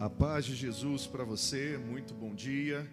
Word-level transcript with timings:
A 0.00 0.08
paz 0.08 0.46
de 0.46 0.54
Jesus 0.54 1.06
para 1.06 1.24
você, 1.24 1.76
muito 1.76 2.14
bom 2.14 2.34
dia. 2.34 2.90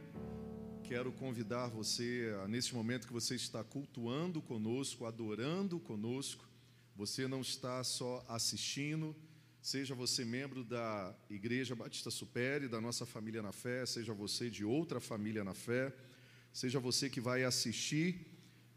Quero 0.84 1.10
convidar 1.10 1.70
você, 1.70 2.36
nesse 2.50 2.76
momento 2.76 3.08
que 3.08 3.14
você 3.14 3.34
está 3.34 3.64
cultuando 3.64 4.42
conosco, 4.42 5.06
adorando 5.06 5.80
conosco, 5.80 6.44
você 6.94 7.26
não 7.26 7.40
está 7.40 7.82
só 7.82 8.26
assistindo, 8.28 9.16
seja 9.62 9.96
você 9.96 10.26
membro 10.26 10.66
da 10.66 11.16
Igreja 11.30 11.78
Batista 11.78 12.12
Supere, 12.12 12.68
da 12.68 12.82
nossa 12.82 13.06
família 13.06 13.42
na 13.42 13.54
fé, 13.54 13.86
seja 13.86 14.14
você 14.14 14.50
de 14.50 14.66
outra 14.66 15.00
família 15.00 15.46
na 15.46 15.54
fé, 15.54 15.96
seja 16.52 16.78
você 16.78 17.10
que 17.10 17.22
vai 17.22 17.46
assistir 17.46 18.28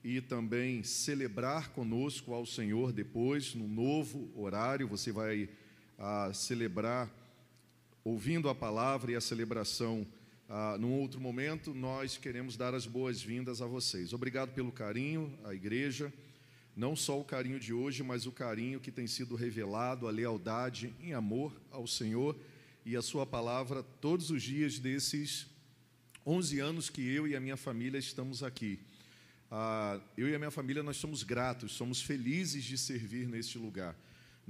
e 0.05 0.21
também 0.21 0.85
celebrar 0.85 1.71
conosco 1.71 2.33
ao 2.33 2.47
Senhor 2.47 2.93
depois, 2.93 3.57
no 3.57 3.67
novo 3.67 4.31
horário, 4.41 4.87
você 4.87 5.11
vai 5.11 5.49
a, 5.99 6.27
ah, 6.27 6.33
celebrar 6.33 7.20
ouvindo 8.05 8.49
a 8.49 8.55
palavra 8.55 9.13
e 9.13 9.17
a 9.17 9.21
celebração 9.21 10.07
ah, 10.49 10.77
num 10.79 10.99
outro 11.01 11.21
momento, 11.21 11.73
nós 11.73 12.17
queremos 12.17 12.57
dar 12.57 12.75
as 12.75 12.85
boas-vindas 12.85 13.63
a 13.63 13.67
vocês. 13.67 14.13
Obrigado 14.13 14.53
pelo 14.53 14.73
carinho, 14.73 15.39
à 15.45 15.55
igreja, 15.55 16.13
não 16.75 16.97
só 16.97 17.21
o 17.21 17.25
carinho 17.25 17.61
de 17.61 17.73
hoje, 17.73 18.03
mas 18.03 18.27
o 18.27 18.33
carinho 18.33 18.81
que 18.81 18.91
tem 18.91 19.07
sido 19.07 19.37
revelado, 19.37 20.09
a 20.09 20.11
lealdade 20.11 20.93
em 21.01 21.15
amor 21.15 21.53
ao 21.71 21.87
Senhor 21.87 22.37
e 22.85 22.97
a 22.97 23.03
Sua 23.03 23.25
palavra 23.25 23.83
todos 24.01 24.31
os 24.31 24.43
dias 24.43 24.79
desses 24.79 25.47
11 26.27 26.59
anos 26.59 26.91
que 26.91 27.01
eu 27.01 27.29
e 27.29 27.37
a 27.37 27.41
minha 27.41 27.57
família 27.57 27.99
estamos 27.99 28.43
aqui. 28.43 28.81
Ah, 29.51 30.01
eu 30.17 30.29
e 30.29 30.35
a 30.35 30.39
minha 30.39 30.51
família, 30.51 30.83
nós 30.83 30.97
somos 30.97 31.23
gratos, 31.23 31.73
somos 31.73 32.03
felizes 32.03 32.65
de 32.65 32.77
servir 32.77 33.29
neste 33.29 33.59
lugar. 33.59 33.95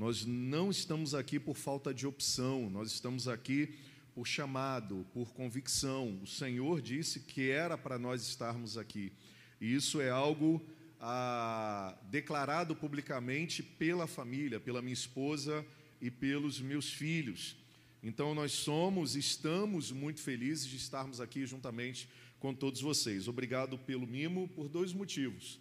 Nós 0.00 0.24
não 0.24 0.70
estamos 0.70 1.14
aqui 1.14 1.38
por 1.38 1.54
falta 1.54 1.92
de 1.92 2.06
opção, 2.06 2.70
nós 2.70 2.90
estamos 2.90 3.28
aqui 3.28 3.74
por 4.14 4.26
chamado, 4.26 5.06
por 5.12 5.34
convicção. 5.34 6.18
O 6.22 6.26
Senhor 6.26 6.80
disse 6.80 7.20
que 7.20 7.50
era 7.50 7.76
para 7.76 7.98
nós 7.98 8.26
estarmos 8.26 8.78
aqui. 8.78 9.12
E 9.60 9.74
isso 9.74 10.00
é 10.00 10.08
algo 10.08 10.64
ah, 10.98 11.94
declarado 12.10 12.74
publicamente 12.74 13.62
pela 13.62 14.06
família, 14.06 14.58
pela 14.58 14.80
minha 14.80 14.94
esposa 14.94 15.66
e 16.00 16.10
pelos 16.10 16.62
meus 16.62 16.90
filhos. 16.90 17.54
Então 18.02 18.34
nós 18.34 18.52
somos, 18.52 19.14
estamos 19.16 19.92
muito 19.92 20.22
felizes 20.22 20.66
de 20.66 20.76
estarmos 20.76 21.20
aqui 21.20 21.44
juntamente 21.44 22.08
com 22.38 22.54
todos 22.54 22.80
vocês. 22.80 23.28
Obrigado 23.28 23.76
pelo 23.76 24.06
mimo 24.06 24.48
por 24.48 24.66
dois 24.66 24.94
motivos. 24.94 25.60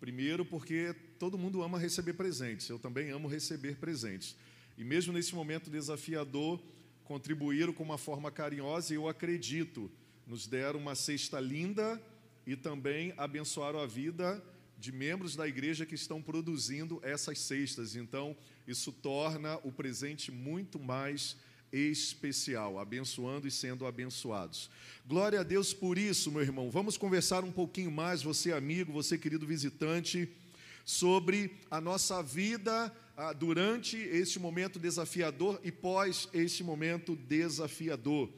Primeiro, 0.00 0.44
porque 0.44 0.94
todo 1.18 1.38
mundo 1.38 1.62
ama 1.62 1.78
receber 1.78 2.14
presentes, 2.14 2.68
eu 2.68 2.78
também 2.78 3.10
amo 3.10 3.26
receber 3.26 3.76
presentes. 3.76 4.36
E 4.76 4.84
mesmo 4.84 5.12
nesse 5.12 5.34
momento 5.34 5.70
desafiador, 5.70 6.62
contribuíram 7.02 7.72
com 7.72 7.82
uma 7.82 7.98
forma 7.98 8.30
carinhosa 8.30 8.92
e 8.92 8.96
eu 8.96 9.08
acredito, 9.08 9.90
nos 10.26 10.46
deram 10.46 10.78
uma 10.78 10.94
cesta 10.94 11.40
linda 11.40 12.00
e 12.46 12.54
também 12.54 13.12
abençoaram 13.16 13.80
a 13.80 13.86
vida 13.86 14.42
de 14.78 14.92
membros 14.92 15.34
da 15.34 15.48
igreja 15.48 15.84
que 15.84 15.96
estão 15.96 16.22
produzindo 16.22 17.00
essas 17.02 17.40
cestas. 17.40 17.96
Então, 17.96 18.36
isso 18.66 18.92
torna 18.92 19.58
o 19.64 19.72
presente 19.72 20.30
muito 20.30 20.78
mais 20.78 21.36
especial, 21.72 22.78
abençoando 22.78 23.46
e 23.46 23.50
sendo 23.50 23.86
abençoados. 23.86 24.70
Glória 25.06 25.40
a 25.40 25.42
Deus 25.42 25.72
por 25.72 25.98
isso, 25.98 26.30
meu 26.30 26.42
irmão. 26.42 26.70
Vamos 26.70 26.96
conversar 26.96 27.44
um 27.44 27.52
pouquinho 27.52 27.90
mais, 27.90 28.22
você 28.22 28.52
amigo, 28.52 28.92
você 28.92 29.16
querido 29.16 29.46
visitante, 29.46 30.28
sobre 30.84 31.58
a 31.70 31.80
nossa 31.80 32.22
vida 32.22 32.92
ah, 33.16 33.32
durante 33.32 33.96
este 33.96 34.38
momento 34.38 34.78
desafiador 34.78 35.60
e 35.62 35.70
pós 35.70 36.28
este 36.32 36.64
momento 36.64 37.14
desafiador. 37.14 38.30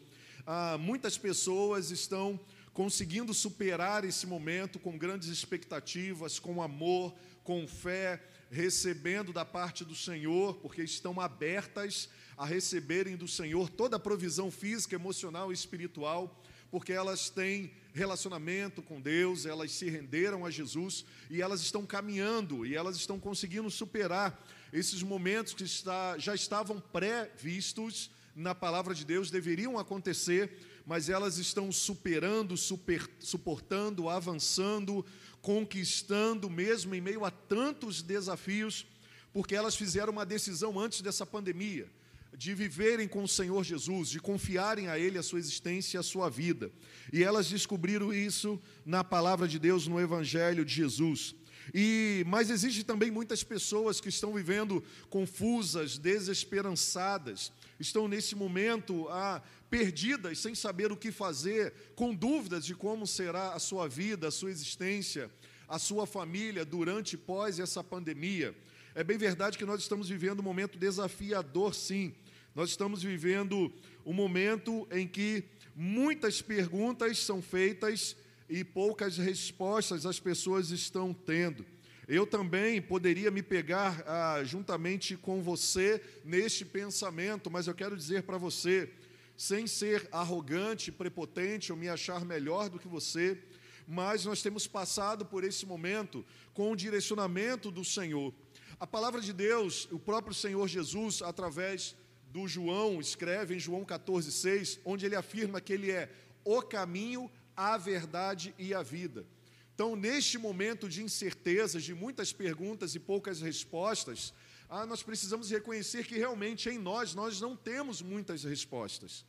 Ah, 0.46 0.76
muitas 0.78 1.16
pessoas 1.16 1.90
estão 1.90 2.40
conseguindo 2.72 3.34
superar 3.34 4.04
esse 4.04 4.26
momento 4.26 4.78
com 4.78 4.96
grandes 4.96 5.28
expectativas, 5.28 6.38
com 6.38 6.62
amor, 6.62 7.14
com 7.44 7.66
fé, 7.68 8.22
recebendo 8.50 9.32
da 9.32 9.44
parte 9.44 9.84
do 9.84 9.94
Senhor, 9.94 10.54
porque 10.56 10.82
estão 10.82 11.20
abertas 11.20 12.08
a 12.36 12.44
receberem 12.44 13.16
do 13.16 13.28
Senhor 13.28 13.70
toda 13.70 13.96
a 13.96 14.00
provisão 14.00 14.50
física, 14.50 14.96
emocional 14.96 15.50
e 15.50 15.54
espiritual, 15.54 16.42
porque 16.70 16.92
elas 16.92 17.30
têm 17.30 17.72
relacionamento 17.92 18.82
com 18.82 19.00
Deus, 19.00 19.46
elas 19.46 19.72
se 19.72 19.88
renderam 19.88 20.44
a 20.44 20.50
Jesus 20.50 21.04
e 21.28 21.40
elas 21.40 21.60
estão 21.60 21.84
caminhando 21.84 22.64
e 22.64 22.74
elas 22.74 22.96
estão 22.96 23.18
conseguindo 23.18 23.70
superar 23.70 24.44
esses 24.72 25.02
momentos 25.02 25.52
que 25.52 25.64
está, 25.64 26.16
já 26.18 26.34
estavam 26.34 26.80
pré-vistos 26.80 28.10
na 28.34 28.54
palavra 28.54 28.94
de 28.94 29.04
Deus, 29.04 29.30
deveriam 29.30 29.78
acontecer, 29.78 30.56
mas 30.90 31.08
elas 31.08 31.38
estão 31.38 31.70
superando, 31.70 32.56
super, 32.56 33.08
suportando, 33.20 34.08
avançando, 34.08 35.06
conquistando, 35.40 36.50
mesmo 36.50 36.96
em 36.96 37.00
meio 37.00 37.24
a 37.24 37.30
tantos 37.30 38.02
desafios, 38.02 38.84
porque 39.32 39.54
elas 39.54 39.76
fizeram 39.76 40.12
uma 40.12 40.26
decisão 40.26 40.80
antes 40.80 41.00
dessa 41.00 41.24
pandemia 41.24 41.88
de 42.36 42.54
viverem 42.54 43.06
com 43.06 43.22
o 43.22 43.28
Senhor 43.28 43.62
Jesus, 43.62 44.08
de 44.08 44.18
confiarem 44.18 44.88
a 44.88 44.98
Ele 44.98 45.16
a 45.16 45.22
sua 45.22 45.38
existência 45.38 45.96
e 45.96 46.00
a 46.00 46.02
sua 46.02 46.28
vida. 46.28 46.72
E 47.12 47.22
elas 47.22 47.48
descobriram 47.48 48.12
isso 48.12 48.60
na 48.84 49.04
palavra 49.04 49.46
de 49.46 49.60
Deus, 49.60 49.86
no 49.86 50.00
Evangelho 50.00 50.64
de 50.64 50.74
Jesus. 50.74 51.36
E 51.72 52.24
mas 52.26 52.50
existe 52.50 52.84
também 52.84 53.10
muitas 53.10 53.42
pessoas 53.42 54.00
que 54.00 54.08
estão 54.08 54.34
vivendo 54.34 54.82
confusas, 55.08 55.98
desesperançadas, 55.98 57.52
estão 57.78 58.08
nesse 58.08 58.34
momento 58.34 59.08
ah, 59.08 59.42
perdidas, 59.68 60.38
sem 60.38 60.54
saber 60.54 60.90
o 60.90 60.96
que 60.96 61.12
fazer, 61.12 61.72
com 61.94 62.14
dúvidas 62.14 62.64
de 62.64 62.74
como 62.74 63.06
será 63.06 63.52
a 63.52 63.58
sua 63.58 63.88
vida, 63.88 64.28
a 64.28 64.30
sua 64.30 64.50
existência, 64.50 65.30
a 65.68 65.78
sua 65.78 66.06
família 66.06 66.64
durante 66.64 67.14
e 67.14 67.18
pós 67.18 67.60
essa 67.60 67.82
pandemia. 67.82 68.54
É 68.94 69.04
bem 69.04 69.16
verdade 69.16 69.56
que 69.56 69.64
nós 69.64 69.80
estamos 69.80 70.08
vivendo 70.08 70.40
um 70.40 70.44
momento 70.44 70.78
desafiador, 70.78 71.74
sim. 71.74 72.12
Nós 72.54 72.70
estamos 72.70 73.02
vivendo 73.02 73.72
um 74.04 74.12
momento 74.12 74.88
em 74.90 75.06
que 75.06 75.44
muitas 75.76 76.42
perguntas 76.42 77.18
são 77.18 77.40
feitas 77.40 78.16
e 78.50 78.64
poucas 78.64 79.16
respostas 79.16 80.04
as 80.04 80.18
pessoas 80.18 80.70
estão 80.70 81.14
tendo. 81.14 81.64
Eu 82.08 82.26
também 82.26 82.82
poderia 82.82 83.30
me 83.30 83.44
pegar 83.44 84.02
ah, 84.04 84.42
juntamente 84.42 85.16
com 85.16 85.40
você 85.40 86.02
neste 86.24 86.64
pensamento, 86.64 87.48
mas 87.48 87.68
eu 87.68 87.74
quero 87.74 87.96
dizer 87.96 88.24
para 88.24 88.36
você, 88.36 88.92
sem 89.36 89.68
ser 89.68 90.08
arrogante, 90.10 90.90
prepotente 90.90 91.70
ou 91.70 91.78
me 91.78 91.88
achar 91.88 92.24
melhor 92.24 92.68
do 92.68 92.80
que 92.80 92.88
você, 92.88 93.38
mas 93.86 94.24
nós 94.24 94.42
temos 94.42 94.66
passado 94.66 95.24
por 95.24 95.44
esse 95.44 95.64
momento 95.64 96.26
com 96.52 96.72
o 96.72 96.76
direcionamento 96.76 97.70
do 97.70 97.84
Senhor. 97.84 98.34
A 98.80 98.86
palavra 98.86 99.20
de 99.20 99.32
Deus, 99.32 99.86
o 99.92 99.98
próprio 100.00 100.34
Senhor 100.34 100.66
Jesus, 100.66 101.22
através 101.22 101.94
do 102.32 102.48
João, 102.48 103.00
escreve 103.00 103.54
em 103.54 103.60
João 103.60 103.84
14,6, 103.84 104.80
onde 104.84 105.06
ele 105.06 105.14
afirma 105.14 105.60
que 105.60 105.72
ele 105.72 105.92
é 105.92 106.10
o 106.44 106.62
caminho, 106.62 107.30
a 107.60 107.76
verdade 107.76 108.54
e 108.58 108.72
a 108.72 108.82
vida. 108.82 109.26
Então, 109.74 109.94
neste 109.94 110.38
momento 110.38 110.88
de 110.88 111.02
incertezas, 111.02 111.82
de 111.82 111.94
muitas 111.94 112.32
perguntas 112.32 112.94
e 112.94 112.98
poucas 112.98 113.42
respostas, 113.42 114.32
ah, 114.68 114.86
nós 114.86 115.02
precisamos 115.02 115.50
reconhecer 115.50 116.06
que 116.06 116.16
realmente 116.16 116.70
em 116.70 116.78
nós 116.78 117.14
nós 117.14 117.38
não 117.38 117.54
temos 117.54 118.00
muitas 118.00 118.44
respostas. 118.44 119.26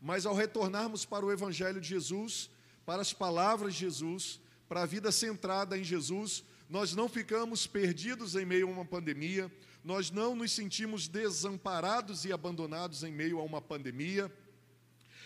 Mas 0.00 0.24
ao 0.24 0.34
retornarmos 0.36 1.04
para 1.04 1.26
o 1.26 1.32
Evangelho 1.32 1.80
de 1.80 1.88
Jesus, 1.88 2.48
para 2.86 3.02
as 3.02 3.12
palavras 3.12 3.74
de 3.74 3.80
Jesus, 3.80 4.40
para 4.68 4.82
a 4.82 4.86
vida 4.86 5.10
centrada 5.10 5.76
em 5.76 5.82
Jesus, 5.82 6.44
nós 6.68 6.94
não 6.94 7.08
ficamos 7.08 7.66
perdidos 7.66 8.36
em 8.36 8.44
meio 8.44 8.68
a 8.68 8.70
uma 8.70 8.84
pandemia, 8.84 9.50
nós 9.82 10.12
não 10.12 10.36
nos 10.36 10.52
sentimos 10.52 11.08
desamparados 11.08 12.24
e 12.24 12.32
abandonados 12.32 13.02
em 13.02 13.12
meio 13.12 13.40
a 13.40 13.42
uma 13.42 13.60
pandemia, 13.60 14.32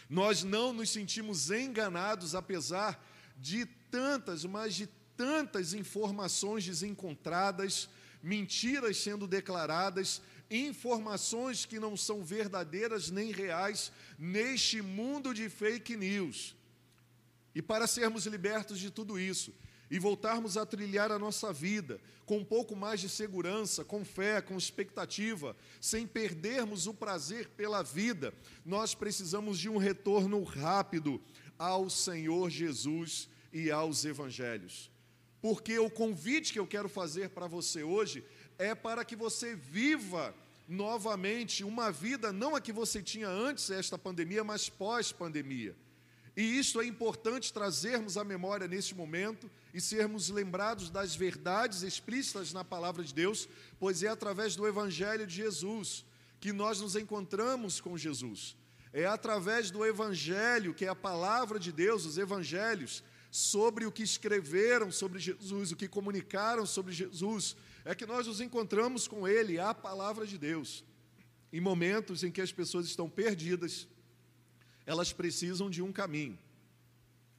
nós 0.08 0.42
não 0.42 0.72
nos 0.72 0.90
sentimos 0.90 1.50
enganados, 1.50 2.34
apesar 2.34 3.02
de 3.36 3.66
tantas, 3.90 4.44
mas 4.44 4.74
de 4.74 4.86
tantas 5.16 5.74
informações 5.74 6.64
desencontradas, 6.64 7.88
mentiras 8.22 8.96
sendo 8.96 9.26
declaradas, 9.26 10.22
informações 10.50 11.66
que 11.66 11.78
não 11.78 11.96
são 11.96 12.24
verdadeiras 12.24 13.10
nem 13.10 13.30
reais 13.30 13.92
neste 14.18 14.80
mundo 14.80 15.34
de 15.34 15.48
fake 15.48 15.96
news. 15.96 16.56
E 17.54 17.60
para 17.60 17.86
sermos 17.86 18.24
libertos 18.26 18.78
de 18.78 18.90
tudo 18.90 19.18
isso, 19.18 19.52
e 19.90 19.98
voltarmos 19.98 20.56
a 20.56 20.66
trilhar 20.66 21.10
a 21.10 21.18
nossa 21.18 21.52
vida 21.52 22.00
com 22.26 22.38
um 22.38 22.44
pouco 22.44 22.76
mais 22.76 23.00
de 23.00 23.08
segurança, 23.08 23.84
com 23.84 24.04
fé, 24.04 24.40
com 24.42 24.56
expectativa, 24.56 25.56
sem 25.80 26.06
perdermos 26.06 26.86
o 26.86 26.92
prazer 26.92 27.48
pela 27.50 27.82
vida, 27.82 28.34
nós 28.64 28.94
precisamos 28.94 29.58
de 29.58 29.68
um 29.68 29.78
retorno 29.78 30.42
rápido 30.44 31.20
ao 31.58 31.88
Senhor 31.88 32.50
Jesus 32.50 33.28
e 33.52 33.70
aos 33.70 34.04
Evangelhos. 34.04 34.90
Porque 35.40 35.78
o 35.78 35.88
convite 35.88 36.52
que 36.52 36.58
eu 36.58 36.66
quero 36.66 36.88
fazer 36.88 37.30
para 37.30 37.46
você 37.46 37.82
hoje 37.82 38.24
é 38.58 38.74
para 38.74 39.04
que 39.04 39.16
você 39.16 39.54
viva 39.54 40.34
novamente 40.68 41.64
uma 41.64 41.90
vida, 41.90 42.30
não 42.30 42.54
a 42.54 42.60
que 42.60 42.72
você 42.72 43.02
tinha 43.02 43.28
antes 43.28 43.68
desta 43.68 43.96
pandemia, 43.96 44.44
mas 44.44 44.68
pós-pandemia. 44.68 45.74
E 46.38 46.56
isso 46.56 46.80
é 46.80 46.86
importante 46.86 47.52
trazermos 47.52 48.16
à 48.16 48.22
memória 48.22 48.68
neste 48.68 48.94
momento 48.94 49.50
e 49.74 49.80
sermos 49.80 50.28
lembrados 50.28 50.88
das 50.88 51.16
verdades 51.16 51.82
explícitas 51.82 52.52
na 52.52 52.62
palavra 52.62 53.02
de 53.02 53.12
Deus, 53.12 53.48
pois 53.76 54.04
é 54.04 54.06
através 54.06 54.54
do 54.54 54.64
Evangelho 54.64 55.26
de 55.26 55.34
Jesus 55.34 56.04
que 56.38 56.52
nós 56.52 56.80
nos 56.80 56.94
encontramos 56.94 57.80
com 57.80 57.98
Jesus. 57.98 58.56
É 58.92 59.04
através 59.04 59.72
do 59.72 59.84
Evangelho, 59.84 60.72
que 60.72 60.84
é 60.84 60.88
a 60.88 60.94
palavra 60.94 61.58
de 61.58 61.72
Deus, 61.72 62.06
os 62.06 62.16
Evangelhos, 62.16 63.02
sobre 63.32 63.84
o 63.84 63.90
que 63.90 64.04
escreveram 64.04 64.92
sobre 64.92 65.18
Jesus, 65.18 65.72
o 65.72 65.76
que 65.76 65.88
comunicaram 65.88 66.64
sobre 66.64 66.92
Jesus, 66.92 67.56
é 67.84 67.96
que 67.96 68.06
nós 68.06 68.28
nos 68.28 68.40
encontramos 68.40 69.08
com 69.08 69.26
Ele, 69.26 69.58
a 69.58 69.74
palavra 69.74 70.24
de 70.24 70.38
Deus. 70.38 70.84
Em 71.52 71.60
momentos 71.60 72.22
em 72.22 72.30
que 72.30 72.40
as 72.40 72.52
pessoas 72.52 72.86
estão 72.86 73.10
perdidas, 73.10 73.88
elas 74.88 75.12
precisam 75.12 75.68
de 75.68 75.82
um 75.82 75.92
caminho, 75.92 76.38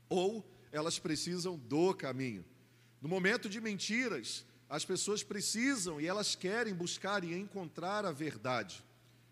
ou 0.07 0.47
elas 0.71 0.99
precisam 0.99 1.57
do 1.57 1.95
caminho. 1.95 2.45
No 3.01 3.09
momento 3.09 3.49
de 3.49 3.59
mentiras, 3.59 4.45
as 4.69 4.85
pessoas 4.85 5.23
precisam 5.23 5.99
e 5.99 6.05
elas 6.05 6.35
querem 6.35 6.75
buscar 6.75 7.23
e 7.23 7.33
encontrar 7.33 8.05
a 8.05 8.11
verdade. 8.11 8.85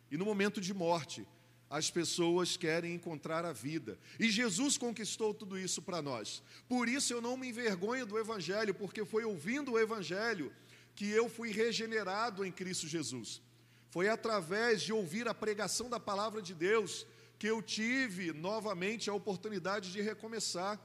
E 0.09 0.17
no 0.17 0.25
momento 0.25 0.59
de 0.59 0.73
morte, 0.73 1.27
as 1.69 1.91
pessoas 1.91 2.57
querem 2.57 2.95
encontrar 2.95 3.45
a 3.45 3.53
vida. 3.53 3.99
E 4.19 4.31
Jesus 4.31 4.79
conquistou 4.79 5.31
tudo 5.31 5.55
isso 5.55 5.79
para 5.79 6.01
nós. 6.01 6.41
Por 6.67 6.89
isso 6.89 7.13
eu 7.13 7.21
não 7.21 7.37
me 7.37 7.49
envergonho 7.49 8.03
do 8.03 8.17
Evangelho, 8.17 8.73
porque 8.73 9.05
foi 9.05 9.25
ouvindo 9.25 9.73
o 9.73 9.79
Evangelho 9.79 10.51
que 10.95 11.07
eu 11.07 11.29
fui 11.29 11.51
regenerado 11.51 12.43
em 12.43 12.51
Cristo 12.51 12.87
Jesus. 12.87 13.43
Foi 13.91 14.09
através 14.09 14.81
de 14.81 14.91
ouvir 14.91 15.27
a 15.27 15.35
pregação 15.35 15.87
da 15.87 15.99
palavra 15.99 16.41
de 16.41 16.55
Deus 16.55 17.05
que 17.37 17.47
eu 17.47 17.61
tive 17.61 18.33
novamente 18.33 19.09
a 19.09 19.13
oportunidade 19.13 19.91
de 19.91 20.01
recomeçar. 20.01 20.79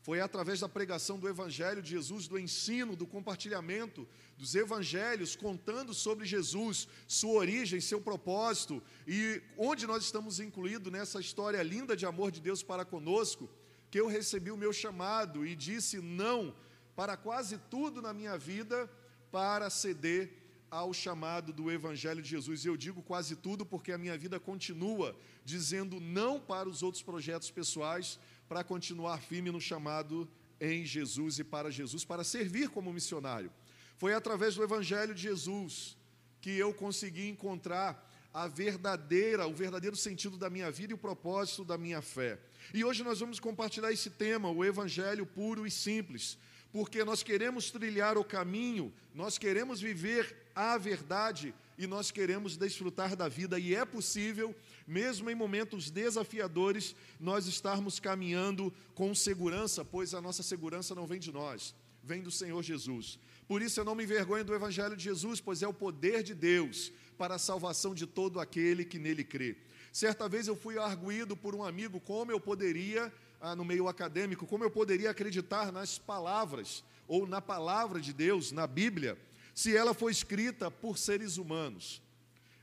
Foi 0.00 0.20
através 0.20 0.60
da 0.60 0.68
pregação 0.68 1.18
do 1.18 1.28
Evangelho 1.28 1.82
de 1.82 1.90
Jesus, 1.90 2.28
do 2.28 2.38
ensino, 2.38 2.96
do 2.96 3.06
compartilhamento 3.06 4.08
dos 4.38 4.54
Evangelhos, 4.54 5.34
contando 5.34 5.92
sobre 5.92 6.24
Jesus, 6.24 6.88
sua 7.06 7.32
origem, 7.32 7.80
seu 7.80 8.00
propósito 8.00 8.82
e 9.06 9.42
onde 9.56 9.86
nós 9.86 10.04
estamos 10.04 10.40
incluídos 10.40 10.92
nessa 10.92 11.20
história 11.20 11.62
linda 11.62 11.96
de 11.96 12.06
amor 12.06 12.30
de 12.30 12.40
Deus 12.40 12.62
para 12.62 12.84
conosco, 12.84 13.50
que 13.90 14.00
eu 14.00 14.06
recebi 14.06 14.50
o 14.50 14.56
meu 14.56 14.72
chamado 14.72 15.44
e 15.44 15.56
disse 15.56 15.98
não 15.98 16.54
para 16.94 17.16
quase 17.16 17.58
tudo 17.70 18.00
na 18.00 18.14
minha 18.14 18.38
vida 18.38 18.88
para 19.30 19.68
ceder 19.68 20.47
ao 20.70 20.92
chamado 20.92 21.52
do 21.52 21.70
Evangelho 21.70 22.22
de 22.22 22.28
Jesus. 22.28 22.64
E 22.64 22.68
eu 22.68 22.76
digo 22.76 23.02
quase 23.02 23.36
tudo 23.36 23.64
porque 23.64 23.92
a 23.92 23.98
minha 23.98 24.16
vida 24.16 24.38
continua 24.38 25.16
dizendo 25.44 26.00
não 26.00 26.38
para 26.40 26.68
os 26.68 26.82
outros 26.82 27.02
projetos 27.02 27.50
pessoais, 27.50 28.18
para 28.48 28.64
continuar 28.64 29.20
firme 29.20 29.50
no 29.50 29.60
chamado 29.60 30.28
em 30.60 30.84
Jesus 30.84 31.38
e 31.38 31.44
para 31.44 31.70
Jesus, 31.70 32.04
para 32.04 32.24
servir 32.24 32.68
como 32.68 32.92
missionário. 32.92 33.52
Foi 33.96 34.14
através 34.14 34.54
do 34.54 34.62
Evangelho 34.62 35.14
de 35.14 35.22
Jesus 35.22 35.96
que 36.40 36.50
eu 36.50 36.72
consegui 36.72 37.28
encontrar 37.28 38.06
a 38.32 38.46
verdadeira, 38.46 39.46
o 39.46 39.52
verdadeiro 39.52 39.96
sentido 39.96 40.36
da 40.36 40.48
minha 40.48 40.70
vida 40.70 40.92
e 40.92 40.94
o 40.94 40.98
propósito 40.98 41.64
da 41.64 41.76
minha 41.76 42.00
fé. 42.00 42.38
E 42.72 42.84
hoje 42.84 43.02
nós 43.02 43.20
vamos 43.20 43.40
compartilhar 43.40 43.92
esse 43.92 44.10
tema, 44.10 44.50
o 44.50 44.64
Evangelho 44.64 45.26
puro 45.26 45.66
e 45.66 45.70
simples, 45.70 46.38
porque 46.72 47.04
nós 47.04 47.22
queremos 47.22 47.70
trilhar 47.70 48.18
o 48.18 48.24
caminho, 48.24 48.92
nós 49.14 49.38
queremos 49.38 49.80
viver 49.80 50.36
a 50.54 50.76
verdade 50.76 51.54
e 51.78 51.86
nós 51.86 52.10
queremos 52.10 52.56
desfrutar 52.56 53.14
da 53.14 53.28
vida, 53.28 53.58
e 53.58 53.74
é 53.74 53.84
possível, 53.84 54.54
mesmo 54.86 55.30
em 55.30 55.34
momentos 55.34 55.90
desafiadores, 55.90 56.94
nós 57.20 57.46
estarmos 57.46 58.00
caminhando 58.00 58.74
com 58.94 59.14
segurança, 59.14 59.84
pois 59.84 60.12
a 60.12 60.20
nossa 60.20 60.42
segurança 60.42 60.94
não 60.94 61.06
vem 61.06 61.20
de 61.20 61.30
nós, 61.30 61.74
vem 62.02 62.20
do 62.20 62.32
Senhor 62.32 62.60
Jesus. 62.64 63.18
Por 63.46 63.62
isso 63.62 63.78
eu 63.78 63.84
não 63.84 63.94
me 63.94 64.02
envergonho 64.02 64.44
do 64.44 64.54
Evangelho 64.54 64.96
de 64.96 65.04
Jesus, 65.04 65.40
pois 65.40 65.62
é 65.62 65.68
o 65.68 65.72
poder 65.72 66.24
de 66.24 66.34
Deus 66.34 66.92
para 67.16 67.36
a 67.36 67.38
salvação 67.38 67.94
de 67.94 68.06
todo 68.06 68.40
aquele 68.40 68.84
que 68.84 68.98
nele 68.98 69.22
crê. 69.22 69.56
Certa 69.92 70.28
vez 70.28 70.48
eu 70.48 70.56
fui 70.56 70.78
arguído 70.78 71.36
por 71.36 71.54
um 71.54 71.64
amigo 71.64 72.00
como 72.00 72.30
eu 72.30 72.40
poderia, 72.40 73.12
ah, 73.40 73.54
no 73.54 73.64
meio 73.64 73.88
acadêmico, 73.88 74.46
como 74.46 74.64
eu 74.64 74.70
poderia 74.70 75.10
acreditar 75.10 75.72
nas 75.72 75.98
palavras, 75.98 76.84
ou 77.06 77.26
na 77.26 77.40
palavra 77.40 78.00
de 78.00 78.12
Deus, 78.12 78.52
na 78.52 78.66
Bíblia, 78.66 79.18
se 79.54 79.76
ela 79.76 79.94
foi 79.94 80.12
escrita 80.12 80.70
por 80.70 80.98
seres 80.98 81.36
humanos. 81.36 82.02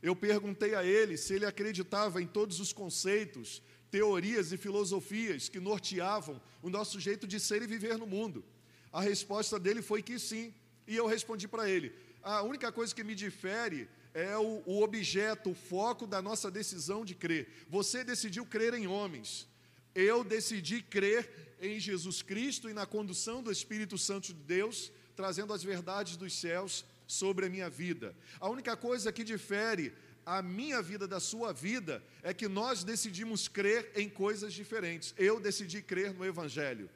Eu 0.02 0.16
perguntei 0.16 0.76
a 0.76 0.84
ele 0.84 1.18
se 1.18 1.34
ele 1.34 1.46
acreditava 1.46 2.22
em 2.22 2.28
todos 2.28 2.60
os 2.60 2.72
conceitos, 2.72 3.62
teorias 3.90 4.52
e 4.52 4.58
filosofias 4.58 5.50
que 5.50 5.60
norteavam 5.60 6.40
o 6.62 6.70
nosso 6.70 7.00
jeito 7.00 7.26
de 7.26 7.40
ser 7.40 7.62
e 7.64 7.68
viver 7.68 7.98
no 7.98 8.06
mundo. 8.06 8.44
A 8.92 9.02
resposta 9.02 9.60
dele 9.60 9.82
foi 9.82 10.02
que 10.04 10.20
sim, 10.20 10.54
e 10.88 10.96
eu 10.96 11.08
respondi 11.08 11.48
para 11.48 11.70
ele: 11.70 11.94
a 12.22 12.44
única 12.44 12.72
coisa 12.72 12.94
que 12.94 13.04
me 13.04 13.16
difere 13.16 13.88
é 14.14 14.38
o, 14.38 14.62
o, 14.66 14.82
objeto, 14.82 15.52
o 15.52 15.56
foco 15.56 16.08
da 16.08 16.22
nossa 16.22 16.50
decisão 16.50 17.04
de 17.04 17.14
crer. 17.14 17.66
Você 17.70 18.04
decidiu 18.04 18.46
crer 18.46 18.74
em 18.74 18.88
homens, 18.88 19.48
eu 19.96 20.24
decidi 20.24 20.82
crer 20.82 21.56
em 21.60 21.80
Jesus 21.80 22.22
Cristo 22.22 22.70
e 22.70 22.74
na 22.74 22.86
condução 22.86 23.42
do 23.42 23.52
Espírito 23.52 23.98
Santo 23.98 24.28
de 24.28 24.44
Deus 24.44 24.92
trazendo 25.16 25.54
as 25.54 25.64
verdades 25.64 26.18
dos 26.18 26.34
céus 26.38 26.86
sobre 27.08 27.46
a 27.46 27.50
minha 27.50 27.70
vida. 27.70 28.16
A 28.40 28.50
única 28.50 28.76
coisa 28.76 29.12
que 29.12 29.24
difere 29.24 29.94
a 30.26 30.42
minha 30.42 30.82
vida 30.82 31.08
da 31.08 31.20
sua 31.20 31.54
vida 31.54 32.04
é 32.22 32.34
que 32.34 32.48
nós 32.48 32.84
decidimos 32.84 33.48
crer 33.48 33.92
em 33.96 34.10
coisas 34.10 34.54
diferentes. 34.54 35.14
Eu 35.18 35.40
decidi 35.40 35.82
crer 35.82 36.14
no 36.14 36.26
Evangelho. 36.26 36.90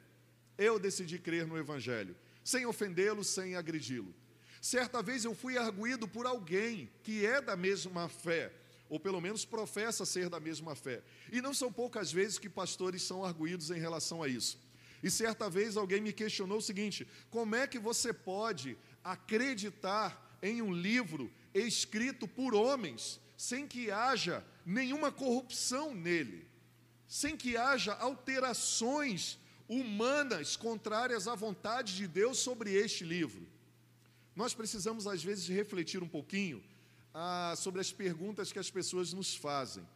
Eu 0.58 0.78
decidi 0.78 1.18
crer 1.18 1.46
no 1.46 1.56
Evangelho, 1.56 2.14
sem 2.44 2.66
ofendê-lo, 2.66 3.24
sem 3.24 3.56
agredi-lo. 3.56 4.14
Certa 4.60 5.02
vez 5.02 5.24
eu 5.24 5.34
fui 5.34 5.56
arguído 5.56 6.06
por 6.06 6.26
alguém 6.26 6.90
que 7.02 7.24
é 7.24 7.40
da 7.40 7.56
mesma 7.56 8.10
fé, 8.10 8.52
ou 8.90 8.98
pelo 8.98 9.20
menos 9.20 9.44
professa 9.44 10.04
ser 10.04 10.28
da 10.28 10.40
mesma 10.40 10.74
fé. 10.74 11.00
E 11.32 11.40
não 11.40 11.54
são 11.54 11.72
poucas 11.72 12.12
vezes 12.12 12.38
que 12.38 12.50
pastores 12.50 13.02
são 13.02 13.24
arguídos 13.24 13.70
em 13.70 13.78
relação 13.78 14.20
a 14.20 14.28
isso. 14.28 14.58
E 15.02 15.10
certa 15.10 15.48
vez 15.48 15.76
alguém 15.76 16.00
me 16.00 16.12
questionou 16.12 16.58
o 16.58 16.62
seguinte: 16.62 17.06
como 17.30 17.54
é 17.54 17.66
que 17.68 17.78
você 17.78 18.12
pode 18.12 18.76
acreditar 19.02 20.38
em 20.42 20.60
um 20.60 20.72
livro 20.72 21.32
escrito 21.54 22.26
por 22.26 22.52
homens 22.52 23.20
sem 23.36 23.66
que 23.66 23.90
haja 23.90 24.44
nenhuma 24.66 25.10
corrupção 25.10 25.94
nele, 25.94 26.46
sem 27.06 27.36
que 27.36 27.56
haja 27.56 27.94
alterações 27.94 29.38
humanas 29.68 30.56
contrárias 30.56 31.28
à 31.28 31.34
vontade 31.34 31.96
de 31.96 32.08
Deus 32.08 32.38
sobre 32.38 32.74
este 32.74 33.04
livro? 33.04 33.46
Nós 34.34 34.52
precisamos, 34.52 35.06
às 35.06 35.22
vezes, 35.22 35.46
refletir 35.46 36.02
um 36.02 36.08
pouquinho 36.08 36.62
ah, 37.12 37.54
sobre 37.56 37.80
as 37.80 37.92
perguntas 37.92 38.52
que 38.52 38.58
as 38.58 38.70
pessoas 38.70 39.12
nos 39.12 39.34
fazem. 39.34 39.86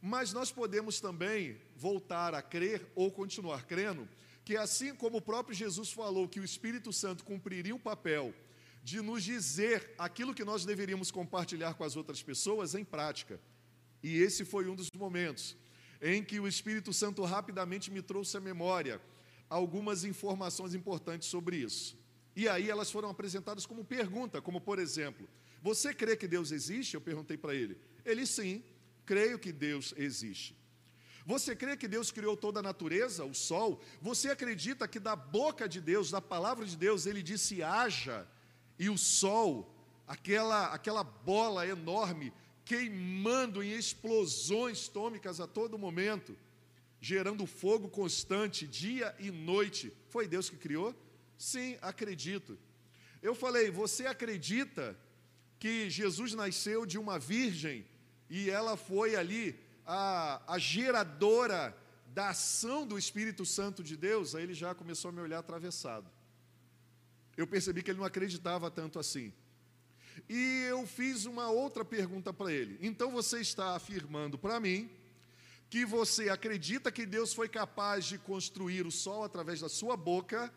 Mas 0.00 0.32
nós 0.32 0.50
podemos 0.50 1.00
também 1.00 1.60
voltar 1.76 2.34
a 2.34 2.40
crer 2.40 2.90
ou 2.94 3.10
continuar 3.10 3.64
crendo 3.64 4.08
que 4.44 4.56
assim 4.56 4.94
como 4.94 5.18
o 5.18 5.22
próprio 5.22 5.54
Jesus 5.54 5.92
falou 5.92 6.28
que 6.28 6.40
o 6.40 6.44
Espírito 6.44 6.92
Santo 6.92 7.24
cumpriria 7.24 7.74
o 7.74 7.78
papel 7.78 8.34
de 8.82 9.00
nos 9.02 9.22
dizer 9.22 9.94
aquilo 9.98 10.34
que 10.34 10.44
nós 10.44 10.64
deveríamos 10.64 11.10
compartilhar 11.10 11.74
com 11.74 11.84
as 11.84 11.96
outras 11.96 12.22
pessoas 12.22 12.74
em 12.74 12.84
prática. 12.84 13.38
E 14.02 14.16
esse 14.18 14.44
foi 14.44 14.68
um 14.68 14.74
dos 14.74 14.88
momentos 14.96 15.56
em 16.00 16.24
que 16.24 16.40
o 16.40 16.48
Espírito 16.48 16.92
Santo 16.92 17.22
rapidamente 17.22 17.90
me 17.90 18.00
trouxe 18.00 18.36
à 18.38 18.40
memória 18.40 19.00
algumas 19.50 20.04
informações 20.04 20.74
importantes 20.74 21.28
sobre 21.28 21.56
isso. 21.56 21.98
E 22.34 22.48
aí 22.48 22.70
elas 22.70 22.90
foram 22.90 23.10
apresentadas 23.10 23.66
como 23.66 23.84
pergunta, 23.84 24.40
como 24.40 24.60
por 24.60 24.78
exemplo, 24.78 25.28
você 25.62 25.92
crê 25.92 26.16
que 26.16 26.26
Deus 26.26 26.50
existe? 26.50 26.94
Eu 26.94 27.00
perguntei 27.00 27.36
para 27.36 27.54
ele. 27.54 27.78
Ele 28.04 28.26
sim, 28.26 28.62
creio 29.04 29.38
que 29.38 29.52
Deus 29.52 29.92
existe. 29.96 30.56
Você 31.26 31.54
crê 31.54 31.76
que 31.76 31.86
Deus 31.86 32.10
criou 32.10 32.36
toda 32.36 32.60
a 32.60 32.62
natureza, 32.62 33.24
o 33.24 33.34
sol? 33.34 33.80
Você 34.00 34.30
acredita 34.30 34.88
que 34.88 34.98
da 34.98 35.14
boca 35.14 35.68
de 35.68 35.80
Deus, 35.80 36.10
da 36.10 36.20
palavra 36.20 36.64
de 36.64 36.76
Deus, 36.76 37.06
ele 37.06 37.22
disse 37.22 37.62
haja, 37.62 38.26
e 38.78 38.88
o 38.88 38.96
sol, 38.96 39.74
aquela, 40.06 40.72
aquela 40.72 41.04
bola 41.04 41.66
enorme, 41.66 42.32
queimando 42.64 43.62
em 43.62 43.72
explosões 43.72 44.88
tômicas 44.88 45.40
a 45.40 45.46
todo 45.46 45.78
momento, 45.78 46.36
gerando 47.00 47.46
fogo 47.46 47.88
constante, 47.88 48.66
dia 48.66 49.14
e 49.18 49.30
noite. 49.30 49.92
Foi 50.08 50.26
Deus 50.26 50.48
que 50.48 50.56
criou? 50.56 50.94
Sim, 51.36 51.76
acredito. 51.82 52.58
Eu 53.22 53.34
falei, 53.34 53.70
você 53.70 54.06
acredita 54.06 54.96
que 55.60 55.90
Jesus 55.90 56.32
nasceu 56.32 56.86
de 56.86 56.98
uma 56.98 57.18
virgem 57.18 57.86
e 58.30 58.48
ela 58.48 58.78
foi 58.78 59.14
ali 59.14 59.54
a, 59.86 60.54
a 60.54 60.58
geradora 60.58 61.76
da 62.06 62.30
ação 62.30 62.86
do 62.86 62.98
Espírito 62.98 63.44
Santo 63.44 63.84
de 63.84 63.94
Deus, 63.94 64.34
aí 64.34 64.42
ele 64.42 64.54
já 64.54 64.74
começou 64.74 65.10
a 65.10 65.12
me 65.12 65.20
olhar 65.20 65.38
atravessado. 65.38 66.10
Eu 67.36 67.46
percebi 67.46 67.82
que 67.82 67.90
ele 67.90 67.98
não 67.98 68.06
acreditava 68.06 68.70
tanto 68.70 68.98
assim. 68.98 69.32
E 70.28 70.66
eu 70.68 70.86
fiz 70.86 71.26
uma 71.26 71.50
outra 71.50 71.84
pergunta 71.84 72.32
para 72.32 72.50
ele. 72.50 72.78
Então 72.80 73.10
você 73.10 73.40
está 73.40 73.76
afirmando 73.76 74.38
para 74.38 74.58
mim 74.58 74.90
que 75.68 75.84
você 75.84 76.30
acredita 76.30 76.90
que 76.90 77.04
Deus 77.04 77.34
foi 77.34 77.48
capaz 77.48 78.06
de 78.06 78.18
construir 78.18 78.86
o 78.86 78.90
sol 78.90 79.24
através 79.24 79.60
da 79.60 79.68
sua 79.68 79.96
boca, 79.96 80.52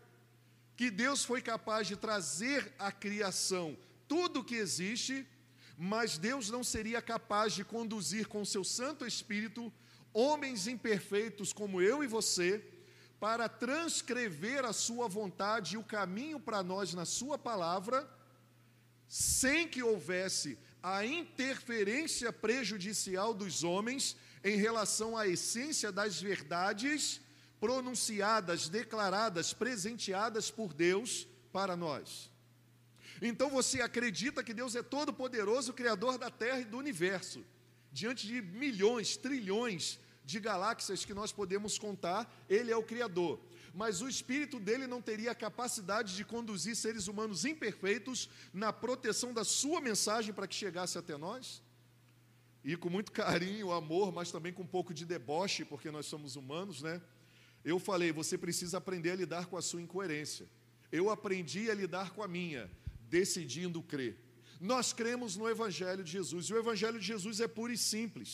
que 0.77 0.89
Deus 0.89 1.25
foi 1.25 1.41
capaz 1.41 1.87
de 1.87 1.97
trazer 1.97 2.73
à 2.79 2.91
criação 2.91 3.77
tudo 4.07 4.43
que 4.43 4.55
existe, 4.55 5.27
mas 5.77 6.17
Deus 6.17 6.49
não 6.49 6.63
seria 6.63 7.01
capaz 7.01 7.53
de 7.53 7.63
conduzir 7.63 8.27
com 8.27 8.45
seu 8.45 8.63
Santo 8.63 9.05
Espírito 9.05 9.71
homens 10.13 10.67
imperfeitos 10.67 11.51
como 11.51 11.81
eu 11.81 12.03
e 12.03 12.07
você 12.07 12.63
para 13.19 13.47
transcrever 13.47 14.65
a 14.65 14.73
sua 14.73 15.07
vontade 15.07 15.75
e 15.75 15.77
o 15.77 15.83
caminho 15.83 16.39
para 16.39 16.61
nós 16.61 16.93
na 16.93 17.05
sua 17.05 17.37
palavra, 17.37 18.05
sem 19.07 19.67
que 19.67 19.81
houvesse 19.81 20.59
a 20.81 21.05
interferência 21.05 22.33
prejudicial 22.33 23.33
dos 23.33 23.63
homens 23.63 24.17
em 24.43 24.57
relação 24.57 25.17
à 25.17 25.25
essência 25.25 25.89
das 25.89 26.21
verdades 26.21 27.21
pronunciadas, 27.61 28.67
declaradas, 28.67 29.53
presenteadas 29.53 30.51
por 30.51 30.73
Deus 30.73 31.25
para 31.53 31.77
nós. 31.77 32.32
Então 33.29 33.49
você 33.49 33.81
acredita 33.81 34.43
que 34.43 34.53
Deus 34.53 34.75
é 34.75 34.83
todo-poderoso, 34.83 35.73
Criador 35.73 36.17
da 36.17 36.29
terra 36.29 36.59
e 36.59 36.65
do 36.65 36.77
universo, 36.77 37.43
diante 37.91 38.27
de 38.27 38.41
milhões, 38.41 39.15
trilhões 39.15 39.99
de 40.25 40.39
galáxias 40.39 41.05
que 41.05 41.13
nós 41.13 41.31
podemos 41.31 41.79
contar, 41.79 42.21
Ele 42.49 42.71
é 42.71 42.75
o 42.75 42.83
Criador. 42.83 43.39
Mas 43.73 44.01
o 44.01 44.09
Espírito 44.09 44.59
dele 44.59 44.85
não 44.85 45.01
teria 45.01 45.31
a 45.31 45.35
capacidade 45.35 46.15
de 46.15 46.23
conduzir 46.23 46.75
seres 46.75 47.07
humanos 47.07 47.45
imperfeitos 47.45 48.29
na 48.53 48.71
proteção 48.71 49.33
da 49.33 49.43
Sua 49.43 49.79
mensagem 49.79 50.33
para 50.33 50.47
que 50.47 50.53
chegasse 50.53 50.97
até 50.97 51.17
nós? 51.17 51.63
e 52.63 52.77
com 52.77 52.89
muito 52.89 53.11
carinho, 53.11 53.71
amor, 53.71 54.11
mas 54.11 54.31
também 54.31 54.53
com 54.53 54.63
um 54.63 54.67
pouco 54.67 54.93
de 54.93 55.05
deboche, 55.05 55.65
porque 55.65 55.91
nós 55.91 56.05
somos 56.05 56.35
humanos, 56.37 56.81
né? 56.81 57.01
Eu 57.63 57.77
falei, 57.77 58.11
você 58.11 58.37
precisa 58.37 58.77
aprender 58.77 59.11
a 59.11 59.15
lidar 59.15 59.47
com 59.47 59.57
a 59.57 59.61
sua 59.61 59.81
incoerência. 59.81 60.47
Eu 60.91 61.09
aprendi 61.09 61.69
a 61.69 61.73
lidar 61.73 62.11
com 62.11 62.23
a 62.23 62.27
minha, 62.27 62.71
decidindo 63.15 63.79
crer. 63.91 64.13
Nós 64.59 64.87
cremos 64.99 65.31
no 65.39 65.47
Evangelho 65.55 66.03
de 66.03 66.11
Jesus, 66.17 66.47
e 66.47 66.53
o 66.53 66.61
Evangelho 66.63 66.99
de 66.99 67.05
Jesus 67.13 67.39
é 67.39 67.47
puro 67.47 67.71
e 67.71 67.77
simples. 67.77 68.31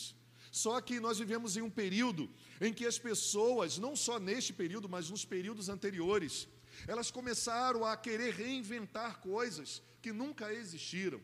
Só 0.50 0.80
que 0.80 0.98
nós 1.06 1.18
vivemos 1.22 1.56
em 1.56 1.62
um 1.68 1.74
período 1.82 2.22
em 2.60 2.72
que 2.72 2.86
as 2.86 2.98
pessoas, 2.98 3.78
não 3.84 3.94
só 3.94 4.18
neste 4.18 4.52
período, 4.52 4.88
mas 4.88 5.10
nos 5.10 5.24
períodos 5.34 5.68
anteriores, 5.68 6.48
elas 6.92 7.10
começaram 7.10 7.84
a 7.84 7.94
querer 8.06 8.32
reinventar 8.34 9.20
coisas 9.20 9.82
que 10.02 10.12
nunca 10.12 10.52
existiram. 10.60 11.20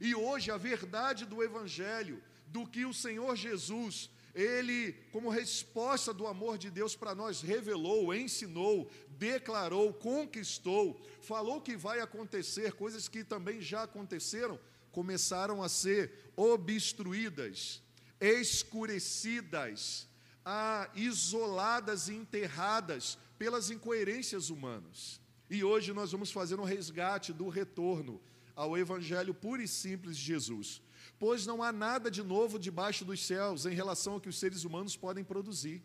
E 0.00 0.14
hoje 0.14 0.50
a 0.50 0.56
verdade 0.56 1.24
do 1.24 1.42
Evangelho 1.48 2.20
do 2.48 2.66
que 2.66 2.84
o 2.84 2.98
Senhor 3.04 3.36
Jesus, 3.36 4.10
ele, 4.36 4.92
como 5.10 5.30
resposta 5.30 6.12
do 6.12 6.26
amor 6.26 6.58
de 6.58 6.70
Deus 6.70 6.94
para 6.94 7.14
nós, 7.14 7.40
revelou, 7.40 8.14
ensinou, 8.14 8.90
declarou, 9.08 9.94
conquistou, 9.94 11.00
falou 11.22 11.58
que 11.58 11.74
vai 11.74 12.00
acontecer, 12.00 12.74
coisas 12.74 13.08
que 13.08 13.24
também 13.24 13.62
já 13.62 13.84
aconteceram, 13.84 14.60
começaram 14.92 15.62
a 15.62 15.70
ser 15.70 16.12
obstruídas, 16.36 17.82
escurecidas, 18.20 20.06
a, 20.44 20.90
isoladas 20.94 22.08
e 22.08 22.14
enterradas 22.14 23.16
pelas 23.38 23.70
incoerências 23.70 24.50
humanas. 24.50 25.18
E 25.48 25.64
hoje 25.64 25.94
nós 25.94 26.12
vamos 26.12 26.30
fazer 26.30 26.60
um 26.60 26.64
resgate 26.64 27.32
do 27.32 27.48
retorno 27.48 28.20
ao 28.54 28.76
Evangelho 28.76 29.32
puro 29.32 29.62
e 29.62 29.68
simples 29.68 30.14
de 30.14 30.24
Jesus 30.24 30.82
pois 31.18 31.46
não 31.46 31.62
há 31.62 31.72
nada 31.72 32.10
de 32.10 32.22
novo 32.22 32.58
debaixo 32.58 33.04
dos 33.04 33.24
céus 33.24 33.66
em 33.66 33.74
relação 33.74 34.14
ao 34.14 34.20
que 34.20 34.28
os 34.28 34.38
seres 34.38 34.64
humanos 34.64 34.96
podem 34.96 35.24
produzir. 35.24 35.82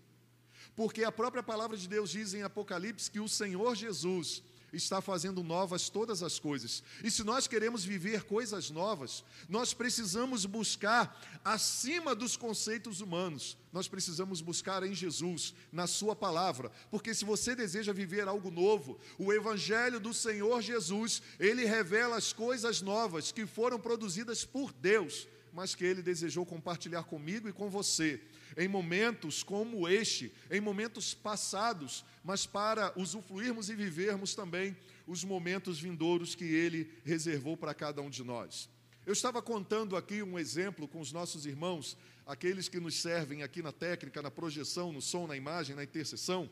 Porque 0.75 1.03
a 1.03 1.11
própria 1.11 1.43
palavra 1.43 1.75
de 1.77 1.87
Deus 1.87 2.09
diz 2.09 2.33
em 2.33 2.43
Apocalipse 2.43 3.09
que 3.09 3.19
o 3.19 3.27
Senhor 3.27 3.75
Jesus 3.75 4.43
está 4.73 5.01
fazendo 5.01 5.43
novas 5.43 5.89
todas 5.89 6.23
as 6.23 6.39
coisas. 6.39 6.83
E 7.03 7.11
se 7.11 7.23
nós 7.23 7.47
queremos 7.47 7.83
viver 7.83 8.23
coisas 8.23 8.69
novas, 8.69 9.23
nós 9.49 9.73
precisamos 9.73 10.45
buscar 10.45 11.19
acima 11.43 12.15
dos 12.15 12.37
conceitos 12.37 13.01
humanos. 13.01 13.57
Nós 13.71 13.87
precisamos 13.87 14.41
buscar 14.41 14.83
em 14.83 14.93
Jesus, 14.93 15.53
na 15.71 15.87
sua 15.87 16.15
palavra, 16.15 16.71
porque 16.89 17.13
se 17.13 17.25
você 17.25 17.55
deseja 17.55 17.93
viver 17.93 18.27
algo 18.27 18.51
novo, 18.51 18.99
o 19.17 19.31
evangelho 19.31 19.99
do 19.99 20.13
Senhor 20.13 20.61
Jesus, 20.61 21.21
ele 21.39 21.65
revela 21.65 22.17
as 22.17 22.33
coisas 22.33 22.81
novas 22.81 23.31
que 23.31 23.45
foram 23.45 23.79
produzidas 23.79 24.43
por 24.45 24.71
Deus, 24.73 25.27
mas 25.53 25.75
que 25.75 25.85
ele 25.85 26.01
desejou 26.01 26.45
compartilhar 26.45 27.03
comigo 27.03 27.47
e 27.47 27.53
com 27.53 27.69
você 27.69 28.21
em 28.57 28.67
momentos 28.67 29.43
como 29.43 29.87
este, 29.87 30.31
em 30.49 30.59
momentos 30.59 31.13
passados, 31.13 32.05
mas 32.23 32.45
para 32.45 32.93
usufruirmos 32.95 33.69
e 33.69 33.75
vivermos 33.75 34.35
também 34.35 34.75
os 35.07 35.23
momentos 35.23 35.79
vindouros 35.79 36.35
que 36.35 36.45
Ele 36.45 36.91
reservou 37.03 37.57
para 37.57 37.73
cada 37.73 38.01
um 38.01 38.09
de 38.09 38.23
nós. 38.23 38.69
Eu 39.05 39.13
estava 39.13 39.41
contando 39.41 39.97
aqui 39.97 40.21
um 40.21 40.37
exemplo 40.37 40.87
com 40.87 40.99
os 40.99 41.11
nossos 41.11 41.45
irmãos, 41.45 41.97
aqueles 42.25 42.69
que 42.69 42.79
nos 42.79 43.01
servem 43.01 43.41
aqui 43.41 43.61
na 43.61 43.71
técnica, 43.71 44.21
na 44.21 44.29
projeção, 44.29 44.93
no 44.93 45.01
som, 45.01 45.25
na 45.25 45.35
imagem, 45.35 45.75
na 45.75 45.83
intercessão, 45.83 46.49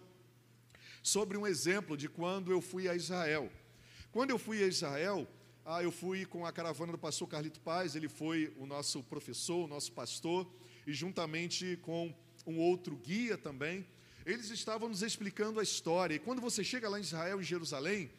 sobre 1.03 1.37
um 1.37 1.45
exemplo 1.45 1.95
de 1.95 2.09
quando 2.09 2.51
eu 2.51 2.59
fui 2.59 2.89
a 2.89 2.95
Israel. 2.95 3.51
Quando 4.11 4.31
eu 4.31 4.39
fui 4.39 4.63
a 4.63 4.67
Israel, 4.67 5.27
ah, 5.63 5.83
eu 5.83 5.91
fui 5.91 6.25
com 6.25 6.45
a 6.45 6.51
caravana 6.51 6.91
do 6.91 6.97
pastor 6.97 7.27
Carlito 7.27 7.59
Paz, 7.61 7.95
ele 7.95 8.09
foi 8.09 8.51
o 8.57 8.65
nosso 8.65 9.03
professor, 9.03 9.65
o 9.65 9.67
nosso 9.67 9.91
pastor, 9.91 10.51
e 10.89 10.93
juntamente 10.93 11.77
com 11.83 12.13
um 12.47 12.57
outro 12.57 12.95
guia 12.95 13.37
também, 13.37 13.85
eles 14.25 14.49
estavam 14.49 14.89
nos 14.89 15.03
explicando 15.03 15.59
a 15.59 15.63
história. 15.63 16.15
E 16.15 16.19
quando 16.19 16.41
você 16.41 16.63
chega 16.63 16.89
lá 16.89 16.97
em 16.97 17.03
Israel, 17.03 17.39
em 17.39 17.43
Jerusalém, 17.43 18.09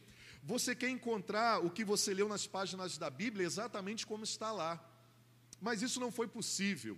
você 0.42 0.74
quer 0.74 0.88
encontrar 0.88 1.64
o 1.64 1.70
que 1.70 1.84
você 1.84 2.14
leu 2.14 2.28
nas 2.28 2.46
páginas 2.46 2.96
da 2.96 3.10
Bíblia 3.10 3.44
exatamente 3.44 4.06
como 4.06 4.22
está 4.22 4.52
lá. 4.52 4.82
Mas 5.60 5.82
isso 5.82 5.98
não 5.98 6.12
foi 6.12 6.28
possível. 6.28 6.96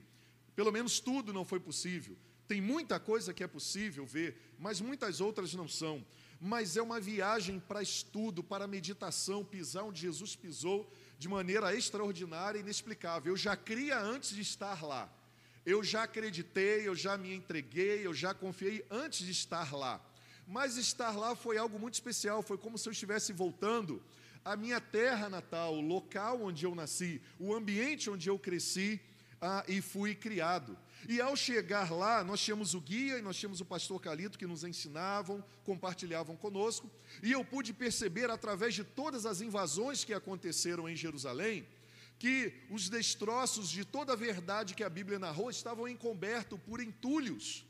Pelo 0.54 0.70
menos 0.70 1.00
tudo 1.00 1.32
não 1.32 1.44
foi 1.44 1.58
possível. 1.58 2.16
Tem 2.46 2.60
muita 2.60 3.00
coisa 3.00 3.32
que 3.32 3.42
é 3.42 3.46
possível 3.46 4.04
ver, 4.04 4.54
mas 4.58 4.78
muitas 4.78 5.22
outras 5.22 5.54
não 5.54 5.66
são. 5.66 6.04
Mas 6.38 6.76
é 6.76 6.82
uma 6.82 7.00
viagem 7.00 7.58
para 7.58 7.82
estudo, 7.82 8.42
para 8.42 8.66
meditação, 8.66 9.42
pisar 9.42 9.84
onde 9.84 10.02
Jesus 10.02 10.36
pisou 10.36 10.92
de 11.18 11.28
maneira 11.28 11.74
extraordinária 11.74 12.58
e 12.58 12.62
inexplicável. 12.62 13.32
Eu 13.32 13.36
já 13.38 13.56
cria 13.56 13.98
antes 13.98 14.34
de 14.34 14.42
estar 14.42 14.82
lá. 14.84 15.10
Eu 15.64 15.84
já 15.84 16.02
acreditei, 16.02 16.88
eu 16.88 16.94
já 16.94 17.16
me 17.16 17.32
entreguei, 17.34 18.06
eu 18.06 18.12
já 18.12 18.34
confiei 18.34 18.84
antes 18.90 19.24
de 19.24 19.30
estar 19.30 19.72
lá. 19.72 20.00
Mas 20.46 20.76
estar 20.76 21.16
lá 21.16 21.36
foi 21.36 21.56
algo 21.56 21.78
muito 21.78 21.94
especial, 21.94 22.42
foi 22.42 22.58
como 22.58 22.76
se 22.76 22.88
eu 22.88 22.92
estivesse 22.92 23.32
voltando 23.32 24.02
à 24.44 24.56
minha 24.56 24.80
terra 24.80 25.28
natal, 25.28 25.74
o 25.74 25.80
local 25.80 26.42
onde 26.42 26.64
eu 26.64 26.74
nasci, 26.74 27.22
o 27.38 27.54
ambiente 27.54 28.10
onde 28.10 28.28
eu 28.28 28.38
cresci 28.38 29.00
ah, 29.40 29.64
e 29.68 29.80
fui 29.80 30.14
criado. 30.14 30.76
E 31.08 31.20
ao 31.20 31.34
chegar 31.34 31.90
lá, 31.90 32.22
nós 32.22 32.40
tínhamos 32.40 32.74
o 32.74 32.80
guia 32.80 33.18
e 33.18 33.22
nós 33.22 33.36
tínhamos 33.36 33.60
o 33.60 33.64
pastor 33.64 34.00
Calito 34.00 34.38
que 34.38 34.46
nos 34.46 34.62
ensinavam, 34.62 35.44
compartilhavam 35.64 36.36
conosco, 36.36 36.88
e 37.22 37.32
eu 37.32 37.44
pude 37.44 37.72
perceber 37.72 38.30
através 38.30 38.74
de 38.74 38.84
todas 38.84 39.26
as 39.26 39.40
invasões 39.40 40.04
que 40.04 40.14
aconteceram 40.14 40.88
em 40.88 40.94
Jerusalém, 40.94 41.66
que 42.22 42.54
os 42.70 42.88
destroços 42.88 43.68
de 43.68 43.84
toda 43.84 44.12
a 44.12 44.16
verdade 44.16 44.76
que 44.76 44.84
a 44.84 44.88
Bíblia 44.88 45.18
narrou 45.18 45.50
estavam 45.50 45.88
encobertos 45.88 46.56
por 46.60 46.80
entulhos. 46.80 47.66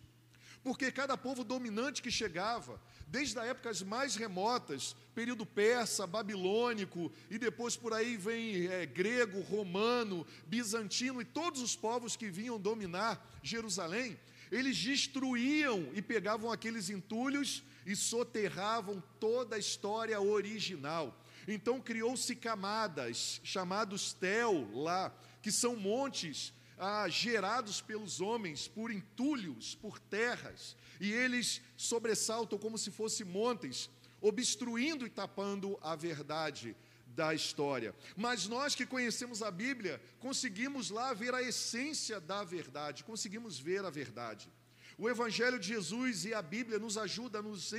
Porque 0.62 0.92
cada 0.92 1.16
povo 1.16 1.42
dominante 1.42 2.02
que 2.02 2.11
chegava, 2.11 2.78
desde 3.06 3.38
as 3.38 3.47
épocas 3.47 3.80
mais 3.80 4.14
remotas, 4.14 4.94
período 5.14 5.47
persa, 5.47 6.06
babilônico, 6.06 7.11
e 7.30 7.38
depois 7.38 7.76
por 7.76 7.94
aí 7.94 8.18
vem 8.18 8.66
é, 8.66 8.85
grego, 8.85 9.40
romano, 9.40 10.26
bizantino, 10.47 11.23
e 11.23 11.25
todos 11.25 11.62
os 11.62 11.75
povos 11.75 12.14
que 12.14 12.28
vinham 12.28 12.61
dominar 12.61 13.26
Jerusalém, 13.42 14.21
eles 14.50 14.76
destruíam 14.76 15.88
e 15.94 16.02
pegavam 16.02 16.52
aqueles 16.52 16.90
entulhos 16.90 17.62
e 17.87 17.97
soterravam 17.97 19.02
toda 19.18 19.56
a 19.56 19.59
história 19.59 20.21
original. 20.21 21.18
Então 21.46 21.80
criou-se 21.80 22.34
camadas, 22.37 23.40
chamados 23.42 24.12
tel 24.12 24.68
lá, 24.72 25.12
que 25.40 25.50
são 25.50 25.76
montes 25.76 26.52
ah, 26.78 27.08
gerados 27.08 27.80
pelos 27.80 28.20
homens 28.20 28.66
por 28.66 28.90
entulhos, 28.90 29.75
por 29.75 29.99
terras, 29.99 30.76
e 31.00 31.12
eles 31.12 31.61
sobressaltam 31.76 32.58
como 32.58 32.76
se 32.76 32.90
fossem 32.90 33.26
montes, 33.26 33.88
obstruindo 34.20 35.06
e 35.06 35.11
tapando 35.11 35.78
a 35.80 35.94
verdade 35.94 36.76
da 37.06 37.34
história. 37.34 37.94
Mas 38.16 38.46
nós 38.46 38.75
que 38.75 38.87
conhecemos 38.87 39.42
a 39.42 39.50
Bíblia, 39.50 40.00
conseguimos 40.18 40.90
lá 40.90 41.12
ver 41.12 41.34
a 41.34 41.42
essência 41.42 42.20
da 42.20 42.42
verdade, 42.42 43.04
conseguimos 43.04 43.58
ver 43.58 43.84
a 43.84 43.90
verdade. 43.90 44.50
O 44.99 45.08
Evangelho 45.08 45.58
de 45.58 45.68
Jesus 45.68 46.25
e 46.25 46.34
a 46.34 46.42
Bíblia 46.42 46.78
nos 46.78 46.99
ajuda, 46.99 47.42
nos, 47.42 47.72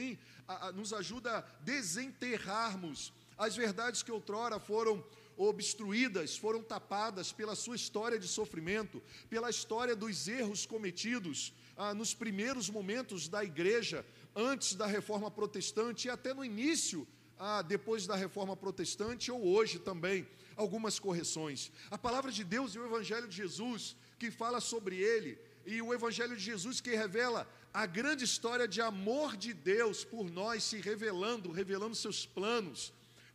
a, 0.47 0.67
a, 0.67 0.71
nos 0.71 0.93
ajuda 0.93 1.37
a 1.37 1.41
desenterrarmos 1.63 3.13
as 3.37 3.55
verdades 3.55 4.03
que 4.03 4.11
outrora 4.11 4.59
foram 4.59 5.03
obstruídas, 5.37 6.37
foram 6.37 6.61
tapadas 6.61 7.31
pela 7.31 7.55
sua 7.55 7.75
história 7.75 8.19
de 8.19 8.27
sofrimento, 8.27 9.01
pela 9.29 9.49
história 9.49 9.95
dos 9.95 10.27
erros 10.27 10.65
cometidos 10.65 11.53
ah, 11.75 11.93
nos 11.93 12.13
primeiros 12.13 12.69
momentos 12.69 13.27
da 13.27 13.43
igreja, 13.43 14.05
antes 14.35 14.75
da 14.75 14.85
reforma 14.85 15.31
protestante 15.31 16.07
e 16.07 16.11
até 16.11 16.33
no 16.33 16.45
início, 16.45 17.07
ah, 17.39 17.61
depois 17.61 18.05
da 18.05 18.15
reforma 18.15 18.55
protestante 18.55 19.31
ou 19.31 19.43
hoje 19.45 19.79
também, 19.79 20.27
algumas 20.55 20.99
correções. 20.99 21.71
A 21.89 21.97
palavra 21.97 22.31
de 22.31 22.43
Deus 22.43 22.75
e 22.75 22.79
o 22.79 22.85
Evangelho 22.85 23.27
de 23.27 23.35
Jesus, 23.35 23.95
que 24.19 24.29
fala 24.29 24.61
sobre 24.61 24.97
ele, 24.97 25.37
e 25.65 25.81
o 25.81 25.93
Evangelho 25.93 26.35
de 26.35 26.43
Jesus 26.43 26.79
que 26.79 26.95
revela 26.95 27.49
a 27.73 27.85
grande 27.85 28.23
história 28.23 28.67
de 28.67 28.81
amor 28.81 29.35
de 29.35 29.53
Deus 29.53 30.03
por 30.03 30.29
nós 30.29 30.63
se 30.63 30.77
revelando, 30.77 31.51
revelando 31.51 31.95
seus 31.95 32.25
planos 32.25 32.93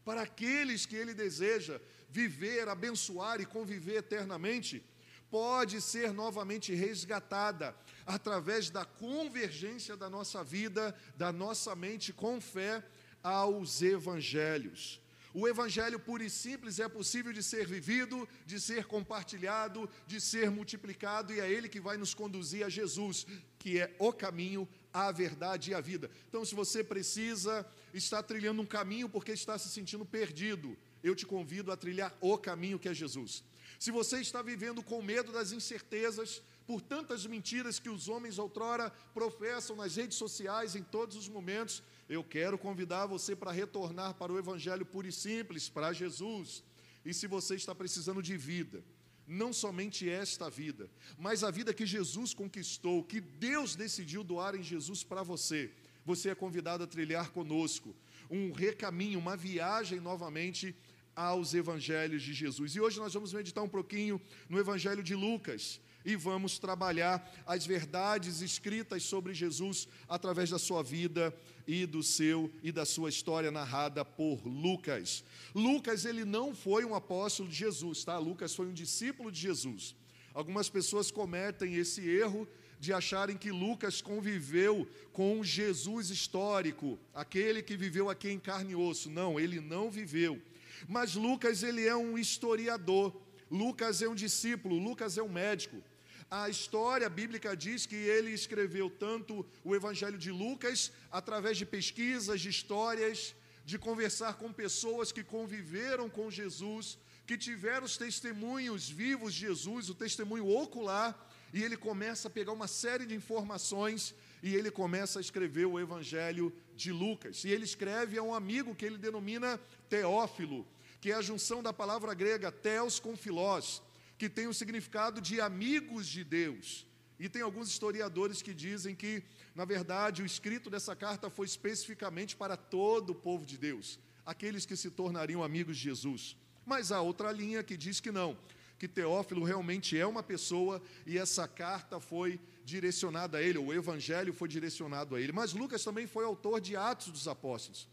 para 0.08 0.22
aqueles 0.22 0.86
que 0.86 0.96
Ele 0.96 1.12
deseja 1.12 1.78
viver, 2.08 2.66
abençoar 2.66 3.42
e 3.42 3.44
conviver 3.44 3.96
eternamente, 3.96 4.82
pode 5.30 5.82
ser 5.82 6.14
novamente 6.14 6.72
resgatada 6.72 7.76
através 8.06 8.70
da 8.70 8.86
convergência 8.86 9.98
da 9.98 10.08
nossa 10.08 10.42
vida, 10.42 10.96
da 11.14 11.30
nossa 11.30 11.76
mente 11.76 12.10
com 12.10 12.40
fé 12.40 12.82
aos 13.22 13.82
evangelhos. 13.82 14.98
O 15.34 15.46
evangelho 15.46 16.00
puro 16.00 16.24
e 16.24 16.30
simples 16.30 16.78
é 16.78 16.88
possível 16.88 17.30
de 17.30 17.42
ser 17.42 17.66
vivido, 17.66 18.26
de 18.46 18.58
ser 18.58 18.86
compartilhado, 18.86 19.90
de 20.06 20.22
ser 20.22 20.50
multiplicado, 20.50 21.34
e 21.34 21.40
é 21.40 21.50
ele 21.50 21.68
que 21.68 21.80
vai 21.80 21.98
nos 21.98 22.14
conduzir 22.14 22.64
a 22.64 22.70
Jesus, 22.70 23.26
que 23.58 23.78
é 23.78 23.94
o 23.98 24.10
caminho, 24.10 24.66
a 25.06 25.12
verdade 25.12 25.70
e 25.70 25.74
a 25.74 25.80
vida. 25.80 26.10
Então, 26.28 26.44
se 26.44 26.54
você 26.54 26.82
precisa 26.82 27.66
estar 27.94 28.22
trilhando 28.22 28.62
um 28.62 28.66
caminho 28.66 29.08
porque 29.08 29.32
está 29.32 29.56
se 29.58 29.68
sentindo 29.68 30.04
perdido, 30.04 30.76
eu 31.02 31.14
te 31.14 31.24
convido 31.24 31.70
a 31.70 31.76
trilhar 31.76 32.16
o 32.20 32.36
caminho 32.36 32.78
que 32.78 32.88
é 32.88 32.94
Jesus. 32.94 33.44
Se 33.78 33.90
você 33.90 34.20
está 34.20 34.42
vivendo 34.42 34.82
com 34.82 35.00
medo 35.00 35.30
das 35.30 35.52
incertezas, 35.52 36.42
por 36.66 36.80
tantas 36.82 37.24
mentiras 37.24 37.78
que 37.78 37.88
os 37.88 38.08
homens 38.08 38.38
outrora 38.38 38.90
professam 39.14 39.76
nas 39.76 39.96
redes 39.96 40.18
sociais 40.18 40.74
em 40.74 40.82
todos 40.82 41.16
os 41.16 41.28
momentos, 41.28 41.82
eu 42.08 42.24
quero 42.24 42.58
convidar 42.58 43.06
você 43.06 43.36
para 43.36 43.52
retornar 43.52 44.14
para 44.14 44.32
o 44.32 44.38
Evangelho 44.38 44.84
puro 44.84 45.06
e 45.06 45.12
simples, 45.12 45.68
para 45.68 45.92
Jesus. 45.92 46.64
E 47.04 47.14
se 47.14 47.26
você 47.26 47.54
está 47.54 47.74
precisando 47.74 48.22
de 48.22 48.36
vida, 48.36 48.84
não 49.28 49.52
somente 49.52 50.08
esta 50.08 50.48
vida, 50.48 50.90
mas 51.18 51.44
a 51.44 51.50
vida 51.50 51.74
que 51.74 51.84
Jesus 51.84 52.32
conquistou, 52.32 53.04
que 53.04 53.20
Deus 53.20 53.76
decidiu 53.76 54.24
doar 54.24 54.54
em 54.54 54.62
Jesus 54.62 55.04
para 55.04 55.22
você, 55.22 55.70
você 56.04 56.30
é 56.30 56.34
convidado 56.34 56.82
a 56.82 56.86
trilhar 56.86 57.30
conosco 57.30 57.94
um 58.30 58.50
recaminho, 58.52 59.18
uma 59.18 59.36
viagem 59.36 60.00
novamente 60.00 60.74
aos 61.14 61.52
evangelhos 61.52 62.22
de 62.22 62.32
Jesus. 62.32 62.74
E 62.74 62.80
hoje 62.80 62.98
nós 62.98 63.12
vamos 63.12 63.32
meditar 63.32 63.62
um 63.62 63.68
pouquinho 63.68 64.20
no 64.48 64.58
evangelho 64.58 65.02
de 65.02 65.14
Lucas 65.14 65.80
e 66.04 66.16
vamos 66.16 66.58
trabalhar 66.58 67.30
as 67.46 67.66
verdades 67.66 68.40
escritas 68.40 69.02
sobre 69.02 69.34
Jesus 69.34 69.88
através 70.08 70.50
da 70.50 70.58
sua 70.58 70.82
vida 70.82 71.34
e 71.66 71.84
do 71.84 72.02
seu 72.02 72.50
e 72.62 72.72
da 72.72 72.84
sua 72.84 73.08
história 73.08 73.50
narrada 73.50 74.04
por 74.04 74.46
Lucas. 74.46 75.24
Lucas 75.54 76.04
ele 76.04 76.24
não 76.24 76.54
foi 76.54 76.84
um 76.84 76.94
apóstolo 76.94 77.48
de 77.48 77.56
Jesus, 77.56 78.04
tá? 78.04 78.18
Lucas 78.18 78.54
foi 78.54 78.66
um 78.66 78.72
discípulo 78.72 79.30
de 79.30 79.40
Jesus. 79.40 79.94
Algumas 80.32 80.68
pessoas 80.68 81.10
cometem 81.10 81.74
esse 81.74 82.08
erro 82.08 82.48
de 82.78 82.92
acharem 82.92 83.36
que 83.36 83.50
Lucas 83.50 84.00
conviveu 84.00 84.88
com 85.12 85.42
Jesus 85.42 86.10
histórico, 86.10 86.98
aquele 87.12 87.62
que 87.62 87.76
viveu 87.76 88.08
aqui 88.08 88.30
em 88.30 88.38
carne 88.38 88.72
e 88.72 88.76
osso. 88.76 89.10
Não, 89.10 89.38
ele 89.38 89.60
não 89.60 89.90
viveu. 89.90 90.40
Mas 90.86 91.14
Lucas 91.14 91.62
ele 91.62 91.86
é 91.86 91.96
um 91.96 92.16
historiador. 92.16 93.14
Lucas 93.50 94.02
é 94.02 94.08
um 94.08 94.14
discípulo, 94.14 94.78
Lucas 94.78 95.16
é 95.18 95.22
um 95.22 95.28
médico. 95.28 95.82
A 96.30 96.48
história 96.48 97.08
bíblica 97.08 97.56
diz 97.56 97.86
que 97.86 97.96
ele 97.96 98.30
escreveu 98.32 98.90
tanto 98.90 99.46
o 99.64 99.74
Evangelho 99.74 100.18
de 100.18 100.30
Lucas 100.30 100.92
através 101.10 101.56
de 101.56 101.64
pesquisas, 101.64 102.40
de 102.40 102.50
histórias, 102.50 103.34
de 103.64 103.78
conversar 103.78 104.34
com 104.34 104.52
pessoas 104.52 105.10
que 105.10 105.24
conviveram 105.24 106.08
com 106.10 106.30
Jesus, 106.30 106.98
que 107.26 107.36
tiveram 107.36 107.84
os 107.84 107.96
testemunhos 107.96 108.88
vivos 108.88 109.32
de 109.32 109.40
Jesus, 109.40 109.88
o 109.88 109.94
testemunho 109.94 110.46
ocular, 110.48 111.16
e 111.52 111.62
ele 111.62 111.76
começa 111.76 112.28
a 112.28 112.30
pegar 112.30 112.52
uma 112.52 112.68
série 112.68 113.06
de 113.06 113.14
informações 113.14 114.14
e 114.42 114.54
ele 114.54 114.70
começa 114.70 115.18
a 115.18 115.22
escrever 115.22 115.66
o 115.66 115.80
Evangelho 115.80 116.52
de 116.76 116.92
Lucas. 116.92 117.44
E 117.44 117.50
ele 117.50 117.64
escreve 117.64 118.18
a 118.18 118.22
um 118.22 118.34
amigo 118.34 118.74
que 118.74 118.84
ele 118.84 118.98
denomina 118.98 119.58
Teófilo, 119.88 120.66
que 121.00 121.12
é 121.12 121.14
a 121.14 121.22
junção 121.22 121.62
da 121.62 121.72
palavra 121.72 122.14
grega 122.14 122.50
teos 122.50 122.98
com 122.98 123.16
filós, 123.16 123.82
que 124.16 124.28
tem 124.28 124.46
o 124.46 124.54
significado 124.54 125.20
de 125.20 125.40
amigos 125.40 126.06
de 126.06 126.24
Deus. 126.24 126.86
E 127.18 127.28
tem 127.28 127.42
alguns 127.42 127.68
historiadores 127.68 128.42
que 128.42 128.54
dizem 128.54 128.94
que, 128.94 129.22
na 129.54 129.64
verdade, 129.64 130.22
o 130.22 130.26
escrito 130.26 130.70
dessa 130.70 130.94
carta 130.94 131.28
foi 131.28 131.46
especificamente 131.46 132.36
para 132.36 132.56
todo 132.56 133.10
o 133.10 133.14
povo 133.14 133.44
de 133.44 133.58
Deus, 133.58 133.98
aqueles 134.24 134.64
que 134.64 134.76
se 134.76 134.90
tornariam 134.90 135.42
amigos 135.42 135.76
de 135.76 135.84
Jesus. 135.84 136.36
Mas 136.64 136.92
há 136.92 137.00
outra 137.00 137.32
linha 137.32 137.62
que 137.62 137.76
diz 137.76 137.98
que 137.98 138.12
não, 138.12 138.38
que 138.78 138.86
Teófilo 138.86 139.42
realmente 139.44 139.98
é 139.98 140.06
uma 140.06 140.22
pessoa 140.22 140.80
e 141.04 141.18
essa 141.18 141.48
carta 141.48 141.98
foi 141.98 142.40
direcionada 142.64 143.38
a 143.38 143.42
ele, 143.42 143.58
o 143.58 143.72
evangelho 143.72 144.32
foi 144.32 144.48
direcionado 144.48 145.16
a 145.16 145.20
ele. 145.20 145.32
Mas 145.32 145.52
Lucas 145.52 145.82
também 145.82 146.06
foi 146.06 146.24
autor 146.24 146.60
de 146.60 146.76
Atos 146.76 147.08
dos 147.08 147.26
Apóstolos. 147.26 147.88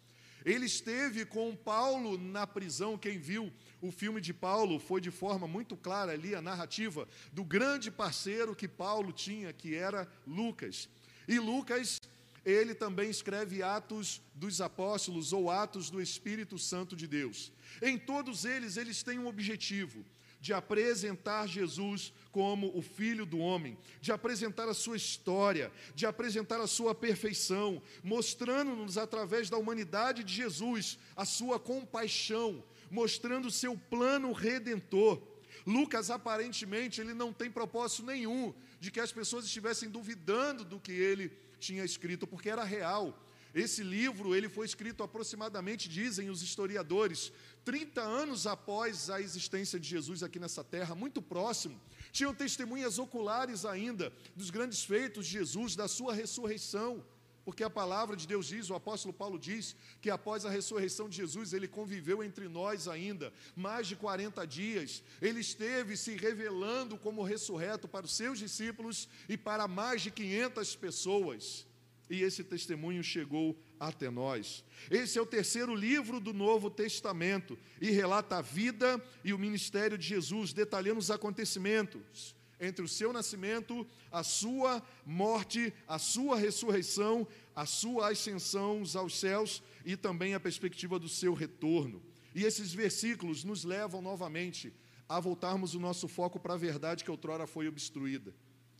Ele 0.46 0.68
esteve 0.68 1.26
com 1.26 1.56
Paulo 1.56 2.20
na 2.20 2.46
prisão. 2.46 3.00
Quem 3.00 3.18
viu 3.18 3.52
o 3.82 3.92
filme 3.92 4.22
de 4.22 4.32
Paulo 4.32 4.80
foi 4.80 5.02
de 5.02 5.10
forma 5.10 5.48
muito 5.48 5.76
clara 5.76 6.12
ali 6.12 6.36
a 6.36 6.42
narrativa 6.42 7.08
do 7.34 7.44
grande 7.44 7.90
parceiro 7.90 8.56
que 8.56 8.68
Paulo 8.68 9.12
tinha, 9.12 9.52
que 9.52 9.74
era 9.74 10.08
Lucas. 10.28 10.88
E 11.28 11.40
Lucas, 11.40 12.00
ele 12.46 12.76
também 12.76 13.10
escreve 13.10 13.64
Atos 13.64 14.22
dos 14.36 14.62
Apóstolos 14.62 15.34
ou 15.34 15.50
Atos 15.50 15.90
do 15.90 16.00
Espírito 16.00 16.60
Santo 16.60 16.96
de 16.96 17.08
Deus. 17.08 17.52
Em 17.82 17.98
todos 17.98 18.46
eles, 18.46 18.78
eles 18.78 19.02
têm 19.02 19.18
um 19.18 19.28
objetivo 19.28 20.06
de 20.46 20.54
apresentar 20.54 21.48
Jesus 21.48 22.14
como 22.32 22.72
o 22.78 22.80
Filho 22.80 23.26
do 23.26 23.40
Homem, 23.40 23.76
de 24.00 24.12
apresentar 24.12 24.70
a 24.70 24.76
sua 24.76 24.96
história, 24.96 25.72
de 25.96 26.06
apresentar 26.06 26.62
a 26.62 26.68
sua 26.68 26.94
perfeição, 26.94 27.82
mostrando-nos 28.04 28.96
através 28.96 29.50
da 29.50 29.58
humanidade 29.58 30.24
de 30.24 30.32
Jesus 30.32 31.00
a 31.16 31.26
sua 31.26 31.60
compaixão, 31.60 32.64
mostrando 32.92 33.48
o 33.48 33.52
seu 33.52 33.76
plano 33.76 34.32
redentor. 34.34 35.20
Lucas 35.66 36.12
aparentemente 36.12 37.02
ele 37.02 37.16
não 37.16 37.34
tem 37.34 37.50
propósito 37.50 38.06
nenhum 38.06 38.54
de 38.80 38.92
que 38.92 39.00
as 39.00 39.12
pessoas 39.12 39.46
estivessem 39.46 39.90
duvidando 39.90 40.64
do 40.64 40.80
que 40.80 40.92
ele 40.92 41.36
tinha 41.60 41.84
escrito, 41.84 42.28
porque 42.28 42.52
era 42.52 42.64
real. 42.64 43.20
Esse 43.56 43.82
livro 43.82 44.36
ele 44.36 44.50
foi 44.50 44.66
escrito 44.66 45.02
aproximadamente, 45.02 45.88
dizem 45.88 46.30
os 46.30 46.42
historiadores, 46.42 47.32
30 47.64 48.02
anos 48.02 48.46
após 48.46 49.10
a 49.10 49.22
existência 49.22 49.80
de 49.80 49.88
Jesus 49.88 50.22
aqui 50.22 50.38
nessa 50.38 50.62
terra, 50.62 50.94
muito 50.94 51.22
próximo. 51.22 51.80
Tinham 52.12 52.36
testemunhas 52.36 53.00
oculares 53.00 53.64
ainda 53.64 54.12
dos 54.36 54.50
grandes 54.50 54.84
feitos 54.84 55.26
de 55.26 55.32
Jesus, 55.32 55.74
da 55.74 55.88
sua 55.88 56.14
ressurreição. 56.14 57.02
Porque 57.46 57.64
a 57.64 57.70
palavra 57.70 58.18
de 58.18 58.28
Deus 58.28 58.48
diz, 58.48 58.70
o 58.70 58.76
apóstolo 58.76 59.14
Paulo 59.14 59.40
diz, 59.40 59.74
que 60.02 60.10
após 60.10 60.44
a 60.44 60.50
ressurreição 60.50 61.08
de 61.08 61.16
Jesus, 61.16 61.54
ele 61.54 61.68
conviveu 61.68 62.22
entre 62.22 62.50
nós 62.50 62.90
ainda 62.90 63.32
mais 63.56 63.88
de 63.88 63.96
40 63.96 64.46
dias. 64.46 65.02
Ele 65.22 65.40
esteve 65.40 65.96
se 65.96 66.18
revelando 66.18 66.98
como 66.98 67.24
ressurreto 67.24 67.88
para 67.88 68.06
os 68.06 68.18
seus 68.18 68.38
discípulos 68.38 69.08
e 69.30 69.38
para 69.38 69.66
mais 69.66 70.02
de 70.02 70.12
500 70.12 70.76
pessoas 70.76 71.66
e 72.10 72.22
esse 72.22 72.44
testemunho 72.44 73.04
chegou 73.04 73.58
até 73.80 74.10
nós. 74.10 74.64
Esse 74.90 75.18
é 75.18 75.22
o 75.22 75.26
terceiro 75.26 75.74
livro 75.74 76.20
do 76.20 76.34
Novo 76.34 76.70
Testamento 76.70 77.58
e 77.82 77.90
relata 77.92 78.38
a 78.38 78.42
vida 78.42 79.04
e 79.24 79.34
o 79.34 79.40
ministério 79.40 79.98
de 79.98 80.08
Jesus, 80.08 80.54
detalhando 80.54 81.00
os 81.00 81.12
acontecimentos 81.12 82.36
entre 82.60 82.84
o 82.84 82.88
seu 82.88 83.12
nascimento, 83.12 83.86
a 84.12 84.24
sua 84.24 84.82
morte, 85.06 85.74
a 85.88 86.00
sua 86.00 86.38
ressurreição, 86.38 87.28
a 87.56 87.66
sua 87.66 88.12
ascensão 88.12 88.84
aos 88.96 89.20
céus 89.20 89.62
e 89.84 89.98
também 89.98 90.34
a 90.34 90.40
perspectiva 90.40 90.98
do 90.98 91.10
seu 91.10 91.34
retorno. 91.34 92.02
E 92.34 92.44
esses 92.44 92.74
versículos 92.74 93.44
nos 93.44 93.64
levam 93.64 94.02
novamente 94.02 94.74
a 95.08 95.20
voltarmos 95.20 95.76
o 95.76 95.80
nosso 95.80 96.08
foco 96.08 96.40
para 96.40 96.56
a 96.56 96.58
verdade 96.58 97.04
que 97.04 97.12
outrora 97.12 97.46
foi 97.46 97.68
obstruída. 97.68 98.34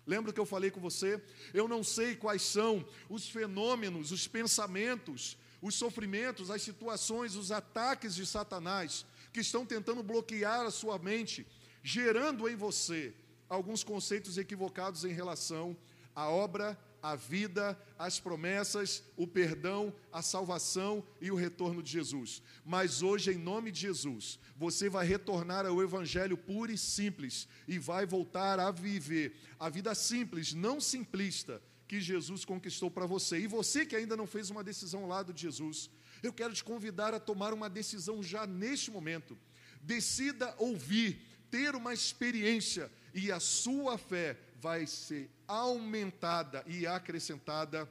Lembra 0.06 0.32
que 0.32 0.40
eu 0.40 0.46
falei 0.46 0.70
com 0.70 0.80
você? 0.80 1.22
Eu 1.54 1.68
não 1.68 1.84
sei 1.84 2.16
quais 2.16 2.42
são 2.42 2.86
os 3.10 3.28
fenômenos, 3.30 4.12
os 4.12 4.28
pensamentos, 4.28 5.38
os 5.62 5.76
sofrimentos, 5.76 6.52
as 6.52 6.62
situações, 6.62 7.36
os 7.36 7.52
ataques 7.52 8.16
de 8.16 8.26
Satanás 8.26 9.06
que 9.34 9.42
estão 9.42 9.66
tentando 9.66 10.02
bloquear 10.02 10.62
a 10.62 10.72
sua 10.72 10.98
mente, 10.98 11.46
gerando 11.84 12.48
em 12.48 12.56
você 12.56 13.14
alguns 13.50 13.84
conceitos 13.84 14.38
equivocados 14.38 15.04
em 15.04 15.12
relação 15.12 15.76
à 16.16 16.30
obra, 16.30 16.80
a 17.06 17.16
vida, 17.16 17.80
as 18.00 18.20
promessas, 18.20 19.04
o 19.16 19.28
perdão, 19.28 19.94
a 20.12 20.24
salvação 20.24 21.06
e 21.22 21.30
o 21.30 21.36
retorno 21.36 21.84
de 21.84 21.92
Jesus. 21.92 22.42
Mas 22.66 23.04
hoje, 23.04 23.32
em 23.32 23.38
nome 23.38 23.72
de 23.72 23.82
Jesus, 23.82 24.40
você 24.58 24.90
vai 24.90 25.06
retornar 25.06 25.68
ao 25.68 25.84
Evangelho 25.84 26.36
puro 26.36 26.72
e 26.72 26.78
simples 26.78 27.48
e 27.68 27.78
vai 27.78 28.08
voltar 28.08 28.60
a 28.60 28.72
viver 28.72 29.36
a 29.60 29.70
vida 29.70 29.94
simples, 29.94 30.56
não 30.56 30.82
simplista, 30.82 31.62
que 31.88 32.02
Jesus 32.02 32.44
conquistou 32.44 32.90
para 32.90 33.06
você. 33.06 33.38
E 33.38 33.46
você 33.46 33.86
que 33.86 33.96
ainda 33.96 34.18
não 34.18 34.26
fez 34.26 34.50
uma 34.50 34.64
decisão 34.64 35.04
ao 35.04 35.08
lado 35.08 35.32
de 35.32 35.44
Jesus, 35.44 35.92
eu 36.24 36.34
quero 36.34 36.56
te 36.56 36.64
convidar 36.64 37.14
a 37.14 37.20
tomar 37.20 37.54
uma 37.54 37.70
decisão 37.70 38.24
já 38.24 38.48
neste 38.48 38.90
momento. 38.90 39.38
Decida 39.80 40.56
ouvir, 40.58 41.22
ter 41.52 41.76
uma 41.76 41.94
experiência 41.94 42.92
e 43.14 43.32
a 43.32 43.40
sua 43.40 43.96
fé 43.96 44.40
vai 44.66 44.88
ser 44.88 45.30
aumentada 45.48 46.64
e 46.66 46.88
acrescentada 46.88 47.88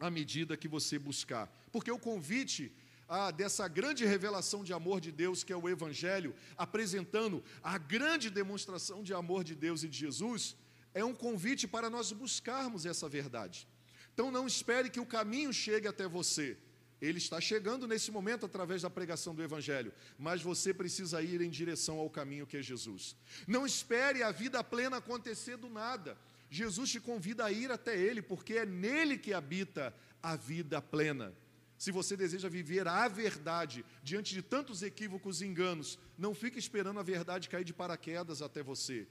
à 0.00 0.10
medida 0.10 0.56
que 0.56 0.66
você 0.66 0.98
buscar. 0.98 1.46
Porque 1.70 1.92
o 1.92 1.98
convite 2.10 2.74
ah, 3.08 3.30
dessa 3.30 3.68
grande 3.68 4.04
revelação 4.04 4.64
de 4.64 4.72
amor 4.72 5.00
de 5.00 5.12
Deus, 5.12 5.44
que 5.44 5.52
é 5.52 5.56
o 5.56 5.68
Evangelho, 5.68 6.34
apresentando 6.56 7.36
a 7.62 7.78
grande 7.78 8.30
demonstração 8.30 9.00
de 9.00 9.14
amor 9.14 9.44
de 9.44 9.54
Deus 9.54 9.84
e 9.84 9.88
de 9.88 9.96
Jesus, 9.96 10.56
é 10.92 11.04
um 11.04 11.14
convite 11.14 11.68
para 11.68 11.88
nós 11.88 12.10
buscarmos 12.10 12.84
essa 12.84 13.08
verdade. 13.08 13.68
Então 14.12 14.28
não 14.28 14.44
espere 14.44 14.90
que 14.90 14.98
o 14.98 15.06
caminho 15.06 15.52
chegue 15.52 15.86
até 15.86 16.08
você. 16.08 16.58
Ele 17.02 17.18
está 17.18 17.40
chegando 17.40 17.88
nesse 17.88 18.12
momento 18.12 18.46
através 18.46 18.82
da 18.82 18.88
pregação 18.88 19.34
do 19.34 19.42
Evangelho, 19.42 19.92
mas 20.16 20.40
você 20.40 20.72
precisa 20.72 21.20
ir 21.20 21.40
em 21.40 21.50
direção 21.50 21.98
ao 21.98 22.08
caminho 22.08 22.46
que 22.46 22.56
é 22.56 22.62
Jesus. 22.62 23.16
Não 23.44 23.66
espere 23.66 24.22
a 24.22 24.30
vida 24.30 24.62
plena 24.62 24.98
acontecer 24.98 25.56
do 25.56 25.68
nada. 25.68 26.16
Jesus 26.48 26.90
te 26.92 27.00
convida 27.00 27.44
a 27.44 27.50
ir 27.50 27.72
até 27.72 27.98
Ele, 27.98 28.22
porque 28.22 28.54
é 28.54 28.64
nele 28.64 29.18
que 29.18 29.34
habita 29.34 29.92
a 30.22 30.36
vida 30.36 30.80
plena. 30.80 31.34
Se 31.76 31.90
você 31.90 32.16
deseja 32.16 32.48
viver 32.48 32.86
a 32.86 33.08
verdade 33.08 33.84
diante 34.04 34.32
de 34.32 34.40
tantos 34.40 34.80
equívocos 34.80 35.42
e 35.42 35.46
enganos, 35.46 35.98
não 36.16 36.32
fique 36.32 36.56
esperando 36.56 37.00
a 37.00 37.02
verdade 37.02 37.48
cair 37.48 37.64
de 37.64 37.72
paraquedas 37.72 38.40
até 38.40 38.62
você. 38.62 39.08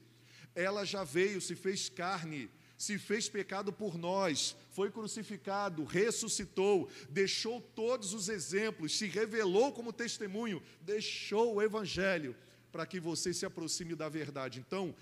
Ela 0.54 0.86
já 0.86 1.04
veio, 1.04 1.42
se 1.42 1.54
fez 1.54 1.90
carne, 1.90 2.50
se 2.82 2.98
fez 2.98 3.28
pecado 3.28 3.72
por 3.72 3.96
nós, 3.96 4.56
foi 4.70 4.90
crucificado, 4.90 5.84
ressuscitou, 5.84 6.90
deixou 7.08 7.60
todos 7.60 8.12
os 8.12 8.28
exemplos, 8.28 8.98
se 8.98 9.06
revelou 9.06 9.70
como 9.70 9.92
testemunho, 9.92 10.60
deixou 10.80 11.54
o 11.54 11.62
Evangelho 11.62 12.34
para 12.72 12.84
que 12.84 12.98
você 12.98 13.32
se 13.32 13.46
aproxime 13.46 13.94
da 13.94 14.08
verdade. 14.08 14.58
Então, 14.58 14.92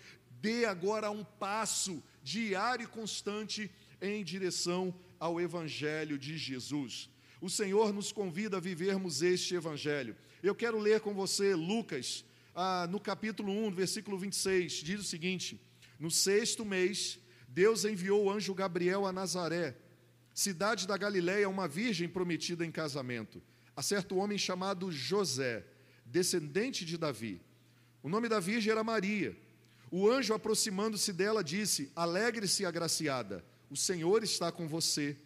dê 0.42 0.66
agora 0.66 1.10
um 1.10 1.24
passo 1.24 2.02
diário 2.22 2.84
e 2.84 2.86
constante 2.86 3.70
em 4.02 4.22
direção 4.22 4.94
ao 5.18 5.40
Evangelho 5.40 6.18
de 6.18 6.36
Jesus. 6.36 7.08
O 7.40 7.48
Senhor 7.48 7.94
nos 7.94 8.12
convida 8.12 8.58
a 8.58 8.60
vivermos 8.60 9.22
este 9.22 9.54
Evangelho. 9.54 10.14
Eu 10.42 10.54
quero 10.54 10.78
ler 10.78 11.00
com 11.00 11.14
você 11.14 11.54
Lucas, 11.54 12.26
ah, 12.54 12.86
no 12.90 13.00
capítulo 13.00 13.50
1, 13.50 13.70
versículo 13.70 14.18
26, 14.18 14.70
diz 14.82 15.00
o 15.00 15.04
seguinte: 15.04 15.58
No 15.98 16.10
sexto 16.10 16.62
mês, 16.62 17.18
Deus 17.50 17.84
enviou 17.84 18.24
o 18.24 18.30
anjo 18.30 18.54
Gabriel 18.54 19.04
a 19.04 19.12
Nazaré, 19.12 19.76
cidade 20.32 20.86
da 20.86 20.96
Galiléia, 20.96 21.48
uma 21.48 21.66
virgem 21.66 22.08
prometida 22.08 22.64
em 22.64 22.70
casamento, 22.70 23.42
a 23.74 23.82
certo 23.82 24.16
homem 24.16 24.38
chamado 24.38 24.92
José, 24.92 25.66
descendente 26.06 26.84
de 26.84 26.96
Davi. 26.96 27.42
O 28.04 28.08
nome 28.08 28.28
da 28.28 28.38
virgem 28.38 28.70
era 28.70 28.84
Maria. 28.84 29.36
O 29.90 30.08
anjo, 30.08 30.32
aproximando-se 30.32 31.12
dela, 31.12 31.42
disse: 31.42 31.90
Alegre-se, 31.96 32.64
agraciada, 32.64 33.44
o 33.68 33.76
Senhor 33.76 34.22
está 34.22 34.52
com 34.52 34.68
você. 34.68 35.16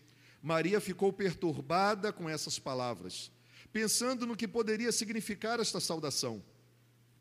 Maria 0.42 0.80
ficou 0.80 1.12
perturbada 1.12 2.10
com 2.10 2.26
essas 2.26 2.58
palavras, 2.58 3.30
pensando 3.70 4.26
no 4.26 4.36
que 4.36 4.48
poderia 4.48 4.92
significar 4.92 5.60
esta 5.60 5.78
saudação. 5.78 6.42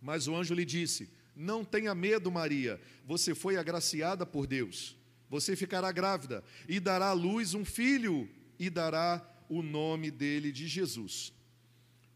Mas 0.02 0.30
o 0.30 0.36
anjo 0.36 0.56
lhe 0.56 0.64
disse: 0.64 1.12
Não 1.36 1.66
tenha 1.66 1.96
medo, 1.96 2.32
Maria, 2.32 2.80
você 3.06 3.34
foi 3.34 3.58
agraciada 3.58 4.26
por 4.26 4.46
Deus. 4.46 4.96
Você 5.30 5.56
ficará 5.56 5.92
grávida 5.92 6.44
e 6.68 6.80
dará 6.80 7.08
à 7.08 7.14
luz 7.14 7.54
um 7.54 7.66
filho 7.66 8.30
e 8.60 8.70
dará 8.70 9.28
o 9.50 9.62
nome 9.62 10.12
dele 10.12 10.52
de 10.52 10.68
Jesus. 10.68 11.34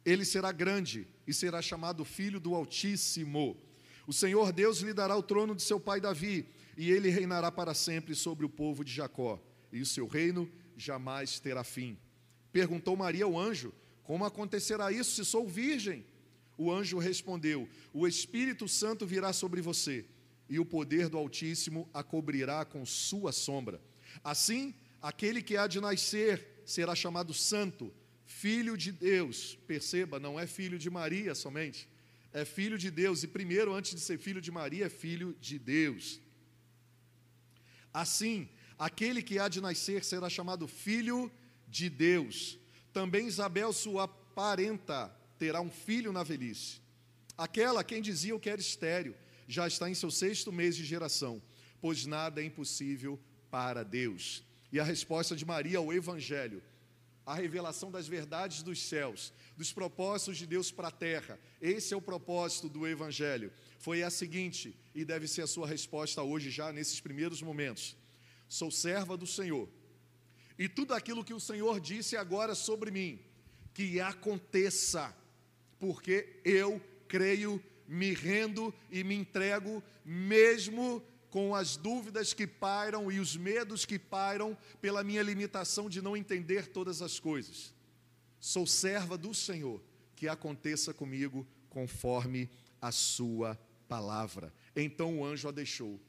Ele 0.05 0.23
será 0.23 0.51
grande 0.51 1.07
e 1.25 1.33
será 1.33 1.61
chamado 1.61 2.05
Filho 2.05 2.39
do 2.39 2.55
Altíssimo. 2.55 3.57
O 4.05 4.13
Senhor 4.13 4.53
Deus 4.53 4.79
lhe 4.79 4.93
dará 4.93 5.17
o 5.17 5.23
trono 5.23 5.53
de 5.53 5.61
seu 5.61 5.79
pai 5.79 5.99
Davi, 5.99 6.47
e 6.77 6.91
ele 6.91 7.09
reinará 7.09 7.51
para 7.51 7.73
sempre 7.73 8.15
sobre 8.15 8.45
o 8.45 8.49
povo 8.49 8.85
de 8.85 8.93
Jacó, 8.93 9.41
e 9.71 9.81
o 9.81 9.85
seu 9.85 10.07
reino 10.07 10.49
jamais 10.77 11.39
terá 11.39 11.63
fim. 11.63 11.97
Perguntou 12.51 12.95
Maria 12.95 13.25
ao 13.25 13.37
anjo: 13.37 13.73
Como 14.03 14.23
acontecerá 14.23 14.91
isso 14.91 15.15
se 15.15 15.25
sou 15.25 15.47
virgem? 15.47 16.05
O 16.57 16.71
anjo 16.71 16.97
respondeu: 16.97 17.69
O 17.93 18.07
Espírito 18.07 18.67
Santo 18.67 19.05
virá 19.05 19.31
sobre 19.31 19.61
você, 19.61 20.05
e 20.49 20.59
o 20.59 20.65
poder 20.65 21.09
do 21.09 21.17
Altíssimo 21.17 21.89
a 21.93 22.03
cobrirá 22.03 22.65
com 22.65 22.85
sua 22.85 23.31
sombra. 23.31 23.81
Assim, 24.23 24.73
aquele 25.01 25.41
que 25.41 25.57
há 25.57 25.67
de 25.67 25.79
nascer 25.79 26.61
será 26.65 26.95
chamado 26.95 27.33
Santo, 27.33 27.93
Filho 28.25 28.75
de 28.75 28.91
Deus. 28.91 29.57
Perceba, 29.67 30.19
não 30.19 30.39
é 30.39 30.45
filho 30.47 30.77
de 30.77 30.89
Maria 30.89 31.33
somente 31.35 31.87
é 32.33 32.45
filho 32.45 32.77
de 32.77 32.91
Deus, 32.91 33.23
e 33.23 33.27
primeiro, 33.27 33.73
antes 33.73 33.95
de 33.95 33.99
ser 33.99 34.17
filho 34.19 34.39
de 34.39 34.51
Maria, 34.51 34.85
é 34.85 34.89
filho 34.89 35.35
de 35.41 35.57
Deus. 35.57 36.21
Assim, 37.93 38.47
aquele 38.77 39.23
que 39.23 39.39
há 39.39 39.47
de 39.47 39.59
nascer 39.59 40.03
será 40.03 40.29
chamado 40.29 40.67
filho 40.67 41.31
de 41.67 41.89
Deus. 41.89 42.59
Também 42.93 43.27
Isabel, 43.27 43.73
sua 43.73 44.07
parenta, 44.07 45.11
terá 45.37 45.61
um 45.61 45.69
filho 45.69 46.11
na 46.11 46.23
velhice. 46.23 46.81
Aquela 47.37 47.83
quem 47.83 48.01
dizia 48.01 48.37
que 48.39 48.49
era 48.49 48.59
estéreo, 48.59 49.15
já 49.47 49.67
está 49.67 49.89
em 49.89 49.93
seu 49.93 50.11
sexto 50.11 50.51
mês 50.51 50.75
de 50.75 50.83
geração, 50.83 51.41
pois 51.79 52.05
nada 52.05 52.41
é 52.41 52.45
impossível 52.45 53.19
para 53.49 53.83
Deus. 53.83 54.43
E 54.71 54.79
a 54.79 54.83
resposta 54.83 55.35
de 55.35 55.45
Maria 55.45 55.77
ao 55.77 55.93
Evangelho 55.93 56.61
a 57.27 57.35
revelação 57.35 57.91
das 57.91 58.07
verdades 58.07 58.63
dos 58.63 58.81
céus, 58.81 59.33
dos 59.57 59.73
propósitos 59.73 60.37
de 60.37 60.47
Deus 60.47 60.71
para 60.71 60.87
a 60.87 60.91
terra. 60.91 61.37
Esse 61.61 61.93
é 61.93 61.97
o 61.97 62.01
propósito 62.01 62.69
do 62.69 62.87
Evangelho. 62.87 63.51
Foi 63.79 64.01
a 64.01 64.09
seguinte, 64.09 64.73
e 64.95 65.03
deve 65.03 65.27
ser 65.27 65.41
a 65.41 65.47
sua 65.47 65.67
resposta 65.67 66.23
hoje, 66.23 66.49
já 66.49 66.71
nesses 66.71 67.01
primeiros 67.01 67.41
momentos: 67.41 67.97
Sou 68.47 68.71
serva 68.71 69.17
do 69.17 69.27
Senhor, 69.27 69.67
e 70.57 70.69
tudo 70.69 70.93
aquilo 70.93 71.21
que 71.21 71.33
o 71.33 71.39
Senhor 71.39 71.81
disse 71.81 72.15
agora 72.15 72.55
sobre 72.55 72.91
mim, 72.91 73.19
que 73.73 73.99
aconteça, 73.99 75.13
porque 75.79 76.41
eu 76.43 76.81
creio, 77.07 77.63
me 77.87 78.13
rendo 78.13 78.73
e 78.91 79.03
me 79.03 79.15
entrego, 79.15 79.83
mesmo 80.03 81.03
com 81.29 81.53
as 81.53 81.75
dúvidas 81.75 82.33
que 82.33 82.47
pairam 82.47 83.11
e 83.11 83.19
os 83.19 83.35
medos 83.35 83.85
que 83.85 83.99
pairam 83.99 84.57
pela 84.81 85.03
minha 85.03 85.21
limitação 85.21 85.89
de 85.89 86.01
não 86.01 86.15
entender 86.15 86.67
todas 86.67 87.01
as 87.01 87.19
coisas. 87.19 87.73
Sou 88.39 88.65
serva 88.65 89.17
do 89.17 89.33
Senhor, 89.33 89.81
que 90.15 90.27
aconteça 90.27 90.93
comigo 90.93 91.47
conforme 91.69 92.49
a 92.81 92.91
sua 92.91 93.59
palavra. 93.87 94.53
Então 94.75 95.19
o 95.19 95.25
anjo 95.25 95.47
a 95.47 95.51
deixou. 95.51 95.99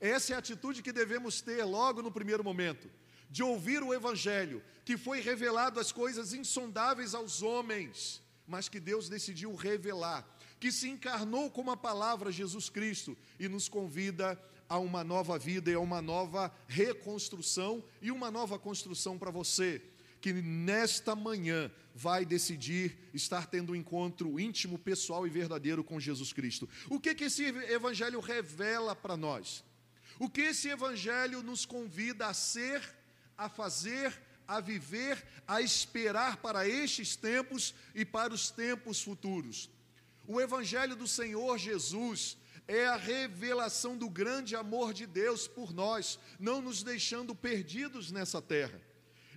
Essa 0.00 0.32
é 0.32 0.36
a 0.36 0.40
atitude 0.40 0.82
que 0.82 0.92
devemos 0.92 1.40
ter 1.40 1.64
logo 1.64 2.02
no 2.02 2.10
primeiro 2.10 2.42
momento, 2.42 2.90
de 3.30 3.42
ouvir 3.42 3.82
o 3.82 3.94
evangelho, 3.94 4.62
que 4.84 4.96
foi 4.96 5.20
revelado 5.20 5.80
as 5.80 5.92
coisas 5.92 6.32
insondáveis 6.32 7.14
aos 7.14 7.42
homens, 7.42 8.22
mas 8.46 8.68
que 8.68 8.80
Deus 8.80 9.08
decidiu 9.08 9.54
revelar, 9.54 10.26
que 10.58 10.70
se 10.72 10.88
encarnou 10.88 11.50
como 11.50 11.70
a 11.70 11.76
palavra 11.76 12.32
Jesus 12.32 12.68
Cristo 12.68 13.16
e 13.38 13.48
nos 13.48 13.68
convida 13.68 14.40
a 14.68 14.78
uma 14.78 15.04
nova 15.04 15.38
vida 15.38 15.70
e 15.70 15.74
a 15.74 15.80
uma 15.80 16.02
nova 16.02 16.52
reconstrução 16.66 17.84
e 18.00 18.10
uma 18.10 18.30
nova 18.30 18.58
construção 18.58 19.18
para 19.18 19.30
você, 19.30 19.82
que 20.20 20.32
nesta 20.32 21.14
manhã 21.14 21.70
vai 21.94 22.24
decidir 22.24 22.98
estar 23.14 23.46
tendo 23.46 23.72
um 23.72 23.76
encontro 23.76 24.38
íntimo, 24.40 24.78
pessoal 24.78 25.26
e 25.26 25.30
verdadeiro 25.30 25.84
com 25.84 26.00
Jesus 26.00 26.32
Cristo. 26.32 26.68
O 26.88 26.98
que, 26.98 27.14
que 27.14 27.24
esse 27.24 27.44
evangelho 27.44 28.20
revela 28.20 28.94
para 28.94 29.16
nós? 29.16 29.64
O 30.18 30.28
que 30.28 30.40
esse 30.40 30.68
evangelho 30.68 31.42
nos 31.42 31.64
convida 31.64 32.26
a 32.26 32.34
ser, 32.34 32.82
a 33.36 33.48
fazer, 33.48 34.25
a 34.46 34.60
viver, 34.60 35.24
a 35.46 35.60
esperar 35.60 36.38
para 36.38 36.68
estes 36.68 37.16
tempos 37.16 37.74
e 37.94 38.04
para 38.04 38.32
os 38.32 38.50
tempos 38.50 39.02
futuros? 39.02 39.70
O 40.26 40.40
evangelho 40.40 40.96
do 40.96 41.06
Senhor 41.06 41.56
Jesus 41.58 42.36
é 42.68 42.86
a 42.86 42.96
revelação 42.96 43.96
do 43.96 44.08
grande 44.10 44.56
amor 44.56 44.92
de 44.92 45.06
Deus 45.06 45.46
por 45.46 45.72
nós, 45.72 46.18
não 46.38 46.60
nos 46.60 46.82
deixando 46.82 47.34
perdidos 47.34 48.10
nessa 48.10 48.42
terra. 48.42 48.80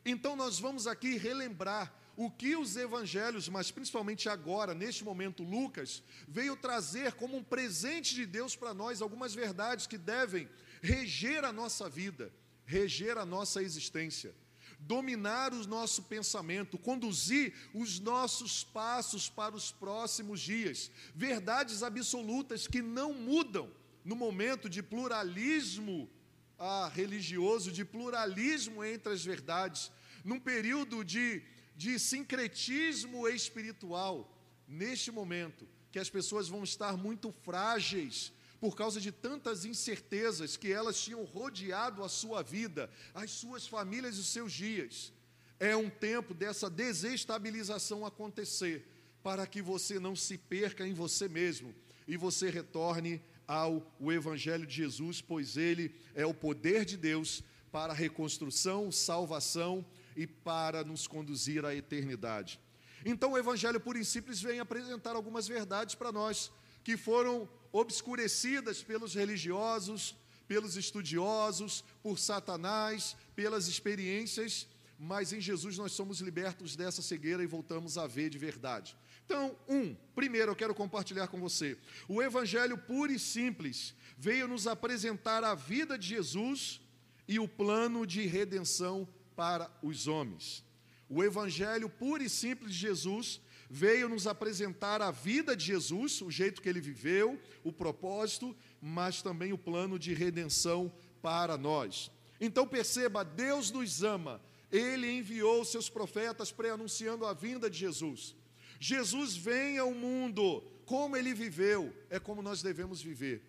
Então, 0.04 0.36
nós 0.36 0.60
vamos 0.60 0.88
aqui 0.88 1.18
relembrar 1.18 1.94
o 2.16 2.30
que 2.30 2.56
os 2.56 2.76
evangelhos, 2.76 3.48
mas 3.48 3.72
principalmente 3.72 4.28
agora, 4.28 4.74
neste 4.74 5.04
momento, 5.04 5.44
Lucas, 5.44 6.04
veio 6.28 6.56
trazer 6.56 7.14
como 7.14 7.38
um 7.38 7.44
presente 7.44 8.14
de 8.14 8.26
Deus 8.26 8.56
para 8.56 8.74
nós 8.74 9.02
algumas 9.02 9.34
verdades 9.34 9.88
que 9.88 9.98
devem 9.98 10.50
reger 10.82 11.46
a 11.46 11.54
nossa 11.54 11.88
vida, 11.88 12.34
reger 12.66 13.18
a 13.18 13.26
nossa 13.26 13.62
existência, 13.64 14.36
dominar 14.80 15.54
o 15.54 15.68
nosso 15.68 16.04
pensamento, 16.04 16.78
conduzir 16.78 17.54
os 17.74 18.00
nossos 18.00 18.64
passos 18.64 19.30
para 19.30 19.56
os 19.56 19.72
próximos 19.72 20.40
dias. 20.40 20.90
Verdades 21.14 21.84
absolutas 21.84 22.68
que 22.68 22.82
não 22.82 23.14
mudam 23.14 23.72
no 24.04 24.16
momento 24.16 24.70
de 24.70 24.82
pluralismo 24.82 26.10
ah, 26.58 26.90
religioso, 26.94 27.72
de 27.72 27.86
pluralismo 27.86 28.84
entre 28.84 29.14
as 29.14 29.24
verdades, 29.24 29.92
num 30.24 30.40
período 30.40 31.04
de, 31.04 31.44
de 31.76 32.00
sincretismo 32.00 33.28
espiritual, 33.28 34.36
neste 34.68 35.12
momento, 35.12 35.68
que 35.92 36.00
as 36.00 36.10
pessoas 36.10 36.48
vão 36.48 36.64
estar 36.64 36.98
muito 36.98 37.32
frágeis 37.32 38.34
por 38.60 38.76
causa 38.76 39.00
de 39.00 39.12
tantas 39.12 39.66
incertezas 39.66 40.58
que 40.58 40.72
elas 40.72 41.00
tinham 41.00 41.24
rodeado 41.24 42.04
a 42.04 42.10
sua 42.10 42.42
vida, 42.42 42.90
as 43.14 43.32
suas 43.32 43.68
famílias 43.68 44.18
e 44.18 44.20
os 44.20 44.28
seus 44.28 44.52
dias. 44.52 45.14
É 45.60 45.76
um 45.76 45.90
tempo 45.90 46.34
dessa 46.34 46.70
desestabilização 46.70 48.06
acontecer, 48.06 48.86
para 49.24 49.46
que 49.46 49.62
você 49.62 50.00
não 50.00 50.16
se 50.16 50.38
perca 50.38 50.88
em 50.88 50.94
você 50.94 51.28
mesmo 51.28 51.74
e 52.08 52.18
você 52.18 52.50
retorne 52.50 53.22
ao 53.48 53.96
o 54.00 54.12
Evangelho 54.12 54.66
de 54.66 54.76
Jesus, 54.76 55.22
pois 55.22 55.58
ele 55.58 55.96
é 56.14 56.26
o 56.26 56.34
poder 56.34 56.86
de 56.86 56.96
Deus 56.96 57.44
para 57.72 57.94
a 57.94 57.96
reconstrução, 57.96 58.92
salvação 58.92 59.86
e 60.16 60.26
para 60.26 60.84
nos 60.84 61.08
conduzir 61.08 61.66
à 61.66 61.76
eternidade. 61.76 62.60
Então, 63.06 63.32
o 63.32 63.38
Evangelho 63.38 63.82
e 63.96 64.06
simples 64.06 64.42
vem 64.42 64.60
apresentar 64.60 65.16
algumas 65.16 65.48
verdades 65.48 65.96
para 65.96 66.12
nós 66.12 66.52
que 66.84 66.98
foram 66.98 67.48
obscurecidas 67.72 68.82
pelos 68.82 69.14
religiosos, 69.14 70.16
pelos 70.48 70.76
estudiosos, 70.76 71.84
por 72.02 72.18
Satanás, 72.18 73.16
pelas 73.36 73.68
experiências, 73.68 74.68
mas 74.98 75.32
em 75.32 75.40
Jesus 75.40 75.78
nós 75.78 75.92
somos 75.94 76.20
libertos 76.20 76.76
dessa 76.76 77.02
cegueira 77.02 77.42
e 77.44 77.48
voltamos 77.48 77.98
a 77.98 78.06
ver 78.06 78.30
de 78.30 78.38
verdade. 78.38 78.98
Então, 79.26 79.56
um, 79.68 79.96
primeiro 80.16 80.52
eu 80.52 80.56
quero 80.56 80.74
compartilhar 80.74 81.28
com 81.28 81.40
você. 81.40 81.78
O 82.08 82.22
Evangelho 82.22 82.78
puro 82.78 83.12
e 83.12 83.20
simples 83.20 83.94
veio 84.18 84.48
nos 84.48 84.66
apresentar 84.66 85.44
a 85.44 85.54
vida 85.54 85.98
de 85.98 86.08
Jesus 86.08 86.82
e 87.28 87.40
o 87.40 87.48
plano 87.48 88.08
de 88.08 88.26
redenção 88.26 89.08
para 89.36 89.72
os 89.84 90.08
homens. 90.08 90.66
O 91.08 91.24
Evangelho 91.24 91.90
puro 91.90 92.24
e 92.24 92.30
simples 92.30 92.74
de 92.74 92.80
Jesus 92.80 93.40
veio 93.70 94.10
nos 94.10 94.26
apresentar 94.26 95.02
a 95.02 95.12
vida 95.12 95.56
de 95.56 95.66
Jesus, 95.66 96.22
o 96.22 96.32
jeito 96.32 96.62
que 96.62 96.68
ele 96.68 96.82
viveu, 96.82 97.40
o 97.64 97.72
propósito, 97.72 98.56
mas 98.82 99.22
também 99.22 99.54
o 99.54 99.58
plano 99.58 100.00
de 100.00 100.14
redenção 100.14 100.92
para 101.22 101.58
nós. 101.58 102.12
Então 102.42 102.68
perceba, 102.68 103.24
Deus 103.24 103.70
nos 103.70 104.04
ama. 104.04 104.42
Ele 104.72 105.10
enviou 105.12 105.64
seus 105.66 105.90
profetas 105.90 106.52
pré-anunciando 106.52 107.26
a 107.26 107.34
vinda 107.34 107.70
de 107.70 107.78
Jesus. 107.78 108.36
Jesus 108.80 109.36
vem 109.36 109.78
ao 109.78 109.94
mundo, 109.94 110.62
como 110.86 111.18
ele 111.18 111.34
viveu, 111.34 111.94
é 112.10 112.20
como 112.20 112.42
nós 112.42 112.62
devemos 112.62 113.02
viver. 113.02 113.44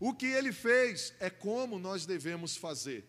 O 0.00 0.12
que 0.14 0.26
ele 0.26 0.52
fez 0.52 1.14
é 1.20 1.30
como 1.30 1.78
nós 1.78 2.06
devemos 2.06 2.56
fazer. 2.56 3.04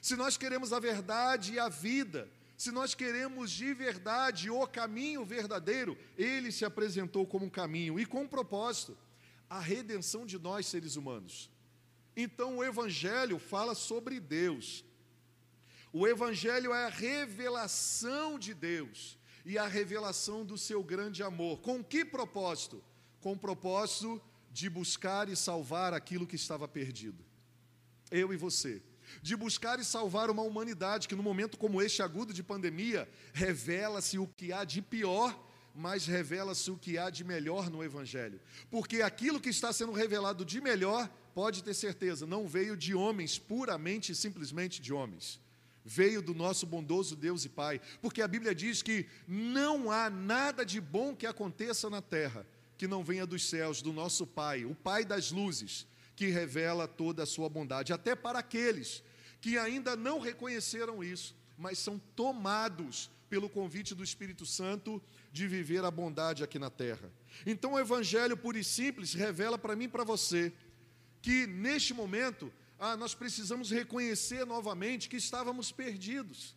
Se 0.00 0.14
nós 0.14 0.36
queremos 0.36 0.72
a 0.72 0.78
verdade 0.78 1.54
e 1.54 1.58
a 1.58 1.68
vida, 1.68 2.30
se 2.56 2.70
nós 2.70 2.94
queremos 2.94 3.50
de 3.50 3.74
verdade 3.74 4.50
o 4.50 4.66
caminho 4.66 5.24
verdadeiro, 5.24 5.96
ele 6.16 6.50
se 6.50 6.64
apresentou 6.64 7.26
como 7.26 7.44
um 7.44 7.50
caminho 7.50 8.00
e 8.00 8.06
com 8.06 8.22
um 8.22 8.28
propósito 8.28 8.96
a 9.48 9.60
redenção 9.60 10.24
de 10.24 10.38
nós 10.38 10.66
seres 10.66 10.96
humanos. 10.96 11.50
Então 12.16 12.56
o 12.56 12.64
Evangelho 12.64 13.38
fala 13.38 13.74
sobre 13.74 14.18
Deus. 14.18 14.84
O 15.92 16.06
Evangelho 16.06 16.72
é 16.72 16.86
a 16.86 16.90
revelação 16.90 18.38
de 18.38 18.54
Deus 18.54 19.18
e 19.44 19.58
a 19.58 19.66
revelação 19.66 20.44
do 20.44 20.56
seu 20.56 20.82
grande 20.82 21.22
amor. 21.22 21.60
Com 21.60 21.84
que 21.84 22.04
propósito? 22.04 22.82
Com 23.20 23.32
o 23.32 23.38
propósito 23.38 24.20
de 24.50 24.70
buscar 24.70 25.28
e 25.28 25.36
salvar 25.36 25.92
aquilo 25.92 26.26
que 26.26 26.36
estava 26.36 26.66
perdido. 26.66 27.22
Eu 28.10 28.32
e 28.32 28.36
você. 28.36 28.82
De 29.22 29.36
buscar 29.36 29.78
e 29.78 29.84
salvar 29.84 30.30
uma 30.30 30.42
humanidade 30.42 31.08
que, 31.08 31.14
no 31.14 31.22
momento 31.22 31.56
como 31.56 31.82
este 31.82 32.02
agudo 32.02 32.32
de 32.32 32.42
pandemia, 32.42 33.08
revela-se 33.32 34.18
o 34.18 34.26
que 34.26 34.52
há 34.52 34.64
de 34.64 34.80
pior 34.82 35.44
mas 35.78 36.06
revela-se 36.06 36.70
o 36.70 36.78
que 36.78 36.96
há 36.96 37.10
de 37.10 37.22
melhor 37.22 37.68
no 37.68 37.84
Evangelho. 37.84 38.40
Porque 38.70 39.02
aquilo 39.02 39.38
que 39.38 39.50
está 39.50 39.74
sendo 39.74 39.92
revelado 39.92 40.42
de 40.42 40.58
melhor, 40.58 41.06
pode 41.34 41.62
ter 41.62 41.74
certeza, 41.74 42.24
não 42.24 42.48
veio 42.48 42.74
de 42.74 42.94
homens, 42.94 43.38
puramente 43.38 44.12
e 44.12 44.14
simplesmente 44.14 44.80
de 44.80 44.90
homens 44.90 45.38
veio 45.86 46.20
do 46.20 46.34
nosso 46.34 46.66
bondoso 46.66 47.14
Deus 47.14 47.44
e 47.44 47.48
Pai, 47.48 47.80
porque 48.02 48.20
a 48.20 48.26
Bíblia 48.26 48.52
diz 48.52 48.82
que 48.82 49.06
não 49.26 49.88
há 49.88 50.10
nada 50.10 50.66
de 50.66 50.80
bom 50.80 51.14
que 51.14 51.26
aconteça 51.26 51.88
na 51.88 52.02
terra 52.02 52.44
que 52.76 52.86
não 52.86 53.04
venha 53.04 53.24
dos 53.24 53.48
céus, 53.48 53.80
do 53.80 53.92
nosso 53.92 54.26
Pai, 54.26 54.64
o 54.64 54.74
Pai 54.74 55.04
das 55.04 55.30
luzes, 55.30 55.86
que 56.14 56.26
revela 56.26 56.86
toda 56.88 57.22
a 57.22 57.26
sua 57.26 57.48
bondade, 57.48 57.92
até 57.92 58.14
para 58.14 58.40
aqueles 58.40 59.02
que 59.40 59.58
ainda 59.58 59.96
não 59.96 60.18
reconheceram 60.18 61.02
isso, 61.02 61.36
mas 61.56 61.78
são 61.78 61.98
tomados 62.14 63.10
pelo 63.28 63.48
convite 63.48 63.94
do 63.94 64.04
Espírito 64.04 64.46
Santo 64.46 65.02
de 65.32 65.46
viver 65.46 65.84
a 65.84 65.90
bondade 65.90 66.44
aqui 66.44 66.58
na 66.58 66.70
terra. 66.70 67.10
Então 67.44 67.72
o 67.72 67.78
evangelho 67.78 68.36
puro 68.36 68.58
e 68.58 68.64
simples 68.64 69.14
revela 69.14 69.58
para 69.58 69.76
mim 69.76 69.84
e 69.84 69.88
para 69.88 70.04
você 70.04 70.52
que 71.20 71.46
neste 71.46 71.92
momento 71.92 72.52
ah, 72.78 72.96
nós 72.96 73.14
precisamos 73.14 73.70
reconhecer 73.70 74.44
novamente 74.44 75.08
que 75.08 75.16
estávamos 75.16 75.72
perdidos, 75.72 76.54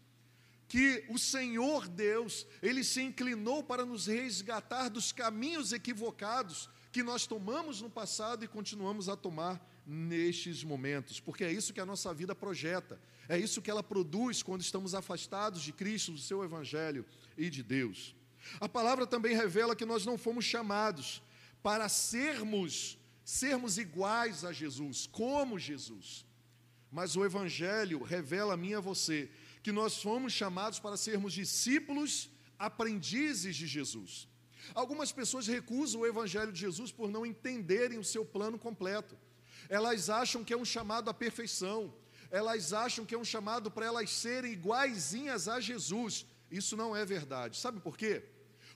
que 0.67 1.03
o 1.09 1.17
Senhor 1.17 1.87
Deus, 1.87 2.45
Ele 2.61 2.83
se 2.83 3.01
inclinou 3.01 3.63
para 3.63 3.85
nos 3.85 4.05
resgatar 4.05 4.89
dos 4.89 5.11
caminhos 5.11 5.73
equivocados 5.73 6.69
que 6.91 7.01
nós 7.01 7.25
tomamos 7.25 7.81
no 7.81 7.89
passado 7.89 8.43
e 8.43 8.47
continuamos 8.47 9.09
a 9.09 9.15
tomar 9.15 9.59
nestes 9.91 10.63
momentos, 10.63 11.19
porque 11.19 11.43
é 11.43 11.51
isso 11.51 11.73
que 11.73 11.81
a 11.81 11.85
nossa 11.85 12.13
vida 12.13 12.35
projeta, 12.35 13.01
é 13.27 13.39
isso 13.39 13.61
que 13.61 13.71
ela 13.71 13.81
produz 13.81 14.43
quando 14.43 14.61
estamos 14.61 14.93
afastados 14.93 15.63
de 15.63 15.73
Cristo, 15.73 16.11
do 16.11 16.19
seu 16.19 16.43
Evangelho 16.43 17.03
e 17.35 17.49
de 17.49 17.63
Deus. 17.63 18.15
A 18.59 18.69
palavra 18.69 19.07
também 19.07 19.35
revela 19.35 19.75
que 19.75 19.85
nós 19.85 20.05
não 20.05 20.15
fomos 20.17 20.45
chamados 20.45 21.23
para 21.63 21.89
sermos 21.89 22.97
sermos 23.25 23.77
iguais 23.77 24.43
a 24.43 24.51
Jesus, 24.51 25.07
como 25.07 25.59
Jesus. 25.59 26.25
Mas 26.91 27.15
o 27.15 27.23
Evangelho 27.23 28.01
revela 28.01 28.55
a 28.55 28.57
mim 28.57 28.69
e 28.69 28.75
a 28.75 28.79
você 28.79 29.29
que 29.61 29.71
nós 29.71 30.01
fomos 30.01 30.33
chamados 30.33 30.79
para 30.79 30.97
sermos 30.97 31.33
discípulos, 31.33 32.29
aprendizes 32.57 33.55
de 33.55 33.67
Jesus. 33.67 34.27
Algumas 34.73 35.11
pessoas 35.11 35.45
recusam 35.47 36.01
o 36.01 36.07
Evangelho 36.07 36.51
de 36.51 36.59
Jesus 36.59 36.91
por 36.91 37.11
não 37.11 37.25
entenderem 37.25 37.99
o 37.99 38.03
seu 38.03 38.25
plano 38.25 38.57
completo. 38.57 39.15
Elas 39.69 40.09
acham 40.09 40.43
que 40.43 40.51
é 40.51 40.57
um 40.57 40.65
chamado 40.65 41.09
à 41.09 41.13
perfeição, 41.13 41.93
elas 42.31 42.73
acham 42.73 43.05
que 43.05 43.15
é 43.15 43.17
um 43.17 43.23
chamado 43.23 43.71
para 43.71 43.85
elas 43.85 44.09
serem 44.09 44.51
iguaizinhas 44.51 45.47
a 45.47 45.59
Jesus. 45.59 46.25
Isso 46.49 46.75
não 46.75 46.95
é 46.95 47.05
verdade. 47.05 47.57
Sabe 47.57 47.79
por 47.79 47.95
quê? 47.97 48.23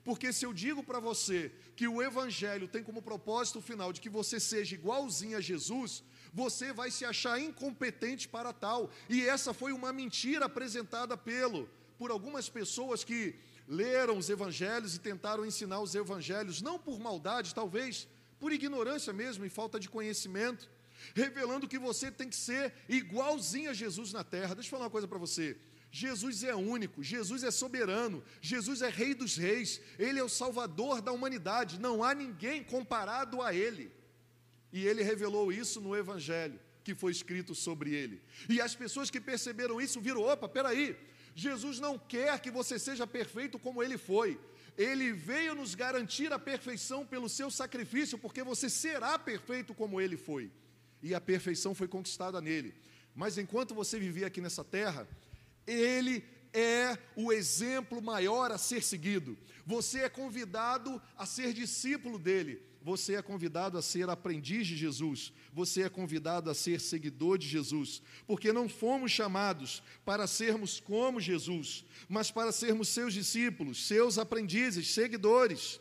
Porque 0.03 0.33
se 0.33 0.45
eu 0.45 0.53
digo 0.53 0.83
para 0.83 0.99
você 0.99 1.51
que 1.75 1.87
o 1.87 2.01
Evangelho 2.01 2.67
tem 2.67 2.83
como 2.83 3.01
propósito 3.01 3.61
final 3.61 3.93
de 3.93 4.01
que 4.01 4.09
você 4.09 4.39
seja 4.39 4.75
igualzinho 4.75 5.37
a 5.37 5.41
Jesus, 5.41 6.03
você 6.33 6.73
vai 6.73 6.91
se 6.91 7.05
achar 7.05 7.39
incompetente 7.39 8.27
para 8.27 8.51
tal. 8.51 8.89
E 9.09 9.25
essa 9.25 9.53
foi 9.53 9.71
uma 9.71 9.93
mentira 9.93 10.45
apresentada 10.45 11.15
pelo 11.15 11.69
por 11.97 12.11
algumas 12.11 12.49
pessoas 12.49 13.03
que 13.03 13.35
leram 13.67 14.17
os 14.17 14.29
evangelhos 14.29 14.95
e 14.95 14.99
tentaram 14.99 15.45
ensinar 15.45 15.79
os 15.79 15.95
evangelhos, 15.95 16.61
não 16.61 16.77
por 16.77 16.99
maldade, 16.99 17.55
talvez, 17.55 18.07
por 18.39 18.51
ignorância 18.51 19.13
mesmo 19.13 19.45
e 19.45 19.49
falta 19.49 19.79
de 19.79 19.89
conhecimento, 19.89 20.69
revelando 21.15 21.67
que 21.67 21.79
você 21.79 22.11
tem 22.11 22.29
que 22.29 22.35
ser 22.35 22.73
igualzinho 22.87 23.69
a 23.69 23.73
Jesus 23.73 24.13
na 24.13 24.23
terra. 24.23 24.55
Deixa 24.55 24.67
eu 24.67 24.71
falar 24.71 24.85
uma 24.85 24.89
coisa 24.89 25.07
para 25.07 25.17
você. 25.17 25.57
Jesus 25.91 26.43
é 26.43 26.55
único, 26.55 27.03
Jesus 27.03 27.43
é 27.43 27.51
soberano, 27.51 28.23
Jesus 28.41 28.81
é 28.81 28.89
Rei 28.89 29.13
dos 29.13 29.37
Reis, 29.37 29.79
Ele 29.99 30.19
é 30.19 30.23
o 30.23 30.29
Salvador 30.29 31.01
da 31.01 31.11
humanidade, 31.11 31.79
não 31.79 32.03
há 32.03 32.15
ninguém 32.15 32.63
comparado 32.63 33.43
a 33.43 33.53
Ele. 33.53 33.91
E 34.71 34.87
Ele 34.87 35.03
revelou 35.03 35.51
isso 35.51 35.79
no 35.79 35.95
Evangelho 35.95 36.59
que 36.83 36.93
foi 36.93 37.11
escrito 37.11 37.55
sobre 37.55 37.93
Ele. 37.93 38.21
E 38.49 38.59
as 38.59 38.75
pessoas 38.75 39.09
que 39.09 39.21
perceberam 39.21 39.79
isso 39.79 40.01
viram: 40.01 40.23
opa, 40.23 40.49
peraí, 40.49 40.97
Jesus 41.35 41.79
não 41.79 41.97
quer 41.97 42.39
que 42.39 42.51
você 42.51 42.77
seja 42.77 43.07
perfeito 43.07 43.57
como 43.57 43.81
Ele 43.81 43.97
foi. 43.97 44.39
Ele 44.75 45.13
veio 45.13 45.53
nos 45.53 45.75
garantir 45.75 46.33
a 46.33 46.39
perfeição 46.39 47.05
pelo 47.05 47.29
seu 47.29 47.51
sacrifício, 47.51 48.17
porque 48.17 48.43
você 48.43 48.69
será 48.69 49.17
perfeito 49.19 49.73
como 49.73 50.01
Ele 50.01 50.17
foi. 50.17 50.51
E 51.03 51.13
a 51.13 51.21
perfeição 51.21 51.75
foi 51.75 51.87
conquistada 51.87 52.41
nele. 52.41 52.73
Mas 53.13 53.37
enquanto 53.37 53.75
você 53.75 53.99
vivia 53.99 54.25
aqui 54.25 54.41
nessa 54.41 54.63
terra, 54.63 55.07
ele 55.67 56.23
é 56.51 56.97
o 57.15 57.31
exemplo 57.31 58.01
maior 58.01 58.51
a 58.51 58.57
ser 58.57 58.81
seguido. 58.81 59.37
Você 59.65 59.99
é 59.99 60.09
convidado 60.09 60.99
a 61.15 61.25
ser 61.25 61.53
discípulo 61.53 62.17
dele. 62.17 62.59
você 62.83 63.15
é 63.15 63.21
convidado 63.21 63.77
a 63.77 63.81
ser 63.81 64.09
aprendiz 64.09 64.67
de 64.67 64.75
Jesus, 64.75 65.31
você 65.53 65.83
é 65.83 65.89
convidado 65.89 66.49
a 66.49 66.53
ser 66.53 66.81
seguidor 66.81 67.37
de 67.37 67.47
Jesus, 67.47 68.01
porque 68.27 68.51
não 68.51 68.67
fomos 68.67 69.11
chamados 69.11 69.81
para 70.03 70.27
sermos 70.27 70.81
como 70.81 71.21
Jesus, 71.21 71.85
mas 72.09 72.29
para 72.29 72.51
sermos 72.51 72.89
seus 72.89 73.13
discípulos, 73.13 73.87
seus 73.87 74.17
aprendizes, 74.17 74.89
seguidores. 74.93 75.79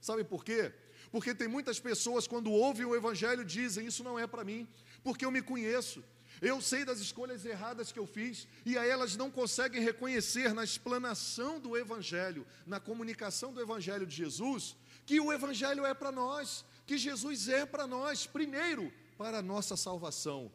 Sabe 0.00 0.22
por 0.22 0.44
quê? 0.44 0.72
Porque 1.16 1.34
tem 1.34 1.48
muitas 1.48 1.80
pessoas, 1.80 2.26
quando 2.26 2.52
ouvem 2.52 2.84
o 2.84 2.94
Evangelho, 2.94 3.42
dizem: 3.42 3.86
Isso 3.86 4.04
não 4.04 4.18
é 4.18 4.26
para 4.26 4.44
mim, 4.44 4.68
porque 5.02 5.24
eu 5.24 5.30
me 5.30 5.40
conheço. 5.40 6.04
Eu 6.42 6.60
sei 6.60 6.84
das 6.84 6.98
escolhas 6.98 7.42
erradas 7.46 7.90
que 7.90 7.98
eu 7.98 8.06
fiz, 8.06 8.46
e 8.66 8.76
a 8.76 8.84
elas 8.84 9.16
não 9.16 9.30
conseguem 9.30 9.82
reconhecer 9.82 10.52
na 10.52 10.62
explanação 10.62 11.58
do 11.58 11.74
Evangelho, 11.74 12.46
na 12.66 12.78
comunicação 12.78 13.50
do 13.50 13.62
Evangelho 13.62 14.06
de 14.06 14.14
Jesus, 14.14 14.76
que 15.06 15.18
o 15.18 15.32
Evangelho 15.32 15.86
é 15.86 15.94
para 15.94 16.12
nós, 16.12 16.66
que 16.86 16.98
Jesus 16.98 17.48
é 17.48 17.64
para 17.64 17.86
nós, 17.86 18.26
primeiro 18.26 18.92
para 19.16 19.38
a 19.38 19.42
nossa 19.42 19.74
salvação 19.74 20.52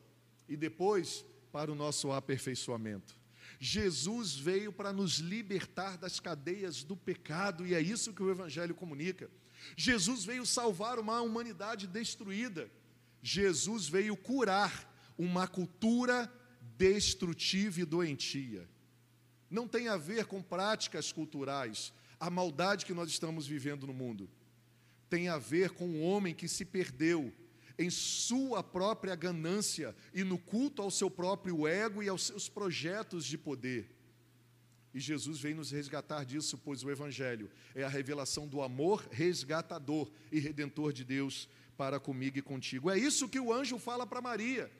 e 0.47 0.55
depois 0.55 1.25
para 1.51 1.71
o 1.71 1.75
nosso 1.75 2.11
aperfeiçoamento. 2.11 3.17
Jesus 3.59 4.35
veio 4.35 4.71
para 4.71 4.93
nos 4.93 5.17
libertar 5.17 5.97
das 5.97 6.19
cadeias 6.19 6.83
do 6.83 6.95
pecado, 6.95 7.65
e 7.65 7.73
é 7.73 7.81
isso 7.81 8.13
que 8.13 8.21
o 8.21 8.29
Evangelho 8.29 8.75
comunica. 8.75 9.27
Jesus 9.75 10.23
veio 10.25 10.45
salvar 10.45 10.99
uma 10.99 11.21
humanidade 11.21 11.87
destruída. 11.87 12.71
Jesus 13.21 13.87
veio 13.87 14.15
curar 14.17 14.89
uma 15.17 15.47
cultura 15.47 16.31
destrutiva 16.77 17.81
e 17.81 17.85
doentia. 17.85 18.67
Não 19.49 19.67
tem 19.67 19.87
a 19.87 19.97
ver 19.97 20.25
com 20.25 20.41
práticas 20.41 21.11
culturais, 21.11 21.93
a 22.19 22.29
maldade 22.29 22.85
que 22.85 22.93
nós 22.93 23.09
estamos 23.09 23.45
vivendo 23.45 23.85
no 23.85 23.93
mundo. 23.93 24.29
Tem 25.09 25.27
a 25.27 25.37
ver 25.37 25.71
com 25.71 25.87
um 25.87 26.03
homem 26.03 26.33
que 26.33 26.47
se 26.47 26.63
perdeu 26.63 27.33
em 27.77 27.89
sua 27.89 28.63
própria 28.63 29.15
ganância 29.15 29.95
e 30.13 30.23
no 30.23 30.37
culto 30.37 30.81
ao 30.81 30.91
seu 30.91 31.09
próprio 31.09 31.67
ego 31.67 32.01
e 32.01 32.09
aos 32.09 32.27
seus 32.27 32.47
projetos 32.47 33.25
de 33.25 33.37
poder. 33.37 33.89
E 34.93 34.99
Jesus 34.99 35.39
vem 35.39 35.53
nos 35.53 35.71
resgatar 35.71 36.25
disso, 36.25 36.57
pois 36.57 36.83
o 36.83 36.91
Evangelho 36.91 37.49
é 37.73 37.83
a 37.83 37.89
revelação 37.89 38.47
do 38.47 38.61
amor 38.61 39.07
resgatador 39.11 40.11
e 40.31 40.39
redentor 40.39 40.91
de 40.91 41.03
Deus 41.03 41.47
para 41.77 41.99
comigo 41.99 42.37
e 42.37 42.41
contigo. 42.41 42.89
É 42.89 42.97
isso 42.97 43.29
que 43.29 43.39
o 43.39 43.53
anjo 43.53 43.79
fala 43.79 44.05
para 44.05 44.21
Maria. 44.21 44.71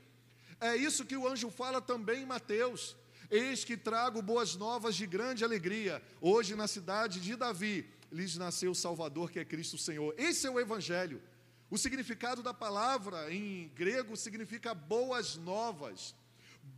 É 0.60 0.76
isso 0.76 1.06
que 1.06 1.16
o 1.16 1.28
anjo 1.28 1.50
fala 1.50 1.82
também 1.82 2.24
em 2.24 2.26
Mateus. 2.26 2.96
Eis 3.30 3.64
que 3.64 3.78
trago 3.78 4.22
boas 4.22 4.56
novas 4.56 4.96
de 4.96 5.08
grande 5.08 5.44
alegria. 5.44 6.04
Hoje, 6.20 6.56
na 6.56 6.68
cidade 6.68 7.22
de 7.22 7.36
Davi, 7.36 7.90
lhes 8.12 8.36
nasceu 8.36 8.72
o 8.72 8.76
Salvador, 8.76 9.32
que 9.32 9.40
é 9.40 9.46
Cristo 9.46 9.78
Senhor. 9.78 10.14
Esse 10.18 10.46
é 10.46 10.52
o 10.52 10.60
Evangelho. 10.60 11.22
O 11.70 11.78
significado 11.78 12.44
da 12.44 12.54
palavra 12.54 13.34
em 13.34 13.70
grego 13.70 14.18
significa 14.18 14.74
boas 14.74 15.38
novas. 15.38 16.14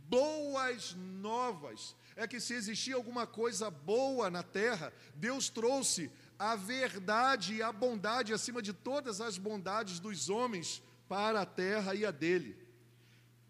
Boas 0.08 0.94
novas 0.94 1.96
é 2.16 2.26
que 2.26 2.40
se 2.40 2.54
existia 2.54 2.94
alguma 2.94 3.26
coisa 3.26 3.70
boa 3.70 4.30
na 4.30 4.42
terra, 4.42 4.92
Deus 5.14 5.48
trouxe 5.48 6.10
a 6.38 6.54
verdade 6.54 7.54
e 7.54 7.62
a 7.62 7.72
bondade 7.72 8.32
acima 8.32 8.60
de 8.60 8.72
todas 8.72 9.20
as 9.20 9.38
bondades 9.38 9.98
dos 9.98 10.28
homens 10.28 10.82
para 11.08 11.40
a 11.40 11.46
terra 11.46 11.94
e 11.94 12.04
a 12.04 12.10
dele. 12.10 12.64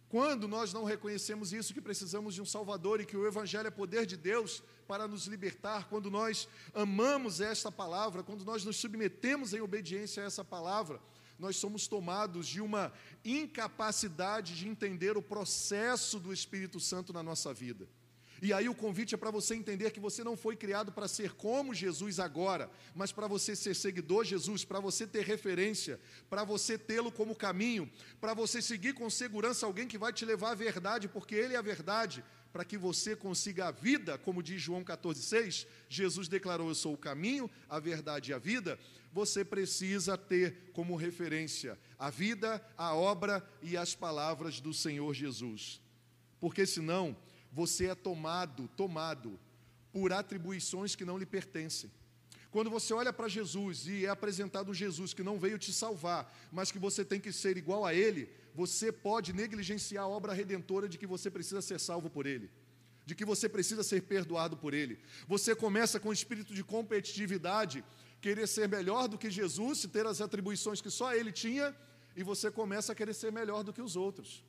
Quando 0.09 0.47
nós 0.47 0.73
não 0.73 0.85
reconhecemos 0.85 1.53
isso, 1.53 1.75
que 1.75 1.81
precisamos 1.81 2.35
de 2.35 2.41
um 2.41 2.47
Salvador 2.47 3.01
e 3.01 3.05
que 3.05 3.17
o 3.17 3.27
Evangelho 3.27 3.67
é 3.67 3.71
poder 3.71 4.07
de 4.07 4.17
Deus 4.17 4.63
para 4.87 5.09
nos 5.09 5.27
libertar, 5.27 5.89
quando 5.89 6.09
nós 6.09 6.49
amamos 6.73 7.41
esta 7.41 7.73
palavra, 7.73 8.23
quando 8.23 8.45
nós 8.45 8.65
nos 8.65 8.77
submetemos 8.77 9.53
em 9.53 9.61
obediência 9.61 10.23
a 10.23 10.27
essa 10.27 10.45
palavra, 10.45 11.01
nós 11.45 11.57
somos 11.57 11.87
tomados 11.87 12.47
de 12.47 12.63
uma 12.63 12.91
incapacidade 13.23 14.57
de 14.57 14.67
entender 14.67 15.15
o 15.15 15.23
processo 15.23 16.19
do 16.19 16.33
Espírito 16.33 16.81
Santo 16.81 17.13
na 17.13 17.23
nossa 17.23 17.53
vida. 17.53 17.87
E 18.41 18.51
aí 18.51 18.67
o 18.67 18.75
convite 18.75 19.15
é 19.15 19.19
para 19.19 19.31
você 19.31 19.55
entender 19.55 19.91
que 19.91 20.01
você 20.01 20.25
não 20.25 20.39
foi 20.39 20.57
criado 20.57 20.91
para 20.91 21.07
ser 21.07 21.33
como 21.35 21.75
Jesus 21.75 22.19
agora, 22.19 22.71
mas 22.95 23.13
para 23.13 23.27
você 23.27 23.55
ser 23.55 23.75
seguidor 23.75 24.25
de 24.25 24.31
Jesus, 24.31 24.65
para 24.65 24.81
você 24.81 25.07
ter 25.07 25.25
referência, 25.25 26.01
para 26.31 26.45
você 26.45 26.79
tê-lo 26.79 27.13
como 27.13 27.37
caminho, 27.37 27.91
para 28.21 28.33
você 28.33 28.63
seguir 28.63 28.95
com 28.95 29.09
segurança 29.11 29.67
alguém 29.67 29.87
que 29.87 29.99
vai 29.99 30.15
te 30.15 30.25
levar 30.25 30.53
à 30.53 30.55
verdade, 30.55 31.09
porque 31.09 31.35
ele 31.35 31.55
é 31.55 31.59
a 31.59 31.63
verdade, 31.63 32.25
para 32.55 32.65
que 32.65 32.79
você 32.79 33.17
consiga 33.17 33.67
a 33.67 33.71
vida, 33.71 34.17
como 34.17 34.41
diz 34.41 34.63
João 34.63 34.85
14,6, 34.85 35.67
Jesus 35.89 36.29
declarou: 36.29 36.69
Eu 36.69 36.75
sou 36.75 36.95
o 36.95 36.99
caminho, 36.99 37.51
a 37.69 37.81
verdade 37.81 38.31
e 38.31 38.35
a 38.35 38.39
vida. 38.39 38.79
Você 39.15 39.45
precisa 39.45 40.19
ter 40.19 40.73
como 40.73 40.97
referência 40.97 41.79
a 41.97 42.11
vida, 42.11 42.61
a 42.77 42.97
obra 42.97 43.49
e 43.63 43.77
as 43.77 43.95
palavras 43.95 44.61
do 44.61 44.75
Senhor 44.75 45.15
Jesus, 45.15 45.81
porque 46.41 46.67
senão 46.67 47.17
você 47.53 47.87
é 47.87 47.95
tomado, 47.95 48.67
tomado 48.77 49.39
por 49.93 50.13
atribuições 50.13 50.97
que 50.97 51.05
não 51.05 51.17
lhe 51.17 51.25
pertencem. 51.25 51.93
Quando 52.51 52.69
você 52.69 52.93
olha 52.93 53.13
para 53.13 53.29
Jesus 53.29 53.87
e 53.87 54.05
é 54.05 54.09
apresentado 54.09 54.73
um 54.73 54.75
Jesus 54.75 55.15
que 55.15 55.23
não 55.23 55.39
veio 55.39 55.59
te 55.59 55.73
salvar, 55.73 56.37
mas 56.51 56.73
que 56.73 56.79
você 56.81 57.05
tem 57.05 57.21
que 57.21 57.31
ser 57.31 57.57
igual 57.57 57.87
a 57.87 57.95
Ele, 57.95 58.29
você 58.53 58.91
pode 58.91 59.33
negligenciar 59.33 60.03
a 60.03 60.09
obra 60.09 60.33
redentora 60.33 60.89
de 60.89 60.99
que 60.99 61.07
você 61.07 61.31
precisa 61.31 61.63
ser 61.63 61.79
salvo 61.79 62.11
por 62.11 62.27
Ele, 62.27 62.51
de 63.07 63.15
que 63.15 63.25
você 63.25 63.49
precisa 63.49 63.85
ser 63.85 64.03
perdoado 64.03 64.57
por 64.57 64.75
Ele. 64.75 64.99
Você 65.29 65.55
começa 65.55 66.01
com 66.01 66.13
espírito 66.13 66.53
de 66.53 66.65
competitividade, 66.65 67.85
querer 68.25 68.47
ser 68.47 68.67
melhor 68.67 69.07
do 69.07 69.19
que 69.19 69.31
Jesus, 69.31 69.87
ter 69.97 70.07
as 70.07 70.23
atribuições 70.27 70.81
que 70.81 70.89
só 70.89 71.15
Ele 71.15 71.31
tinha, 71.31 71.77
e 72.17 72.23
você 72.23 72.51
começa 72.51 72.93
a 72.93 72.95
querer 72.95 73.13
ser 73.13 73.31
melhor 73.31 73.63
do 73.63 73.71
que 73.71 73.83
os 73.83 73.97
outros. 73.97 74.43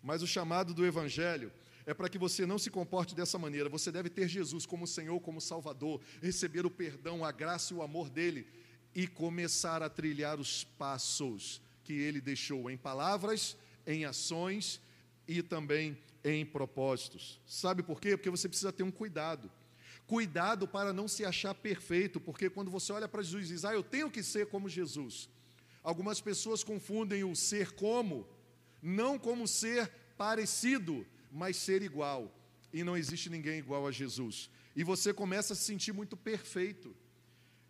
Mas 0.00 0.22
o 0.22 0.26
chamado 0.34 0.72
do 0.72 0.86
Evangelho 0.86 1.50
é 1.84 1.92
para 1.92 2.08
que 2.08 2.16
você 2.16 2.46
não 2.46 2.58
se 2.60 2.70
comporte 2.70 3.12
dessa 3.12 3.36
maneira. 3.40 3.68
Você 3.68 3.90
deve 3.90 4.08
ter 4.08 4.28
Jesus 4.28 4.64
como 4.64 4.86
Senhor, 4.86 5.18
como 5.18 5.40
Salvador, 5.40 6.00
receber 6.20 6.64
o 6.64 6.70
perdão, 6.70 7.24
a 7.24 7.32
graça 7.32 7.74
e 7.74 7.76
o 7.76 7.82
amor 7.82 8.08
dele 8.08 8.46
e 8.94 9.08
começar 9.08 9.82
a 9.82 9.88
trilhar 9.88 10.38
os 10.38 10.62
passos 10.62 11.60
que 11.82 11.94
ele 11.94 12.20
deixou 12.20 12.70
em 12.70 12.76
palavras, 12.76 13.56
em 13.84 14.04
ações 14.04 14.80
e 15.26 15.42
também 15.42 15.98
em 16.22 16.46
propósitos. 16.46 17.40
Sabe 17.46 17.82
por 17.82 18.00
quê? 18.00 18.16
Porque 18.16 18.30
você 18.30 18.48
precisa 18.48 18.72
ter 18.72 18.84
um 18.84 18.92
cuidado. 18.92 19.50
Cuidado 20.12 20.68
para 20.68 20.92
não 20.92 21.08
se 21.08 21.24
achar 21.24 21.54
perfeito, 21.54 22.20
porque 22.20 22.50
quando 22.50 22.70
você 22.70 22.92
olha 22.92 23.08
para 23.08 23.22
Jesus 23.22 23.46
e 23.46 23.54
diz, 23.54 23.64
ah, 23.64 23.72
eu 23.72 23.82
tenho 23.82 24.10
que 24.10 24.22
ser 24.22 24.44
como 24.46 24.68
Jesus. 24.68 25.26
Algumas 25.82 26.20
pessoas 26.20 26.62
confundem 26.62 27.24
o 27.24 27.34
ser 27.34 27.72
como, 27.72 28.28
não 28.82 29.18
como 29.18 29.48
ser 29.48 29.90
parecido, 30.18 31.06
mas 31.30 31.56
ser 31.56 31.80
igual. 31.80 32.30
E 32.74 32.84
não 32.84 32.94
existe 32.94 33.30
ninguém 33.30 33.58
igual 33.58 33.86
a 33.86 33.90
Jesus. 33.90 34.50
E 34.76 34.84
você 34.84 35.14
começa 35.14 35.54
a 35.54 35.56
se 35.56 35.62
sentir 35.62 35.94
muito 35.94 36.14
perfeito. 36.14 36.94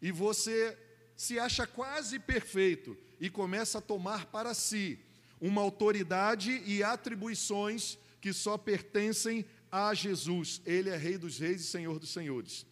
E 0.01 0.11
você 0.11 0.77
se 1.15 1.39
acha 1.39 1.65
quase 1.65 2.19
perfeito 2.19 2.99
e 3.21 3.31
começa 3.31 3.79
a 3.79 3.81
tomar 3.81 4.27
para 4.27 4.53
si 4.53 4.99
uma 5.41 5.63
autoridade 5.63 6.61
e 6.67 6.83
atribuições 6.83 7.97
que 8.21 8.33
só 8.33 8.59
pertencem 8.59 9.47
a 9.73 9.95
Jesus. 9.95 10.61
Ele 10.67 10.91
é 10.91 10.97
Rei 10.97 11.17
dos 11.17 11.39
Reis 11.39 11.63
e 11.63 11.65
Senhor 11.65 11.99
dos 11.99 12.11
Senhores. 12.11 12.67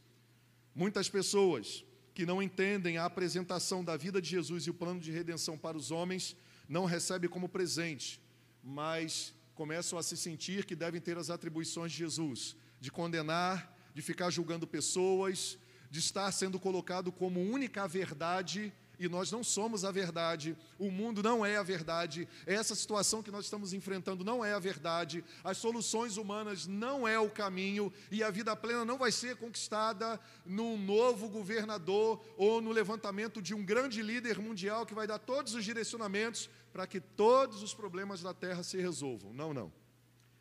Muitas 0.75 1.09
pessoas 1.09 1.83
que 2.13 2.27
não 2.27 2.43
entendem 2.43 2.99
a 2.99 3.07
apresentação 3.07 3.83
da 3.83 3.97
vida 3.97 4.21
de 4.21 4.29
Jesus 4.29 4.65
e 4.65 4.71
o 4.71 4.75
plano 4.75 5.01
de 5.01 5.11
redenção 5.11 5.57
para 5.57 5.79
os 5.79 5.91
homens 5.91 6.37
não 6.69 6.85
recebem 6.85 7.31
como 7.31 7.49
presente, 7.49 8.21
mas 8.63 9.35
começam 9.55 9.99
a 9.99 10.03
se 10.03 10.17
sentir 10.17 10.67
que 10.67 10.77
devem 10.77 11.01
ter 11.01 11.17
as 11.17 11.31
atribuições 11.31 11.91
de 11.91 11.99
Jesus, 11.99 12.55
de 12.79 12.91
condenar, 12.91 13.75
de 13.95 14.03
ficar 14.03 14.31
julgando 14.31 14.67
pessoas, 14.67 15.59
de 15.91 15.99
estar 15.99 16.31
sendo 16.31 16.61
colocado 16.61 17.11
como 17.11 17.41
única 17.41 17.89
verdade 17.89 18.73
e 19.01 19.09
nós 19.09 19.33
não 19.33 19.43
somos 19.43 19.83
a 19.83 19.91
verdade, 19.91 20.55
o 20.79 20.91
mundo 20.91 21.23
não 21.23 21.45
é 21.45 21.57
a 21.57 21.63
verdade, 21.63 22.29
essa 22.45 22.75
situação 22.75 23.23
que 23.23 23.31
nós 23.31 23.47
estamos 23.47 23.73
enfrentando 23.73 24.23
não 24.23 24.45
é 24.45 24.53
a 24.53 24.59
verdade, 24.59 25.25
as 25.43 25.57
soluções 25.57 26.19
humanas 26.19 26.67
não 26.67 27.09
é 27.09 27.19
o 27.19 27.31
caminho 27.31 27.91
e 28.11 28.23
a 28.23 28.31
vida 28.31 28.55
plena 28.55 28.85
não 28.85 28.99
vai 28.99 29.11
ser 29.11 29.37
conquistada 29.37 30.21
num 30.45 30.77
novo 30.77 31.31
governador 31.31 32.23
ou 32.37 32.61
no 32.61 32.71
levantamento 32.71 33.41
de 33.41 33.55
um 33.55 33.65
grande 33.65 34.03
líder 34.03 34.39
mundial 34.39 34.85
que 34.85 34.95
vai 34.95 35.07
dar 35.07 35.19
todos 35.19 35.55
os 35.55 35.65
direcionamentos 35.65 36.51
para 36.71 36.87
que 36.87 37.01
todos 37.01 37.63
os 37.63 37.73
problemas 37.73 38.21
da 38.21 38.35
terra 38.35 38.63
se 38.63 38.77
resolvam. 38.77 39.33
Não, 39.33 39.55
não. 39.55 39.73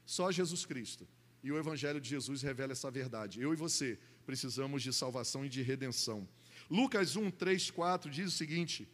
Só 0.06 0.30
Jesus 0.34 0.66
Cristo. 0.66 1.08
E 1.42 1.50
o 1.50 1.58
Evangelho 1.58 2.02
de 2.02 2.10
Jesus 2.10 2.42
revela 2.42 2.74
essa 2.74 2.92
verdade. 2.92 3.42
Eu 3.42 3.54
e 3.54 3.56
você 3.56 3.98
precisamos 4.26 4.84
de 4.84 4.92
salvação 4.92 5.46
e 5.46 5.50
de 5.50 5.62
redenção. 5.62 6.28
Lucas 6.70 7.16
1, 7.16 7.32
3, 7.32 7.72
4 7.72 8.12
diz 8.12 8.28
o 8.28 8.38
seguinte: 8.38 8.88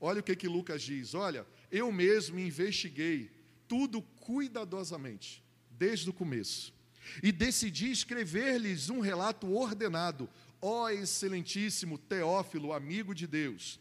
olha 0.00 0.20
o 0.20 0.22
que, 0.22 0.34
que 0.34 0.48
Lucas 0.48 0.82
diz. 0.82 1.14
Olha, 1.14 1.46
eu 1.70 1.90
mesmo 1.92 2.38
investiguei 2.38 3.30
tudo 3.68 4.02
cuidadosamente, 4.02 5.42
desde 5.70 6.10
o 6.10 6.12
começo, 6.12 6.74
e 7.22 7.30
decidi 7.30 7.90
escrever-lhes 7.90 8.90
um 8.90 9.00
relato 9.00 9.52
ordenado, 9.52 10.28
ó 10.60 10.88
excelentíssimo 10.88 11.96
Teófilo, 11.96 12.72
amigo 12.72 13.14
de 13.14 13.26
Deus 13.26 13.80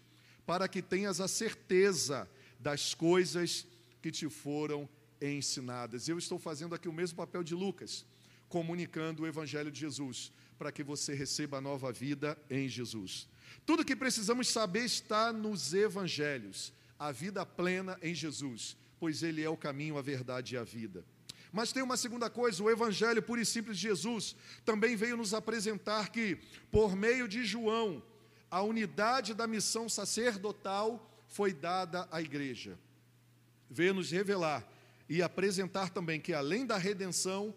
para 0.49 0.67
que 0.67 0.81
tenhas 0.81 1.21
a 1.21 1.27
certeza 1.27 2.27
das 2.59 2.95
coisas 2.95 3.67
que 4.01 4.09
te 4.09 4.27
foram 4.27 4.89
ensinadas. 5.21 6.07
Eu 6.09 6.17
estou 6.17 6.39
fazendo 6.39 6.73
aqui 6.73 6.89
o 6.89 6.91
mesmo 6.91 7.17
papel 7.17 7.43
de 7.43 7.53
Lucas, 7.53 8.03
comunicando 8.47 9.21
o 9.21 9.27
Evangelho 9.27 9.69
de 9.69 9.79
Jesus, 9.79 10.31
para 10.57 10.71
que 10.71 10.81
você 10.81 11.13
receba 11.13 11.59
a 11.59 11.61
nova 11.61 11.91
vida 11.91 12.35
em 12.49 12.67
Jesus. 12.67 13.28
Tudo 13.69 13.85
que 13.85 13.95
precisamos 13.95 14.47
saber 14.47 14.83
está 14.83 15.31
nos 15.31 15.75
Evangelhos, 15.75 16.73
a 16.97 17.11
vida 17.11 17.45
plena 17.45 17.99
em 18.01 18.15
Jesus, 18.15 18.75
pois 18.99 19.21
Ele 19.21 19.43
é 19.43 19.47
o 19.47 19.55
caminho, 19.55 19.95
a 19.95 20.01
verdade 20.01 20.55
e 20.55 20.57
a 20.57 20.63
vida. 20.63 21.05
Mas 21.53 21.71
tem 21.71 21.83
uma 21.83 21.95
segunda 21.95 22.31
coisa: 22.31 22.63
o 22.63 22.71
Evangelho 22.71 23.21
puro 23.21 23.39
e 23.39 23.45
simples 23.45 23.77
de 23.77 23.83
Jesus 23.83 24.35
também 24.65 24.95
veio 24.95 25.15
nos 25.15 25.35
apresentar 25.35 26.09
que, 26.09 26.39
por 26.71 26.95
meio 26.95 27.27
de 27.27 27.45
João, 27.45 28.01
a 28.49 28.63
unidade 28.63 29.35
da 29.35 29.45
missão 29.45 29.87
sacerdotal 29.87 31.07
foi 31.27 31.53
dada 31.53 32.09
à 32.11 32.23
igreja. 32.23 32.75
Veio 33.69 33.93
nos 33.93 34.09
revelar 34.09 34.67
e 35.07 35.21
apresentar 35.21 35.91
também 35.91 36.19
que, 36.19 36.33
além 36.33 36.65
da 36.65 36.75
redenção, 36.75 37.53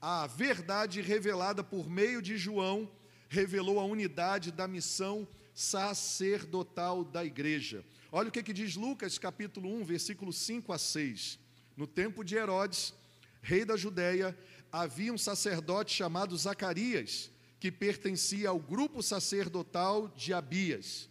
a 0.00 0.26
verdade 0.26 1.02
revelada 1.02 1.62
por 1.62 1.86
meio 1.86 2.22
de 2.22 2.38
João 2.38 2.90
revelou 3.34 3.80
a 3.80 3.84
unidade 3.84 4.52
da 4.52 4.68
missão 4.68 5.26
sacerdotal 5.52 7.04
da 7.04 7.24
igreja. 7.24 7.84
Olha 8.12 8.28
o 8.28 8.32
que, 8.32 8.42
que 8.42 8.52
diz 8.52 8.76
Lucas, 8.76 9.18
capítulo 9.18 9.68
1, 9.80 9.84
versículo 9.84 10.32
5 10.32 10.72
a 10.72 10.78
6. 10.78 11.38
No 11.76 11.86
tempo 11.86 12.24
de 12.24 12.36
Herodes, 12.36 12.94
rei 13.42 13.64
da 13.64 13.76
Judéia, 13.76 14.36
havia 14.70 15.12
um 15.12 15.18
sacerdote 15.18 15.92
chamado 15.92 16.36
Zacarias, 16.36 17.30
que 17.58 17.72
pertencia 17.72 18.50
ao 18.50 18.58
grupo 18.60 19.02
sacerdotal 19.02 20.08
de 20.16 20.32
Abias. 20.32 21.08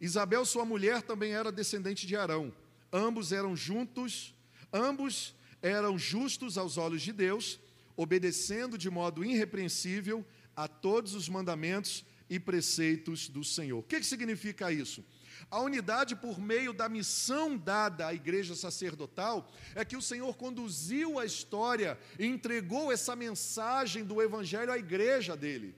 Isabel, 0.00 0.44
sua 0.44 0.64
mulher, 0.64 1.02
também 1.02 1.32
era 1.32 1.50
descendente 1.50 2.06
de 2.06 2.14
Arão. 2.14 2.54
Ambos 2.92 3.32
eram 3.32 3.56
juntos 3.56 4.34
Ambos 4.74 5.36
eram 5.62 5.96
justos 5.96 6.58
aos 6.58 6.76
olhos 6.76 7.00
de 7.00 7.12
Deus, 7.12 7.60
obedecendo 7.96 8.76
de 8.76 8.90
modo 8.90 9.24
irrepreensível 9.24 10.26
a 10.56 10.68
todos 10.68 11.14
os 11.14 11.28
mandamentos 11.28 12.04
e 12.28 12.38
preceitos 12.38 13.28
do 13.28 13.44
Senhor. 13.44 13.78
O 13.78 13.82
que, 13.82 14.00
que 14.00 14.06
significa 14.06 14.72
isso? 14.72 15.04
A 15.50 15.60
unidade 15.60 16.16
por 16.16 16.40
meio 16.40 16.72
da 16.72 16.88
missão 16.88 17.56
dada 17.56 18.06
à 18.06 18.14
igreja 18.14 18.54
sacerdotal 18.54 19.50
é 19.74 19.84
que 19.84 19.96
o 19.96 20.02
Senhor 20.02 20.36
conduziu 20.36 21.18
a 21.18 21.24
história 21.24 21.98
e 22.18 22.26
entregou 22.26 22.92
essa 22.92 23.14
mensagem 23.14 24.04
do 24.04 24.22
Evangelho 24.22 24.72
à 24.72 24.78
igreja 24.78 25.36
dele. 25.36 25.74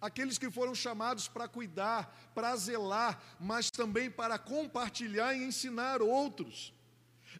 Aqueles 0.00 0.38
que 0.38 0.50
foram 0.50 0.74
chamados 0.74 1.26
para 1.26 1.48
cuidar, 1.48 2.30
para 2.34 2.54
zelar, 2.56 3.20
mas 3.40 3.70
também 3.70 4.08
para 4.08 4.38
compartilhar 4.38 5.34
e 5.34 5.42
ensinar 5.42 6.00
outros. 6.00 6.72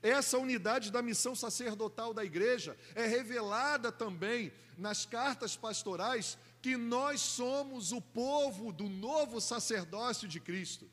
Essa 0.02 0.38
unidade 0.38 0.90
da 0.90 1.00
missão 1.00 1.34
sacerdotal 1.34 2.12
da 2.12 2.24
igreja 2.24 2.76
é 2.94 3.06
revelada 3.06 3.90
também 3.90 4.52
nas 4.76 5.06
cartas 5.06 5.56
pastorais 5.56 6.38
que 6.60 6.76
nós 6.76 7.20
somos 7.20 7.92
o 7.92 8.00
povo 8.00 8.72
do 8.72 8.88
novo 8.88 9.40
sacerdócio 9.40 10.26
de 10.26 10.40
Cristo. 10.40 10.88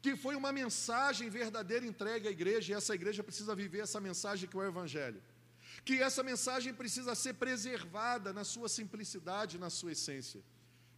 Que 0.00 0.16
foi 0.16 0.36
uma 0.36 0.52
mensagem 0.52 1.28
verdadeira 1.30 1.86
entregue 1.86 2.28
à 2.28 2.30
igreja 2.30 2.72
e 2.72 2.76
essa 2.76 2.94
igreja 2.94 3.22
precisa 3.22 3.54
viver 3.54 3.80
essa 3.80 4.00
mensagem 4.00 4.48
que 4.48 4.56
é 4.56 4.60
o 4.60 4.64
evangelho. 4.64 5.22
Que 5.84 6.02
essa 6.02 6.22
mensagem 6.22 6.72
precisa 6.72 7.14
ser 7.14 7.34
preservada 7.34 8.32
na 8.32 8.44
sua 8.44 8.68
simplicidade, 8.68 9.58
na 9.58 9.70
sua 9.70 9.92
essência 9.92 10.42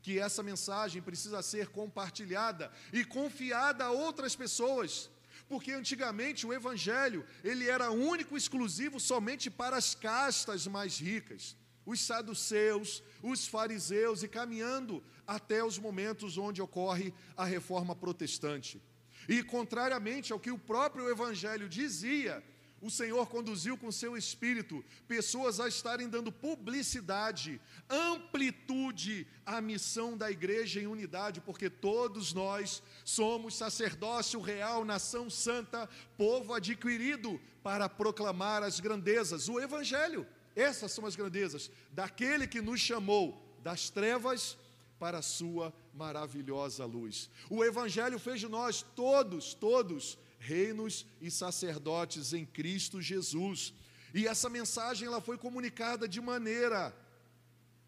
que 0.06 0.20
essa 0.20 0.40
mensagem 0.40 1.02
precisa 1.02 1.42
ser 1.42 1.66
compartilhada 1.66 2.70
e 2.92 3.04
confiada 3.04 3.86
a 3.86 3.90
outras 3.90 4.36
pessoas, 4.36 5.10
porque 5.48 5.72
antigamente 5.72 6.46
o 6.46 6.52
evangelho, 6.52 7.26
ele 7.42 7.68
era 7.68 7.90
único, 7.90 8.36
exclusivo 8.36 9.00
somente 9.00 9.50
para 9.50 9.76
as 9.76 9.96
castas 9.96 10.64
mais 10.68 11.00
ricas, 11.00 11.56
os 11.86 12.00
saduceus, 12.00 13.02
os 13.22 13.46
fariseus 13.46 14.22
e 14.22 14.28
caminhando 14.28 15.02
até 15.26 15.64
os 15.64 15.78
momentos 15.78 16.36
onde 16.36 16.60
ocorre 16.60 17.14
a 17.36 17.44
reforma 17.44 17.94
protestante. 17.94 18.82
E 19.28 19.42
contrariamente 19.42 20.32
ao 20.32 20.40
que 20.40 20.50
o 20.50 20.58
próprio 20.58 21.08
evangelho 21.08 21.68
dizia, 21.68 22.44
o 22.80 22.90
Senhor 22.90 23.26
conduziu 23.28 23.76
com 23.76 23.90
seu 23.90 24.16
espírito 24.16 24.84
pessoas 25.08 25.58
a 25.58 25.66
estarem 25.66 26.08
dando 26.08 26.30
publicidade, 26.30 27.60
amplitude 27.88 29.26
à 29.44 29.60
missão 29.60 30.16
da 30.16 30.30
igreja 30.30 30.80
em 30.80 30.86
unidade, 30.86 31.40
porque 31.40 31.70
todos 31.70 32.34
nós 32.34 32.82
somos 33.04 33.56
sacerdócio 33.56 34.40
real, 34.40 34.84
nação 34.84 35.30
santa, 35.30 35.88
povo 36.18 36.52
adquirido 36.52 37.40
para 37.62 37.88
proclamar 37.88 38.62
as 38.62 38.78
grandezas, 38.78 39.48
o 39.48 39.58
Evangelho. 39.58 40.26
Essas 40.56 40.90
são 40.90 41.04
as 41.04 41.14
grandezas 41.14 41.70
daquele 41.92 42.46
que 42.46 42.62
nos 42.62 42.80
chamou 42.80 43.46
das 43.62 43.90
trevas 43.90 44.56
para 44.98 45.18
a 45.18 45.22
sua 45.22 45.72
maravilhosa 45.92 46.86
luz. 46.86 47.28
O 47.50 47.62
Evangelho 47.62 48.18
fez 48.18 48.40
de 48.40 48.48
nós 48.48 48.82
todos, 48.94 49.52
todos, 49.52 50.18
reinos 50.38 51.06
e 51.20 51.30
sacerdotes 51.30 52.32
em 52.32 52.46
Cristo 52.46 53.02
Jesus. 53.02 53.74
E 54.14 54.26
essa 54.26 54.48
mensagem 54.48 55.06
ela 55.06 55.20
foi 55.20 55.36
comunicada 55.36 56.08
de 56.08 56.20
maneira 56.22 56.96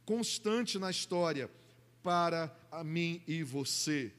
constante 0.04 0.78
na 0.78 0.90
história 0.90 1.50
para 2.02 2.54
a 2.70 2.84
mim 2.84 3.22
e 3.26 3.42
você. 3.42 4.12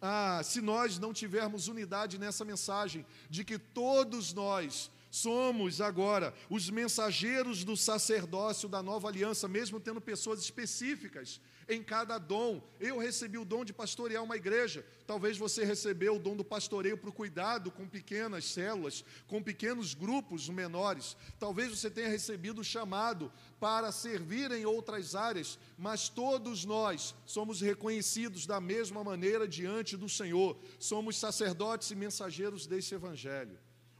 Ah, 0.00 0.42
se 0.44 0.60
nós 0.60 0.98
não 0.98 1.14
tivermos 1.14 1.68
unidade 1.68 2.18
nessa 2.18 2.44
mensagem 2.44 3.06
de 3.30 3.44
que 3.44 3.58
todos 3.58 4.34
nós 4.34 4.90
somos 5.14 5.80
agora 5.80 6.34
os 6.50 6.68
mensageiros 6.68 7.62
do 7.62 7.76
sacerdócio 7.76 8.68
da 8.68 8.82
nova 8.82 9.06
aliança, 9.06 9.46
mesmo 9.46 9.78
tendo 9.78 10.00
pessoas 10.00 10.40
específicas 10.40 11.40
em 11.68 11.84
cada 11.84 12.18
dom. 12.18 12.60
Eu 12.80 12.98
recebi 12.98 13.38
o 13.38 13.44
dom 13.44 13.64
de 13.64 13.72
pastorear 13.72 14.24
uma 14.24 14.34
igreja. 14.36 14.84
Talvez 15.06 15.38
você 15.38 15.64
recebeu 15.64 16.16
o 16.16 16.18
dom 16.18 16.34
do 16.34 16.44
pastoreio 16.44 16.98
para 16.98 17.08
o 17.08 17.12
cuidado 17.12 17.70
com 17.70 17.88
pequenas 17.88 18.44
células, 18.44 19.04
com 19.28 19.40
pequenos 19.40 19.94
grupos 19.94 20.48
menores. 20.48 21.16
Talvez 21.38 21.70
você 21.70 21.88
tenha 21.88 22.08
recebido 22.08 22.60
o 22.62 22.64
chamado 22.64 23.32
para 23.60 23.92
servir 23.92 24.50
em 24.50 24.66
outras 24.66 25.14
áreas, 25.14 25.60
mas 25.78 26.08
todos 26.08 26.64
nós 26.64 27.14
somos 27.24 27.60
reconhecidos 27.60 28.46
da 28.46 28.60
mesma 28.60 29.04
maneira 29.04 29.46
diante 29.46 29.96
do 29.96 30.08
Senhor. 30.08 30.58
Somos 30.80 31.16
sacerdotes 31.16 31.92
e 31.92 31.94
mensageiros 31.94 32.66
desse 32.66 32.96
evangelho. 32.96 33.56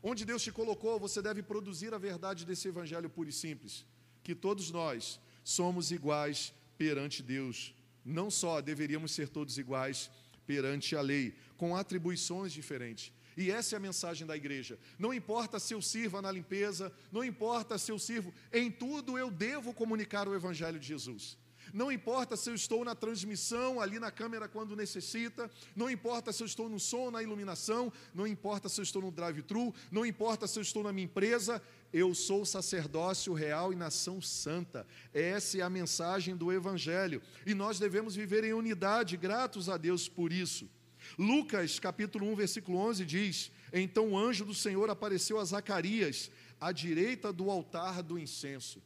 Onde 0.07 0.27
Deus 0.27 0.43
te 0.43 0.53
colocou, 0.53 1.01
você 1.01 1.23
deve 1.23 1.43
produzir 1.43 1.95
a 1.95 1.99
verdade 1.99 2.45
desse 2.45 2.69
evangelho 2.69 3.09
puro 3.09 3.31
e 3.31 3.33
simples, 3.33 3.87
que 4.23 4.35
todos 4.35 4.71
nós 4.71 5.19
somos 5.43 5.91
iguais 5.91 6.53
perante 6.77 7.23
Deus. 7.23 7.75
Não 8.05 8.31
só 8.31 8.61
deveríamos 8.61 9.13
ser 9.13 9.31
todos 9.31 9.57
iguais 9.57 10.11
perante 10.47 10.95
a 10.95 11.01
lei, 11.01 11.35
com 11.57 11.75
atribuições 11.75 12.53
diferentes. 12.53 13.15
E 13.35 13.51
essa 13.51 13.77
é 13.77 13.79
a 13.79 13.81
mensagem 13.81 14.27
da 14.27 14.37
igreja. 14.37 14.79
Não 14.99 15.15
importa 15.15 15.59
se 15.59 15.73
eu 15.73 15.81
sirva 15.81 16.21
na 16.21 16.31
limpeza, 16.31 16.93
não 17.11 17.25
importa 17.25 17.79
se 17.79 17.91
eu 17.91 17.99
sirvo, 17.99 18.31
em 18.53 18.71
tudo 18.71 19.17
eu 19.17 19.31
devo 19.31 19.73
comunicar 19.73 20.29
o 20.29 20.35
Evangelho 20.35 20.79
de 20.79 20.87
Jesus. 20.87 21.39
Não 21.75 21.91
importa 21.91 22.37
se 22.37 22.49
eu 22.49 22.55
estou 22.55 22.85
na 22.85 22.95
transmissão, 22.95 23.81
ali 23.81 23.99
na 23.99 24.09
câmera 24.09 24.47
quando 24.47 24.77
necessita, 24.77 25.51
não 25.75 25.91
importa 25.91 26.33
se 26.33 26.41
eu 26.41 26.47
estou 26.47 26.69
no 26.69 26.79
som, 26.79 27.11
na 27.11 27.21
iluminação, 27.21 27.93
não 28.15 28.29
importa 28.29 28.69
se 28.69 28.79
eu 28.79 28.85
estou 28.85 29.03
no 29.03 29.11
drive-thru, 29.11 29.75
não 29.91 30.07
importa 30.07 30.47
se 30.47 30.57
eu 30.57 30.63
estou 30.63 30.85
na 30.85 30.93
minha 30.93 31.07
empresa, 31.07 31.61
eu 31.93 32.15
sou 32.15 32.45
sacerdócio 32.45 33.33
real 33.33 33.73
e 33.73 33.77
nação 33.77 34.23
santa. 34.23 34.87
Essa 35.13 35.59
é 35.59 35.63
a 35.63 35.69
mensagem 35.69 36.37
do 36.37 36.53
Evangelho. 36.53 37.21
E 37.45 37.55
nós 37.55 37.81
devemos 37.81 38.15
viver 38.15 38.45
em 38.45 38.53
unidade, 38.53 39.17
gratos 39.17 39.69
a 39.69 39.77
Deus 39.77 40.09
por 40.09 40.33
isso. 40.33 40.71
Lucas 41.19 41.81
capítulo 41.81 42.25
1, 42.29 42.37
versículo 42.37 42.79
11 42.79 43.05
diz: 43.05 43.51
Então 43.73 44.13
o 44.13 44.17
anjo 44.19 44.45
do 44.45 44.55
Senhor 44.55 44.89
apareceu 44.91 45.41
a 45.41 45.45
Zacarias, 45.45 46.31
à 46.61 46.71
direita 46.71 47.33
do 47.33 47.51
altar 47.51 48.01
do 48.01 48.17
incenso. 48.17 48.81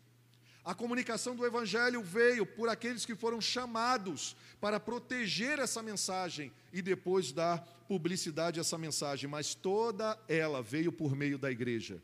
A 0.64 0.74
comunicação 0.74 1.34
do 1.34 1.46
Evangelho 1.46 2.02
veio 2.02 2.44
por 2.44 2.68
aqueles 2.68 3.06
que 3.06 3.14
foram 3.14 3.40
chamados 3.40 4.36
para 4.60 4.78
proteger 4.78 5.58
essa 5.58 5.82
mensagem 5.82 6.52
e 6.72 6.82
depois 6.82 7.32
dar 7.32 7.58
publicidade 7.88 8.58
a 8.58 8.62
essa 8.62 8.76
mensagem, 8.76 9.28
mas 9.28 9.54
toda 9.54 10.18
ela 10.28 10.62
veio 10.62 10.92
por 10.92 11.16
meio 11.16 11.38
da 11.38 11.50
igreja 11.50 12.02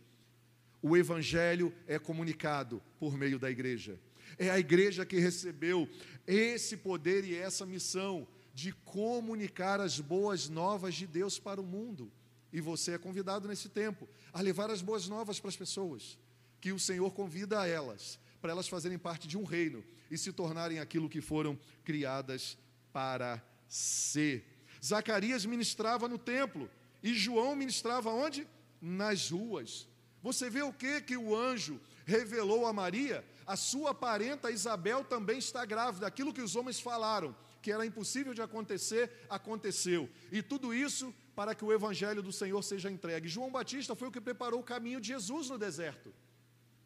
o 0.85 0.99
Evangelho 0.99 1.73
é 1.89 1.99
comunicado 1.99 2.83
por 3.01 3.17
meio 3.17 3.39
da 3.39 3.51
igreja. 3.51 3.99
É 4.37 4.51
a 4.51 4.59
igreja 4.59 5.07
que 5.07 5.19
recebeu 5.19 5.89
esse 6.27 6.77
poder 6.77 7.25
e 7.25 7.35
essa 7.35 7.65
missão 7.65 8.29
de 8.53 8.71
comunicar 8.71 9.81
as 9.81 9.99
boas 9.99 10.51
novas 10.51 10.95
de 10.95 11.07
Deus 11.07 11.39
para 11.39 11.59
o 11.59 11.65
mundo. 11.65 12.13
E 12.53 12.61
você 12.61 12.93
é 12.93 12.99
convidado 12.99 13.49
nesse 13.49 13.71
tempo 13.71 14.07
a 14.31 14.43
levar 14.43 14.71
as 14.71 14.83
boas 14.83 15.09
novas 15.09 15.41
para 15.41 15.49
as 15.49 15.57
pessoas, 15.57 16.19
que 16.61 16.71
o 16.71 16.79
Senhor 16.79 17.15
convida 17.15 17.63
a 17.63 17.67
elas, 17.67 18.19
para 18.45 18.53
elas 18.53 18.69
fazerem 18.69 18.99
parte 18.99 19.27
de 19.27 19.39
um 19.39 19.45
reino 19.45 19.83
e 20.11 20.19
se 20.19 20.31
tornarem 20.31 20.79
aquilo 20.79 21.09
que 21.09 21.23
foram 21.23 21.59
criadas 21.83 22.59
para 22.93 23.43
ser. 23.67 24.45
Zacarias 24.85 25.47
ministrava 25.47 26.07
no 26.07 26.19
templo 26.19 26.69
E 27.03 27.15
João 27.15 27.57
ministrava 27.57 28.11
onde? 28.11 28.47
Nas 28.83 29.31
ruas. 29.31 29.89
Você 30.23 30.51
vê 30.51 30.61
o 30.61 30.75
que 30.75 31.01
que 31.01 31.17
o 31.17 31.35
anjo 31.35 31.81
revelou 32.05 32.67
a 32.67 32.73
Maria? 32.73 33.25
A 33.47 33.57
sua 33.57 33.95
parenta 33.95 34.51
Isabel 34.51 35.03
também 35.05 35.39
está 35.39 35.65
grávida. 35.65 36.07
Aquilo 36.07 36.35
que 36.35 36.43
os 36.43 36.55
homens 36.55 36.79
falaram, 36.79 37.35
que 37.63 37.73
era 37.73 37.87
impossível 37.87 38.35
de 38.35 38.43
acontecer, 38.43 39.11
aconteceu. 39.31 40.07
E 40.31 40.43
tudo 40.43 40.75
isso 40.75 41.15
para 41.35 41.55
que 41.55 41.65
o 41.65 41.73
evangelho 41.73 42.23
do 42.23 42.31
Senhor 42.31 42.63
seja 42.63 42.91
entregue. 42.91 43.27
João 43.27 43.51
Batista 43.51 43.97
foi 43.97 44.09
o 44.09 44.13
que 44.13 44.21
preparou 44.21 44.61
o 44.61 44.65
caminho 44.65 45.01
de 45.01 45.09
Jesus 45.09 45.49
no 45.49 45.57
deserto. 45.57 46.13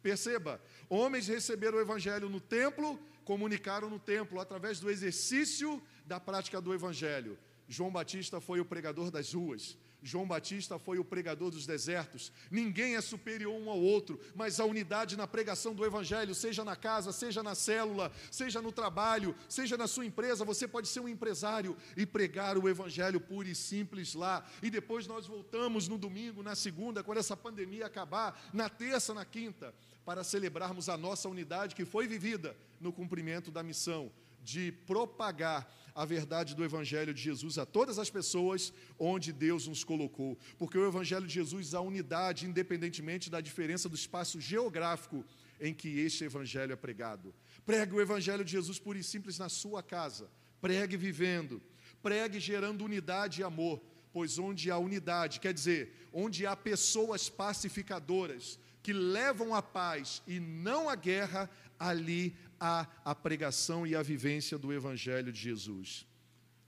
Perceba, 0.01 0.61
homens 0.89 1.27
receberam 1.27 1.77
o 1.77 1.81
evangelho 1.81 2.29
no 2.29 2.39
templo, 2.39 2.99
comunicaram 3.25 3.89
no 3.89 3.99
templo 3.99 4.39
através 4.39 4.79
do 4.79 4.89
exercício 4.89 5.81
da 6.05 6.19
prática 6.19 6.61
do 6.61 6.73
evangelho. 6.73 7.37
João 7.67 7.91
Batista 7.91 8.41
foi 8.41 8.59
o 8.59 8.65
pregador 8.65 9.11
das 9.11 9.33
ruas. 9.33 9.77
João 10.01 10.25
Batista 10.25 10.79
foi 10.79 10.97
o 10.97 11.03
pregador 11.03 11.51
dos 11.51 11.65
desertos. 11.65 12.31
Ninguém 12.49 12.95
é 12.95 13.01
superior 13.01 13.53
um 13.53 13.69
ao 13.69 13.79
outro, 13.79 14.19
mas 14.33 14.59
a 14.59 14.65
unidade 14.65 15.17
na 15.17 15.27
pregação 15.27 15.73
do 15.73 15.85
Evangelho, 15.85 16.33
seja 16.33 16.63
na 16.63 16.75
casa, 16.75 17.11
seja 17.11 17.43
na 17.43 17.53
célula, 17.53 18.11
seja 18.31 18.61
no 18.61 18.71
trabalho, 18.71 19.35
seja 19.47 19.77
na 19.77 19.87
sua 19.87 20.05
empresa, 20.05 20.45
você 20.45 20.67
pode 20.67 20.87
ser 20.87 21.01
um 21.01 21.09
empresário 21.09 21.75
e 21.97 22.05
pregar 22.05 22.57
o 22.57 22.69
Evangelho 22.69 23.19
puro 23.19 23.47
e 23.47 23.55
simples 23.55 24.13
lá. 24.13 24.45
E 24.63 24.69
depois 24.69 25.05
nós 25.05 25.27
voltamos 25.27 25.87
no 25.87 25.97
domingo, 25.97 26.41
na 26.41 26.55
segunda, 26.55 27.03
quando 27.03 27.17
essa 27.17 27.35
pandemia 27.35 27.85
acabar, 27.85 28.49
na 28.53 28.69
terça, 28.69 29.13
na 29.13 29.25
quinta, 29.25 29.73
para 30.09 30.23
celebrarmos 30.23 30.89
a 30.89 30.97
nossa 30.97 31.29
unidade 31.29 31.75
que 31.75 31.85
foi 31.85 32.07
vivida 32.07 32.57
no 32.81 32.91
cumprimento 32.91 33.51
da 33.51 33.61
missão 33.61 34.11
de 34.41 34.71
propagar 34.87 35.71
a 35.93 36.03
verdade 36.03 36.55
do 36.55 36.65
Evangelho 36.65 37.13
de 37.13 37.21
Jesus 37.21 37.59
a 37.59 37.65
todas 37.65 37.99
as 37.99 38.09
pessoas 38.09 38.73
onde 38.97 39.31
Deus 39.31 39.67
nos 39.67 39.83
colocou. 39.83 40.35
Porque 40.57 40.79
o 40.79 40.87
Evangelho 40.87 41.27
de 41.27 41.33
Jesus 41.35 41.75
há 41.75 41.81
unidade, 41.81 42.47
independentemente 42.47 43.29
da 43.29 43.39
diferença 43.39 43.87
do 43.87 43.93
espaço 43.93 44.41
geográfico 44.41 45.23
em 45.61 45.75
que 45.75 45.99
este 45.99 46.23
Evangelho 46.23 46.73
é 46.73 46.75
pregado. 46.75 47.31
Pregue 47.63 47.93
o 47.93 48.01
Evangelho 48.01 48.43
de 48.43 48.53
Jesus 48.53 48.79
puro 48.79 48.97
e 48.97 49.03
simples 49.03 49.37
na 49.37 49.47
sua 49.47 49.83
casa. 49.83 50.27
Pregue 50.59 50.97
vivendo. 50.97 51.61
Pregue 52.01 52.39
gerando 52.39 52.83
unidade 52.83 53.41
e 53.41 53.43
amor. 53.43 53.79
Pois 54.11 54.39
onde 54.39 54.71
há 54.71 54.77
unidade, 54.79 55.39
quer 55.39 55.53
dizer, 55.53 55.93
onde 56.11 56.47
há 56.47 56.55
pessoas 56.55 57.29
pacificadoras, 57.29 58.57
que 58.81 58.93
levam 58.93 59.53
a 59.53 59.61
paz 59.61 60.21
e 60.27 60.39
não 60.39 60.89
a 60.89 60.95
guerra, 60.95 61.49
ali 61.77 62.35
há 62.59 62.87
a 63.03 63.15
pregação 63.15 63.85
e 63.85 63.95
a 63.95 64.01
vivência 64.01 64.57
do 64.57 64.73
Evangelho 64.73 65.31
de 65.31 65.39
Jesus. 65.39 66.05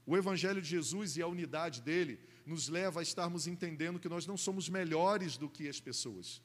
O 0.06 0.16
Evangelho 0.16 0.60
de 0.60 0.68
Jesus 0.68 1.16
e 1.16 1.22
a 1.22 1.26
unidade 1.26 1.80
dele 1.80 2.18
nos 2.44 2.68
leva 2.68 3.00
a 3.00 3.02
estarmos 3.02 3.46
entendendo 3.46 4.00
que 4.00 4.08
nós 4.08 4.26
não 4.26 4.36
somos 4.36 4.68
melhores 4.68 5.36
do 5.36 5.48
que 5.48 5.68
as 5.68 5.80
pessoas. 5.80 6.42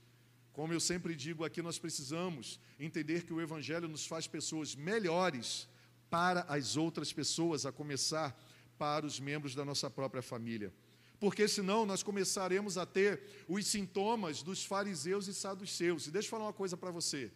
Como 0.53 0.74
eu 0.74 0.80
sempre 0.80 1.15
digo 1.15 1.43
aqui, 1.43 1.61
nós 1.61 1.80
precisamos 1.80 2.59
entender 2.80 3.24
que 3.24 3.34
o 3.34 3.41
Evangelho 3.41 3.88
nos 3.88 4.05
faz 4.05 4.28
pessoas 4.28 4.76
melhores 4.76 5.68
para 6.09 6.41
as 6.41 6.78
outras 6.78 7.11
pessoas, 7.11 7.65
a 7.65 7.72
começar 7.72 8.36
para 8.78 9.05
os 9.05 9.20
membros 9.20 9.53
da 9.53 9.65
nossa 9.65 9.89
própria 9.89 10.22
família. 10.22 10.74
Porque 11.20 11.47
senão 11.47 11.86
nós 11.86 12.03
começaremos 12.03 12.78
a 12.78 12.86
ter 12.86 13.22
os 13.47 13.65
sintomas 13.65 14.43
dos 14.43 14.63
fariseus 14.63 15.28
e 15.28 15.34
saduceus. 15.34 16.07
E 16.07 16.11
deixa 16.11 16.28
eu 16.28 16.32
falar 16.32 16.45
uma 16.45 16.53
coisa 16.53 16.78
para 16.78 16.91
você 16.91 17.32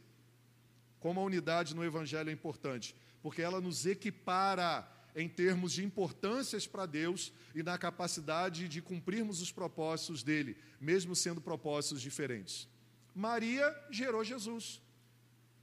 como 1.02 1.20
a 1.20 1.24
unidade 1.24 1.76
no 1.76 1.84
Evangelho 1.84 2.30
é 2.30 2.34
importante, 2.34 2.96
porque 3.22 3.42
ela 3.42 3.60
nos 3.60 3.86
equipara 3.86 4.88
em 5.16 5.28
termos 5.28 5.74
de 5.74 5.84
importâncias 5.84 6.66
para 6.68 6.86
Deus 6.86 7.34
e 7.54 7.62
na 7.62 7.78
capacidade 7.78 8.70
de 8.70 8.82
cumprirmos 8.82 9.42
os 9.42 9.52
propósitos 9.52 10.24
dele, 10.24 10.56
mesmo 10.80 11.16
sendo 11.16 11.42
propósitos 11.42 12.02
diferentes. 12.02 12.70
Maria 13.14 13.76
gerou 13.90 14.24
Jesus, 14.24 14.80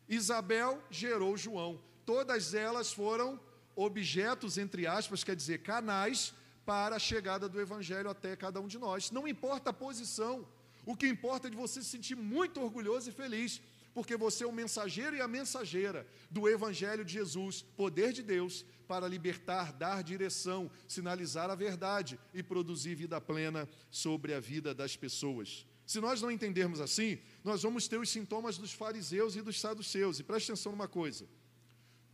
Isabel 0.09 0.83
gerou 0.91 1.37
João, 1.37 1.81
todas 2.05 2.53
elas 2.53 2.93
foram 2.93 3.41
objetos, 3.77 4.59
entre 4.59 4.89
aspas, 4.89 5.23
quer 5.23 5.37
dizer, 5.37 5.62
canais 5.62 6.35
para 6.71 6.97
a 6.97 6.99
chegada 6.99 7.49
do 7.49 7.59
Evangelho 7.59 8.11
até 8.11 8.37
cada 8.37 8.61
um 8.61 8.69
de 8.73 8.79
nós. 8.79 9.11
Não 9.11 9.27
importa 9.27 9.71
a 9.71 9.73
posição, 9.73 10.47
o 10.85 10.95
que 10.95 11.09
importa 11.09 11.49
é 11.49 11.51
de 11.51 11.57
você 11.57 11.83
se 11.83 11.89
sentir 11.89 12.14
muito 12.14 12.61
orgulhoso 12.61 13.09
e 13.09 13.12
feliz 13.23 13.53
porque 13.95 14.16
você 14.16 14.45
é 14.45 14.47
o 14.47 14.53
mensageiro 14.53 15.16
e 15.16 15.21
a 15.21 15.27
mensageira 15.27 16.07
do 16.31 16.47
Evangelho 16.49 17.05
de 17.07 17.14
Jesus, 17.14 17.62
poder 17.77 18.12
de 18.12 18.23
Deus 18.23 18.66
para 18.87 19.09
libertar, 19.09 19.73
dar 19.73 20.03
direção, 20.03 20.71
sinalizar 20.87 21.51
a 21.51 21.55
verdade 21.55 22.21
e 22.35 22.43
produzir 22.43 22.95
vida 22.95 23.19
plena 23.19 23.66
sobre 23.91 24.35
a 24.35 24.39
vida 24.39 24.75
das 24.75 24.95
pessoas. 24.95 25.66
Se 25.87 26.01
nós 26.01 26.21
não 26.21 26.31
entendermos 26.31 26.83
assim, 26.83 27.19
nós 27.43 27.62
vamos 27.62 27.89
ter 27.89 27.99
os 27.99 28.11
sintomas 28.11 28.59
dos 28.59 28.73
fariseus 28.73 29.37
e 29.37 29.43
dos 29.43 29.59
saduceus. 29.59 30.21
E 30.21 30.23
preste 30.23 30.53
atenção 30.53 30.73
numa 30.73 30.87
coisa: 30.87 31.27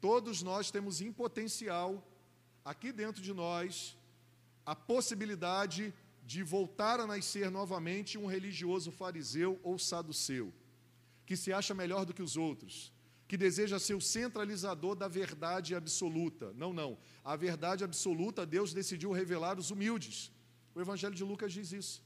todos 0.00 0.42
nós 0.42 0.70
temos 0.70 1.00
em 1.00 1.12
potencial, 1.12 2.06
aqui 2.64 2.92
dentro 2.92 3.20
de 3.20 3.34
nós, 3.34 3.96
a 4.64 4.74
possibilidade 4.74 5.92
de 6.24 6.42
voltar 6.42 7.00
a 7.00 7.06
nascer 7.06 7.50
novamente 7.50 8.16
um 8.16 8.26
religioso 8.26 8.90
fariseu 8.90 9.60
ou 9.62 9.78
saduceu 9.78 10.52
que 11.26 11.36
se 11.36 11.52
acha 11.52 11.74
melhor 11.74 12.04
do 12.04 12.14
que 12.14 12.22
os 12.22 12.36
outros, 12.36 12.92
que 13.26 13.36
deseja 13.36 13.78
ser 13.78 13.94
o 13.94 14.00
centralizador 14.00 14.94
da 14.94 15.08
verdade 15.08 15.74
absoluta. 15.74 16.52
Não, 16.54 16.72
não. 16.72 16.98
A 17.24 17.34
verdade 17.36 17.82
absoluta, 17.82 18.44
Deus 18.44 18.74
decidiu 18.74 19.10
revelar 19.12 19.58
os 19.58 19.70
humildes. 19.70 20.30
O 20.74 20.80
Evangelho 20.80 21.14
de 21.14 21.24
Lucas 21.24 21.52
diz 21.52 21.72
isso. 21.72 22.02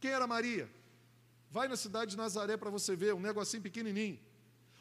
Quem 0.00 0.10
era 0.10 0.26
Maria? 0.26 0.70
Vai 1.50 1.68
na 1.68 1.76
cidade 1.76 2.12
de 2.12 2.16
Nazaré 2.16 2.56
para 2.56 2.70
você 2.70 2.96
ver, 2.96 3.14
um 3.14 3.20
negocinho 3.20 3.62
pequenininho. 3.62 4.18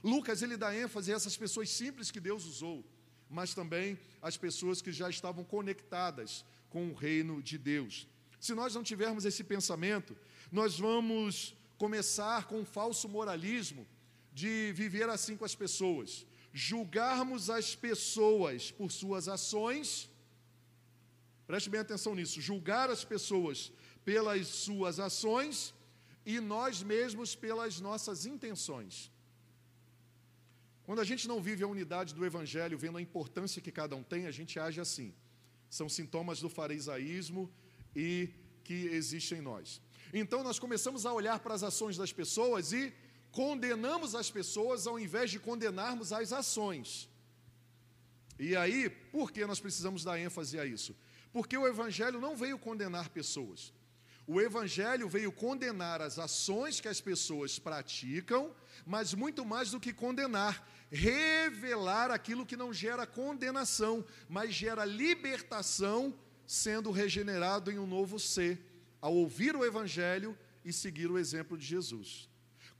Lucas, 0.03 0.41
ele 0.41 0.55
dá 0.55 0.75
ênfase 0.75 1.11
a 1.11 1.15
essas 1.15 1.36
pessoas 1.36 1.69
simples 1.69 2.09
que 2.09 2.19
Deus 2.19 2.45
usou, 2.45 2.84
mas 3.29 3.53
também 3.53 3.99
as 4.21 4.38
pessoas 4.38 4.82
que 4.82 4.91
já 4.91 5.09
estavam 5.09 5.43
conectadas 5.43 6.45
com 6.74 6.84
o 6.89 6.97
reino 7.05 7.36
de 7.49 7.57
Deus. 7.57 8.07
Se 8.39 8.53
nós 8.59 8.74
não 8.76 8.84
tivermos 8.91 9.24
esse 9.30 9.43
pensamento, 9.53 10.17
nós 10.59 10.80
vamos 10.88 11.55
começar 11.84 12.39
com 12.49 12.57
um 12.61 12.65
falso 12.78 13.07
moralismo 13.17 13.84
de 14.41 14.72
viver 14.82 15.07
assim 15.09 15.36
com 15.39 15.45
as 15.49 15.55
pessoas, 15.63 16.26
julgarmos 16.51 17.49
as 17.59 17.76
pessoas 17.76 18.72
por 18.72 18.89
suas 19.01 19.28
ações. 19.28 20.09
Preste 21.45 21.69
bem 21.69 21.82
atenção 21.82 22.15
nisso, 22.15 22.41
julgar 22.49 22.89
as 22.89 23.03
pessoas 23.13 23.72
pelas 24.09 24.47
suas 24.47 24.99
ações 24.99 25.74
e 26.26 26.39
nós 26.39 26.82
mesmos 26.82 27.36
pelas 27.36 27.80
nossas 27.80 28.26
intenções. 28.26 29.11
Quando 30.84 31.01
a 31.01 31.03
gente 31.09 31.28
não 31.28 31.41
vive 31.41 31.63
a 31.63 31.67
unidade 31.76 32.13
do 32.13 32.26
Evangelho, 32.26 32.78
vendo 32.78 32.97
a 32.97 33.01
importância 33.01 33.61
que 33.61 33.72
cada 33.72 33.95
um 33.95 34.03
tem, 34.03 34.26
a 34.26 34.32
gente 34.32 34.59
age 34.59 34.80
assim. 34.82 35.13
São 35.72 35.88
sintomas 35.89 36.41
do 36.41 36.49
farisaísmo 36.49 37.49
e 37.95 38.30
que 38.65 38.80
existem 38.99 39.39
em 39.39 39.41
nós. 39.41 39.82
Então 40.13 40.43
nós 40.43 40.59
começamos 40.59 41.05
a 41.05 41.13
olhar 41.13 41.39
para 41.39 41.53
as 41.53 41.63
ações 41.63 41.95
das 41.95 42.11
pessoas 42.11 42.74
e 42.74 42.93
condenamos 43.32 44.13
as 44.13 44.30
pessoas 44.30 44.86
ao 44.86 44.99
invés 44.99 45.32
de 45.32 45.39
condenarmos 45.39 46.11
as 46.11 46.34
ações. 46.34 47.09
E 48.38 48.53
aí, 48.55 48.89
por 48.89 49.32
que 49.32 49.45
nós 49.45 49.61
precisamos 49.61 50.03
dar 50.03 50.19
ênfase 50.19 50.59
a 50.59 50.65
isso? 50.65 50.93
Porque 51.32 51.57
o 51.57 51.65
Evangelho 51.65 52.19
não 52.19 52.36
veio 52.36 52.59
condenar 52.59 53.07
pessoas. 53.09 53.74
O 54.34 54.39
Evangelho 54.39 55.09
veio 55.09 55.29
condenar 55.29 56.01
as 56.01 56.17
ações 56.17 56.79
que 56.79 56.88
as 56.88 57.01
pessoas 57.01 57.59
praticam, 57.59 58.55
mas 58.86 59.13
muito 59.13 59.43
mais 59.43 59.71
do 59.71 59.79
que 59.79 59.91
condenar, 59.91 60.65
revelar 60.89 62.09
aquilo 62.09 62.45
que 62.45 62.55
não 62.55 62.71
gera 62.71 63.05
condenação, 63.05 64.05
mas 64.29 64.53
gera 64.53 64.86
libertação, 64.86 66.17
sendo 66.47 66.91
regenerado 66.91 67.69
em 67.69 67.77
um 67.77 67.86
novo 67.86 68.17
ser 68.17 68.57
ao 69.01 69.13
ouvir 69.13 69.53
o 69.53 69.65
Evangelho 69.65 70.38
e 70.63 70.71
seguir 70.71 71.11
o 71.11 71.19
exemplo 71.19 71.57
de 71.57 71.65
Jesus. 71.65 72.29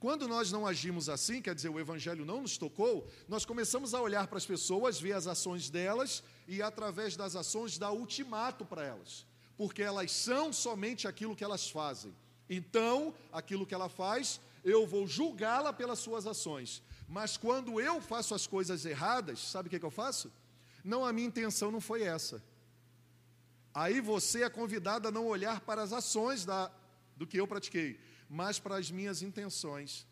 Quando 0.00 0.26
nós 0.26 0.50
não 0.50 0.66
agimos 0.66 1.10
assim, 1.10 1.42
quer 1.42 1.54
dizer, 1.54 1.68
o 1.68 1.78
Evangelho 1.78 2.24
não 2.24 2.40
nos 2.40 2.56
tocou, 2.56 3.06
nós 3.28 3.44
começamos 3.44 3.92
a 3.92 4.00
olhar 4.00 4.26
para 4.26 4.38
as 4.38 4.46
pessoas, 4.46 4.98
ver 4.98 5.12
as 5.12 5.26
ações 5.26 5.68
delas 5.68 6.24
e, 6.48 6.62
através 6.62 7.14
das 7.14 7.36
ações, 7.36 7.76
dar 7.76 7.92
ultimato 7.92 8.64
para 8.64 8.86
elas, 8.86 9.26
porque 9.62 9.80
elas 9.80 10.10
são 10.10 10.52
somente 10.52 11.06
aquilo 11.06 11.36
que 11.36 11.44
elas 11.44 11.70
fazem. 11.70 12.12
Então, 12.50 13.14
aquilo 13.40 13.64
que 13.64 13.72
ela 13.72 13.88
faz, 13.88 14.40
eu 14.64 14.84
vou 14.84 15.06
julgá-la 15.06 15.72
pelas 15.72 16.00
suas 16.00 16.26
ações. 16.26 16.82
Mas 17.08 17.36
quando 17.36 17.80
eu 17.80 18.00
faço 18.00 18.34
as 18.34 18.44
coisas 18.44 18.84
erradas, 18.84 19.38
sabe 19.38 19.68
o 19.68 19.70
que, 19.70 19.78
que 19.78 19.84
eu 19.84 19.98
faço? 20.02 20.32
Não, 20.82 21.04
a 21.04 21.12
minha 21.12 21.28
intenção 21.28 21.70
não 21.70 21.80
foi 21.80 22.02
essa. 22.02 22.42
Aí 23.72 24.00
você 24.00 24.42
é 24.42 24.50
convidado 24.50 25.06
a 25.06 25.12
não 25.12 25.28
olhar 25.28 25.60
para 25.60 25.80
as 25.80 25.92
ações 25.92 26.44
da, 26.44 26.68
do 27.16 27.24
que 27.24 27.38
eu 27.38 27.46
pratiquei, 27.46 28.00
mas 28.28 28.58
para 28.58 28.74
as 28.74 28.90
minhas 28.90 29.22
intenções. 29.22 30.08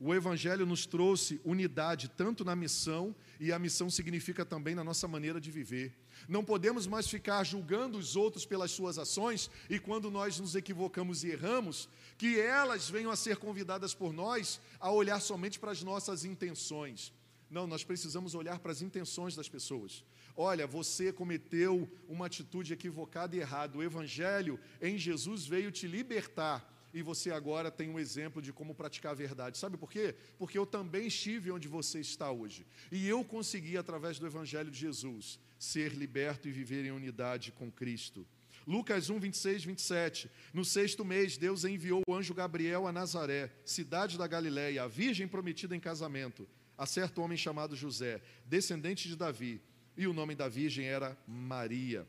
O 0.00 0.12
Evangelho 0.12 0.66
nos 0.66 0.84
trouxe 0.84 1.40
unidade 1.44 2.08
tanto 2.08 2.44
na 2.44 2.56
missão, 2.56 3.14
e 3.38 3.52
a 3.52 3.58
missão 3.58 3.88
significa 3.88 4.44
também 4.44 4.74
na 4.74 4.82
nossa 4.82 5.06
maneira 5.06 5.40
de 5.40 5.52
viver. 5.52 5.96
Não 6.26 6.42
podemos 6.42 6.86
mais 6.86 7.06
ficar 7.06 7.44
julgando 7.44 7.98
os 7.98 8.16
outros 8.16 8.46
pelas 8.46 8.70
suas 8.70 8.98
ações, 8.98 9.50
e 9.68 9.78
quando 9.78 10.10
nós 10.10 10.40
nos 10.40 10.54
equivocamos 10.54 11.22
e 11.22 11.28
erramos, 11.28 11.88
que 12.16 12.40
elas 12.40 12.88
venham 12.88 13.10
a 13.10 13.16
ser 13.16 13.36
convidadas 13.36 13.94
por 13.94 14.12
nós 14.12 14.60
a 14.80 14.90
olhar 14.90 15.20
somente 15.20 15.58
para 15.58 15.70
as 15.70 15.82
nossas 15.82 16.24
intenções. 16.24 17.12
Não, 17.50 17.66
nós 17.66 17.82
precisamos 17.82 18.34
olhar 18.34 18.58
para 18.58 18.72
as 18.72 18.82
intenções 18.82 19.34
das 19.34 19.48
pessoas. 19.48 20.04
Olha, 20.36 20.66
você 20.66 21.12
cometeu 21.12 21.90
uma 22.08 22.26
atitude 22.26 22.72
equivocada 22.72 23.34
e 23.34 23.40
errada. 23.40 23.76
O 23.78 23.82
Evangelho 23.82 24.60
em 24.80 24.98
Jesus 24.98 25.46
veio 25.46 25.70
te 25.70 25.86
libertar 25.86 26.74
e 26.92 27.02
você 27.02 27.30
agora 27.30 27.70
tem 27.70 27.88
um 27.88 27.98
exemplo 27.98 28.40
de 28.40 28.52
como 28.52 28.74
praticar 28.74 29.12
a 29.12 29.14
verdade. 29.14 29.58
Sabe 29.58 29.76
por 29.76 29.90
quê? 29.90 30.14
Porque 30.38 30.58
eu 30.58 30.66
também 30.66 31.06
estive 31.06 31.50
onde 31.50 31.68
você 31.68 32.00
está 32.00 32.30
hoje. 32.30 32.66
E 32.90 33.06
eu 33.08 33.24
consegui, 33.24 33.76
através 33.76 34.18
do 34.18 34.26
Evangelho 34.26 34.70
de 34.70 34.78
Jesus, 34.78 35.38
ser 35.58 35.92
liberto 35.92 36.48
e 36.48 36.52
viver 36.52 36.84
em 36.84 36.90
unidade 36.90 37.52
com 37.52 37.70
Cristo. 37.70 38.26
Lucas 38.66 39.08
1, 39.08 39.18
26, 39.18 39.64
27. 39.64 40.30
No 40.52 40.64
sexto 40.64 41.04
mês, 41.04 41.38
Deus 41.38 41.64
enviou 41.64 42.02
o 42.06 42.14
anjo 42.14 42.34
Gabriel 42.34 42.86
a 42.86 42.92
Nazaré, 42.92 43.50
cidade 43.64 44.18
da 44.18 44.26
Galiléia, 44.26 44.84
a 44.84 44.86
virgem 44.86 45.26
prometida 45.26 45.74
em 45.74 45.80
casamento, 45.80 46.46
a 46.76 46.84
certo 46.84 47.22
homem 47.22 47.38
chamado 47.38 47.74
José, 47.74 48.20
descendente 48.44 49.08
de 49.08 49.16
Davi, 49.16 49.60
e 49.96 50.06
o 50.06 50.12
nome 50.12 50.34
da 50.34 50.48
virgem 50.48 50.84
era 50.84 51.18
Maria. 51.26 52.06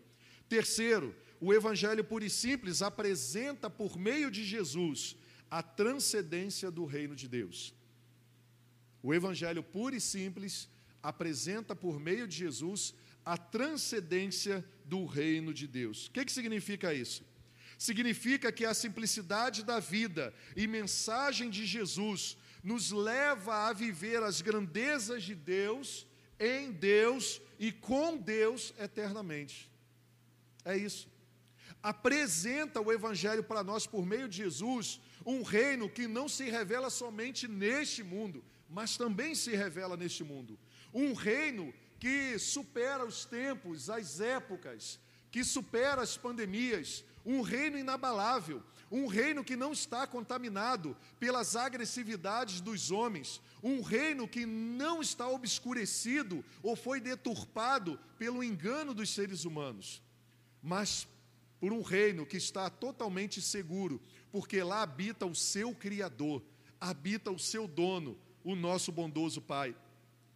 Terceiro, 0.49 1.15
o 1.39 1.53
Evangelho 1.53 2.03
puro 2.03 2.25
e 2.25 2.29
simples 2.29 2.81
apresenta 2.81 3.69
por 3.69 3.97
meio 3.97 4.29
de 4.29 4.43
Jesus 4.43 5.15
a 5.49 5.63
transcendência 5.63 6.69
do 6.69 6.85
reino 6.85 7.15
de 7.15 7.27
Deus. 7.27 7.73
O 9.01 9.13
Evangelho 9.13 9.63
puro 9.63 9.95
e 9.95 10.01
simples 10.01 10.69
apresenta 11.01 11.75
por 11.75 11.99
meio 11.99 12.27
de 12.27 12.35
Jesus 12.35 12.93
a 13.26 13.38
transcendência 13.38 14.65
do 14.86 15.05
reino 15.05 15.53
de 15.53 15.67
Deus. 15.67 16.07
O 16.07 16.11
que, 16.11 16.26
que 16.26 16.32
significa 16.32 16.93
isso? 16.93 17.24
Significa 17.78 18.51
que 18.51 18.65
a 18.65 18.74
simplicidade 18.74 19.63
da 19.63 19.80
vida 19.80 20.34
e 20.55 20.67
mensagem 20.67 21.49
de 21.49 21.65
Jesus 21.65 22.38
nos 22.63 22.91
leva 22.91 23.67
a 23.67 23.74
viver 23.74 24.22
as 24.22 24.41
grandezas 24.41 25.24
de 25.24 25.34
Deus, 25.34 26.05
em 26.39 26.72
Deus 26.72 27.41
e 27.57 27.72
com 27.72 28.17
Deus 28.17 28.74
eternamente. 28.78 29.72
É 30.65 30.76
isso 30.76 31.09
apresenta 31.82 32.82
o 32.82 32.91
Evangelho 32.91 33.43
para 33.43 33.63
nós 33.63 33.88
por 33.88 34.05
meio 34.05 34.28
de 34.28 34.38
Jesus, 34.38 34.99
um 35.26 35.41
reino 35.41 35.89
que 35.89 36.07
não 36.07 36.28
se 36.28 36.49
revela 36.49 36.89
somente 36.89 37.47
neste 37.47 38.03
mundo, 38.03 38.43
mas 38.70 38.97
também 38.97 39.34
se 39.34 39.55
revela 39.55 39.95
neste 39.95 40.24
mundo. 40.24 40.59
Um 40.93 41.13
reino 41.13 41.74
que 41.99 42.39
supera 42.39 43.05
os 43.05 43.25
tempos, 43.25 43.89
as 43.89 44.21
épocas, 44.21 44.99
que 45.29 45.43
supera 45.43 46.01
as 46.01 46.17
pandemias, 46.17 47.03
um 47.25 47.41
reino 47.41 47.77
inabalável, 47.77 48.63
um 48.89 49.05
reino 49.05 49.43
que 49.43 49.55
não 49.55 49.71
está 49.71 50.07
contaminado 50.07 50.97
pelas 51.19 51.55
agressividades 51.55 52.61
dos 52.61 52.89
homens, 52.89 53.41
um 53.61 53.81
reino 53.81 54.27
que 54.27 54.45
não 54.45 55.01
está 55.01 55.27
obscurecido 55.27 56.43
ou 56.63 56.75
foi 56.75 56.99
deturpado 56.99 57.99
pelo 58.17 58.43
engano 58.43 58.93
dos 58.93 59.13
seres 59.13 59.45
humanos, 59.45 60.01
mas 60.63 61.07
por 61.59 61.73
um 61.73 61.81
reino 61.81 62.25
que 62.25 62.37
está 62.37 62.69
totalmente 62.69 63.41
seguro, 63.41 64.01
porque 64.31 64.63
lá 64.63 64.81
habita 64.81 65.25
o 65.25 65.35
seu 65.35 65.75
Criador, 65.75 66.41
habita 66.79 67.29
o 67.29 67.37
seu 67.37 67.67
dono, 67.67 68.17
o 68.43 68.55
nosso 68.55 68.91
bondoso 68.91 69.41
Pai 69.41 69.75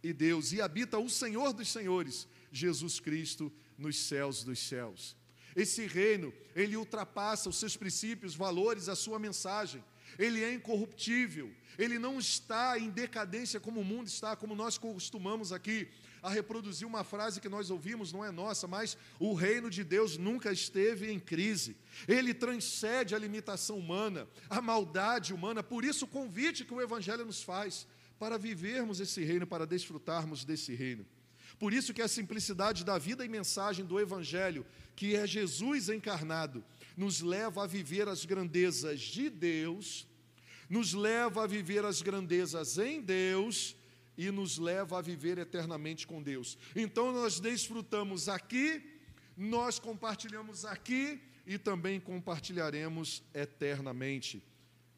e 0.04 0.12
Deus, 0.12 0.52
e 0.52 0.60
habita 0.60 0.98
o 0.98 1.08
Senhor 1.08 1.52
dos 1.52 1.68
Senhores, 1.68 2.28
Jesus 2.52 3.00
Cristo, 3.00 3.52
nos 3.78 3.98
céus 3.98 4.44
dos 4.44 4.58
céus. 4.58 5.16
Esse 5.56 5.86
reino, 5.86 6.32
ele 6.54 6.76
ultrapassa 6.76 7.48
os 7.48 7.56
seus 7.56 7.76
princípios, 7.76 8.34
valores, 8.34 8.88
a 8.88 8.94
sua 8.94 9.18
mensagem. 9.18 9.82
Ele 10.18 10.44
é 10.44 10.52
incorruptível, 10.52 11.50
ele 11.78 11.98
não 11.98 12.18
está 12.18 12.78
em 12.78 12.90
decadência 12.90 13.58
como 13.58 13.80
o 13.80 13.84
mundo 13.84 14.06
está, 14.06 14.36
como 14.36 14.54
nós 14.54 14.78
costumamos 14.78 15.52
aqui 15.52 15.88
a 16.22 16.30
reproduzir 16.30 16.86
uma 16.86 17.02
frase 17.02 17.40
que 17.40 17.48
nós 17.48 17.68
ouvimos, 17.70 18.12
não 18.12 18.24
é 18.24 18.30
nossa, 18.30 18.66
mas 18.66 18.96
o 19.18 19.34
reino 19.34 19.68
de 19.68 19.82
Deus 19.82 20.16
nunca 20.16 20.52
esteve 20.52 21.10
em 21.10 21.18
crise. 21.18 21.76
Ele 22.06 22.32
transcende 22.32 23.14
a 23.14 23.18
limitação 23.18 23.76
humana, 23.76 24.28
a 24.48 24.60
maldade 24.60 25.34
humana. 25.34 25.62
Por 25.62 25.84
isso, 25.84 26.04
o 26.04 26.08
convite 26.08 26.64
que 26.64 26.72
o 26.72 26.80
Evangelho 26.80 27.26
nos 27.26 27.42
faz 27.42 27.86
para 28.24 28.38
vivermos 28.38 29.00
esse 29.00 29.22
reino, 29.22 29.46
para 29.46 29.66
desfrutarmos 29.66 30.46
desse 30.46 30.74
reino. 30.74 31.04
Por 31.58 31.74
isso 31.74 31.92
que 31.92 32.00
a 32.00 32.08
simplicidade 32.08 32.82
da 32.82 32.96
vida 32.96 33.22
e 33.22 33.28
mensagem 33.28 33.84
do 33.84 34.00
Evangelho, 34.00 34.64
que 34.96 35.14
é 35.14 35.26
Jesus 35.26 35.90
encarnado, 35.90 36.64
nos 36.96 37.20
leva 37.20 37.64
a 37.64 37.66
viver 37.66 38.08
as 38.08 38.24
grandezas 38.24 38.98
de 39.02 39.28
Deus, 39.28 40.08
nos 40.70 40.94
leva 40.94 41.44
a 41.44 41.46
viver 41.46 41.84
as 41.84 42.00
grandezas 42.00 42.78
em 42.78 43.02
Deus 43.02 43.76
e 44.16 44.30
nos 44.30 44.56
leva 44.56 45.00
a 45.00 45.02
viver 45.02 45.36
eternamente 45.36 46.06
com 46.06 46.22
Deus. 46.22 46.56
Então 46.74 47.12
nós 47.12 47.38
desfrutamos 47.38 48.26
aqui, 48.26 48.82
nós 49.36 49.78
compartilhamos 49.78 50.64
aqui 50.64 51.20
e 51.46 51.58
também 51.58 52.00
compartilharemos 52.00 53.22
eternamente. 53.34 54.42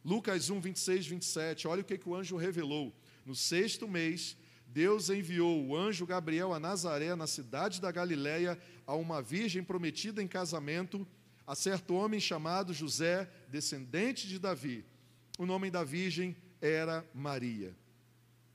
Lucas 0.07 0.49
1, 0.49 0.61
26, 0.61 1.07
27, 1.09 1.67
olha 1.67 1.83
o 1.83 1.85
que, 1.85 1.99
que 1.99 2.09
o 2.09 2.15
anjo 2.15 2.37
revelou. 2.37 2.95
No 3.27 3.35
sexto 3.35 3.89
mês, 3.89 4.37
Deus 4.69 5.11
enviou 5.11 5.67
o 5.67 5.77
anjo 5.77 6.07
Gabriel 6.07 6.55
a 6.55 6.61
Nazaré, 6.61 7.13
na 7.17 7.27
cidade 7.27 7.81
da 7.81 7.91
Galiléia, 7.91 8.57
a 8.87 8.95
uma 8.95 9.21
virgem 9.21 9.65
prometida 9.65 10.23
em 10.23 10.29
casamento, 10.29 11.05
a 11.45 11.57
certo 11.57 11.95
homem 11.95 12.21
chamado 12.21 12.73
José, 12.73 13.29
descendente 13.49 14.29
de 14.29 14.39
Davi. 14.39 14.85
O 15.41 15.45
nome 15.45 15.73
da 15.73 15.83
virgem 15.83 16.37
era 16.61 17.05
Maria. 17.13 17.77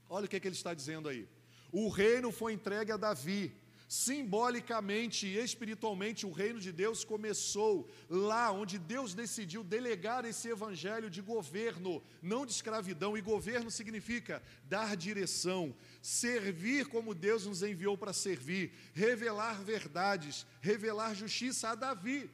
Olha 0.08 0.24
o 0.24 0.28
que, 0.28 0.36
é 0.36 0.40
que 0.40 0.48
ele 0.48 0.54
está 0.54 0.72
dizendo 0.72 1.06
aí. 1.06 1.28
O 1.70 1.90
reino 1.90 2.32
foi 2.32 2.54
entregue 2.54 2.92
a 2.92 2.96
Davi. 2.96 3.52
Simbolicamente 3.92 5.26
e 5.26 5.36
espiritualmente, 5.36 6.24
o 6.24 6.32
reino 6.32 6.58
de 6.58 6.72
Deus 6.72 7.04
começou 7.04 7.90
lá 8.08 8.50
onde 8.50 8.78
Deus 8.78 9.12
decidiu 9.12 9.62
delegar 9.62 10.24
esse 10.24 10.48
evangelho 10.48 11.10
de 11.10 11.20
governo, 11.20 12.02
não 12.22 12.46
de 12.46 12.52
escravidão. 12.52 13.18
E 13.18 13.20
governo 13.20 13.70
significa 13.70 14.42
dar 14.64 14.96
direção, 14.96 15.76
servir 16.00 16.86
como 16.86 17.14
Deus 17.14 17.44
nos 17.44 17.62
enviou 17.62 17.98
para 17.98 18.14
servir, 18.14 18.72
revelar 18.94 19.62
verdades, 19.62 20.46
revelar 20.62 21.14
justiça 21.14 21.68
a 21.68 21.74
Davi. 21.74 22.30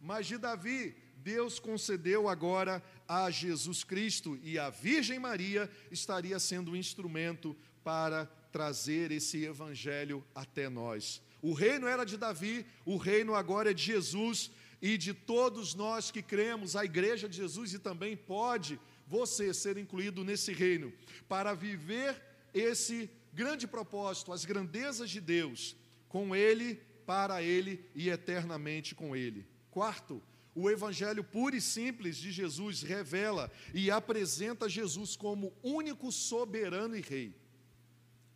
Mas 0.00 0.26
de 0.26 0.36
Davi, 0.36 0.96
Deus 1.18 1.60
concedeu 1.60 2.28
agora 2.28 2.82
a 3.06 3.30
Jesus 3.30 3.84
Cristo 3.84 4.36
e 4.42 4.58
a 4.58 4.68
Virgem 4.68 5.20
Maria 5.20 5.70
estaria 5.92 6.40
sendo 6.40 6.72
um 6.72 6.76
instrumento 6.76 7.56
para 7.84 8.28
trazer 8.58 9.12
esse 9.12 9.44
evangelho 9.44 10.24
até 10.34 10.68
nós. 10.68 11.22
O 11.40 11.52
reino 11.52 11.86
era 11.86 12.04
de 12.04 12.16
Davi, 12.16 12.66
o 12.84 12.96
reino 12.96 13.36
agora 13.36 13.70
é 13.70 13.72
de 13.72 13.84
Jesus 13.84 14.50
e 14.82 14.98
de 14.98 15.14
todos 15.14 15.76
nós 15.76 16.10
que 16.10 16.20
cremos, 16.20 16.74
a 16.74 16.84
igreja 16.84 17.28
de 17.28 17.36
Jesus 17.36 17.72
e 17.72 17.78
também 17.78 18.16
pode 18.16 18.80
você 19.06 19.54
ser 19.54 19.78
incluído 19.78 20.24
nesse 20.24 20.52
reino 20.52 20.92
para 21.28 21.54
viver 21.54 22.20
esse 22.52 23.08
grande 23.32 23.64
propósito, 23.64 24.32
as 24.32 24.44
grandezas 24.44 25.08
de 25.08 25.20
Deus, 25.20 25.76
com 26.08 26.34
ele, 26.34 26.82
para 27.06 27.40
ele 27.40 27.88
e 27.94 28.10
eternamente 28.10 28.92
com 28.92 29.14
ele. 29.14 29.46
Quarto, 29.70 30.20
o 30.52 30.68
evangelho 30.68 31.22
puro 31.22 31.54
e 31.54 31.60
simples 31.60 32.16
de 32.16 32.32
Jesus 32.32 32.82
revela 32.82 33.52
e 33.72 33.88
apresenta 33.88 34.68
Jesus 34.68 35.14
como 35.14 35.56
único 35.62 36.10
soberano 36.10 36.96
e 36.96 37.00
rei. 37.00 37.37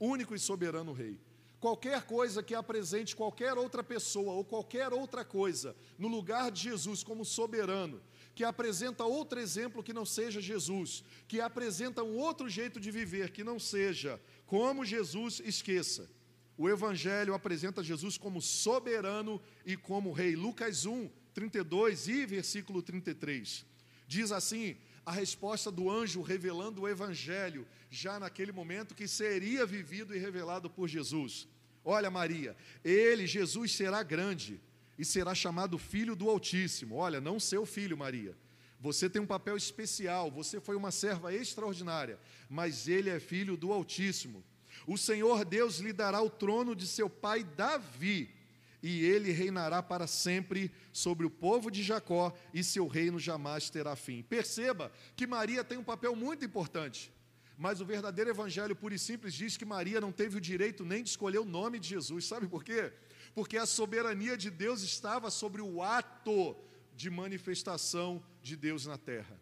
Único 0.05 0.35
e 0.35 0.39
soberano 0.39 0.93
rei. 0.93 1.21
Qualquer 1.61 2.03
coisa 2.03 2.43
que 2.43 2.57
apresente 2.57 3.15
qualquer 3.15 3.57
outra 3.57 3.85
pessoa 3.85 4.33
ou 4.33 4.45
qualquer 4.45 4.93
outra 4.93 5.25
coisa 5.25 5.77
no 5.97 6.09
lugar 6.09 6.51
de 6.51 6.63
Jesus 6.63 7.05
como 7.05 7.25
soberano, 7.25 8.03
que 8.35 8.43
apresenta 8.43 9.05
outro 9.05 9.39
exemplo 9.39 9.81
que 9.81 9.93
não 9.93 10.05
seja 10.05 10.41
Jesus, 10.41 11.05
que 11.29 11.41
apresenta 11.41 12.03
um 12.03 12.17
outro 12.17 12.49
jeito 12.49 12.81
de 12.81 12.91
viver 12.91 13.31
que 13.31 13.45
não 13.45 13.61
seja 13.61 14.21
como 14.45 14.85
Jesus, 14.85 15.39
esqueça. 15.45 16.11
O 16.59 16.69
Evangelho 16.69 17.33
apresenta 17.33 17.81
Jesus 17.81 18.19
como 18.19 18.43
soberano 18.43 19.41
e 19.65 19.77
como 19.77 20.11
rei. 20.11 20.35
Lucas 20.35 20.85
1, 20.85 21.09
32 21.33 22.09
e 22.09 22.27
versículo 22.27 22.83
33. 22.83 23.65
Diz 24.09 24.33
assim: 24.33 24.77
a 25.05 25.13
resposta 25.13 25.71
do 25.71 25.91
anjo 25.91 26.23
revelando 26.23 26.83
o 26.83 26.89
evangelho, 26.89 27.67
já 27.91 28.19
naquele 28.21 28.53
momento 28.53 28.95
que 28.95 29.09
seria 29.09 29.67
vivido 29.67 30.15
e 30.15 30.19
revelado 30.19 30.71
por 30.71 30.89
Jesus. 30.89 31.49
Olha, 31.85 32.11
Maria, 32.11 32.57
ele, 32.85 33.27
Jesus, 33.27 33.73
será 33.73 34.03
grande 34.03 34.61
e 34.99 35.05
será 35.05 35.35
chamado 35.35 35.79
filho 35.79 36.15
do 36.15 36.31
Altíssimo. 36.31 36.97
Olha, 36.97 37.21
não 37.21 37.41
seu 37.41 37.67
filho, 37.67 37.97
Maria. 37.97 38.37
Você 38.81 39.09
tem 39.09 39.23
um 39.23 39.27
papel 39.27 39.57
especial, 39.57 40.31
você 40.31 40.61
foi 40.61 40.77
uma 40.77 40.91
serva 40.91 41.33
extraordinária, 41.33 42.19
mas 42.49 42.89
ele 42.89 43.11
é 43.11 43.21
filho 43.21 43.57
do 43.57 43.73
Altíssimo. 43.73 44.45
O 44.87 44.99
Senhor 44.99 45.45
Deus 45.45 45.79
lhe 45.79 45.93
dará 45.93 46.21
o 46.21 46.31
trono 46.31 46.75
de 46.75 46.87
seu 46.87 47.09
pai 47.09 47.45
Davi, 47.45 48.35
e 48.83 49.05
ele 49.05 49.31
reinará 49.31 49.83
para 49.83 50.07
sempre 50.07 50.73
sobre 50.93 51.25
o 51.25 51.31
povo 51.31 51.71
de 51.71 51.83
Jacó, 51.83 52.35
e 52.53 52.65
seu 52.65 52.89
reino 52.89 53.19
jamais 53.19 53.71
terá 53.71 53.95
fim. 53.95 54.23
Perceba 54.23 54.91
que 55.15 55.27
Maria 55.27 55.63
tem 55.63 55.79
um 55.79 55.85
papel 55.85 56.17
muito 56.17 56.45
importante. 56.45 57.13
Mas 57.57 57.81
o 57.81 57.87
verdadeiro 57.87 58.31
evangelho 58.31 58.75
puro 58.75 58.95
e 58.95 58.99
simples 58.99 59.35
diz 59.35 59.57
que 59.57 59.65
Maria 59.65 60.01
não 60.01 60.11
teve 60.11 60.39
o 60.39 60.41
direito 60.41 60.85
nem 60.85 61.03
de 61.03 61.11
escolher 61.11 61.39
o 61.39 61.45
nome 61.45 61.79
de 61.79 61.89
Jesus. 61.89 62.25
Sabe 62.25 62.49
por 62.49 62.65
quê? 62.65 62.93
Porque 63.35 63.57
a 63.57 63.67
soberania 63.67 64.37
de 64.37 64.51
Deus 64.51 64.83
estava 64.83 65.31
sobre 65.31 65.63
o 65.63 65.81
ato 65.81 66.57
de 66.97 67.09
manifestação 67.09 68.23
de 68.43 68.57
Deus 68.57 68.87
na 68.87 68.99
terra. 68.99 69.41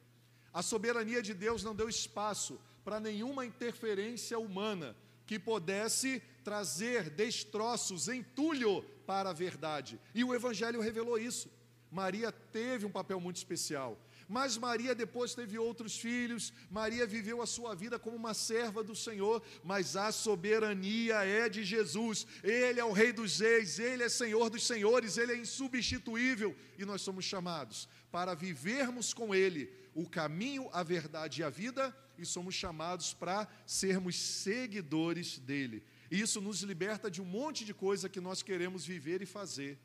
A 0.53 0.63
soberania 0.63 1.23
de 1.23 1.33
Deus 1.33 1.63
não 1.63 1.75
deu 1.75 1.89
espaço 1.89 2.61
para 2.85 3.01
nenhuma 3.01 3.47
interferência 3.47 4.39
humana 4.39 4.97
que 5.27 5.39
pudesse 5.39 6.21
trazer 6.43 7.09
destroços, 7.09 8.09
entulho 8.09 8.85
para 9.11 9.31
a 9.31 9.33
verdade. 9.33 9.99
E 10.15 10.23
o 10.23 10.33
Evangelho 10.33 10.81
revelou 10.81 11.19
isso. 11.19 11.51
Maria 11.91 12.31
teve 12.31 12.87
um 12.87 12.93
papel 12.99 13.19
muito 13.19 13.39
especial. 13.39 13.99
Mas 14.29 14.57
Maria 14.57 14.95
depois 14.95 15.35
teve 15.35 15.59
outros 15.59 15.99
filhos, 15.99 16.53
Maria 16.71 17.05
viveu 17.05 17.43
a 17.43 17.47
sua 17.47 17.75
vida 17.75 17.99
como 17.99 18.17
uma 18.17 18.33
serva 18.33 18.85
do 18.85 18.95
Senhor, 18.95 19.43
mas 19.65 19.97
a 19.97 20.13
soberania 20.13 21.25
é 21.25 21.49
de 21.49 21.65
Jesus. 21.65 22.25
Ele 22.45 22.79
é 22.79 22.85
o 22.85 22.93
Rei 22.93 23.13
dos 23.13 23.41
Reis, 23.41 23.81
ele 23.81 24.05
é 24.05 24.09
Senhor 24.09 24.49
dos 24.49 24.65
Senhores, 24.65 25.19
ele 25.19 25.33
é 25.33 25.37
insubstituível 25.37 26.55
e 26.79 26.85
nós 26.85 27.03
somos 27.03 27.25
chamados 27.25 27.89
para 28.13 28.33
vivermos 28.35 29.13
com 29.13 29.35
ele 29.35 29.69
o 29.93 30.09
caminho, 30.09 30.71
a 30.73 30.85
verdade 30.85 31.41
e 31.41 31.45
a 31.45 31.51
vida 31.51 31.93
e 32.17 32.25
somos 32.25 32.55
chamados 32.55 33.13
para 33.13 33.49
sermos 33.67 34.15
seguidores 34.17 35.39
dele. 35.41 35.83
Isso 36.11 36.41
nos 36.41 36.63
liberta 36.63 37.11
de 37.11 37.23
um 37.23 37.25
monte 37.25 37.65
de 37.65 37.73
coisa 37.73 38.09
que 38.09 38.21
nós 38.21 38.43
queremos 38.43 38.85
viver 38.85 39.23
e 39.23 39.27
fazer, 39.27 39.79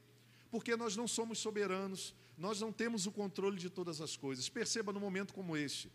porque 0.49 0.75
nós 0.75 0.95
não 0.95 1.07
somos 1.07 1.37
soberanos, 1.37 2.15
nós 2.37 2.59
não 2.59 2.71
temos 2.71 3.05
o 3.05 3.11
controle 3.11 3.57
de 3.57 3.69
todas 3.69 4.01
as 4.01 4.17
coisas. 4.17 4.49
Perceba 4.49 4.91
num 4.91 4.99
momento 4.99 5.33
como 5.33 5.55
este. 5.55 5.91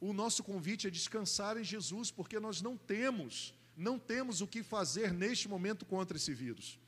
O 0.00 0.12
nosso 0.12 0.42
convite 0.42 0.86
é 0.86 0.90
descansar 0.90 1.56
em 1.56 1.64
Jesus, 1.64 2.10
porque 2.10 2.38
nós 2.40 2.60
não 2.60 2.76
temos, 2.76 3.54
não 3.76 3.98
temos 3.98 4.40
o 4.40 4.46
que 4.46 4.62
fazer 4.62 5.12
neste 5.12 5.48
momento 5.48 5.84
contra 5.84 6.16
esse 6.16 6.34
vírus. 6.34 6.78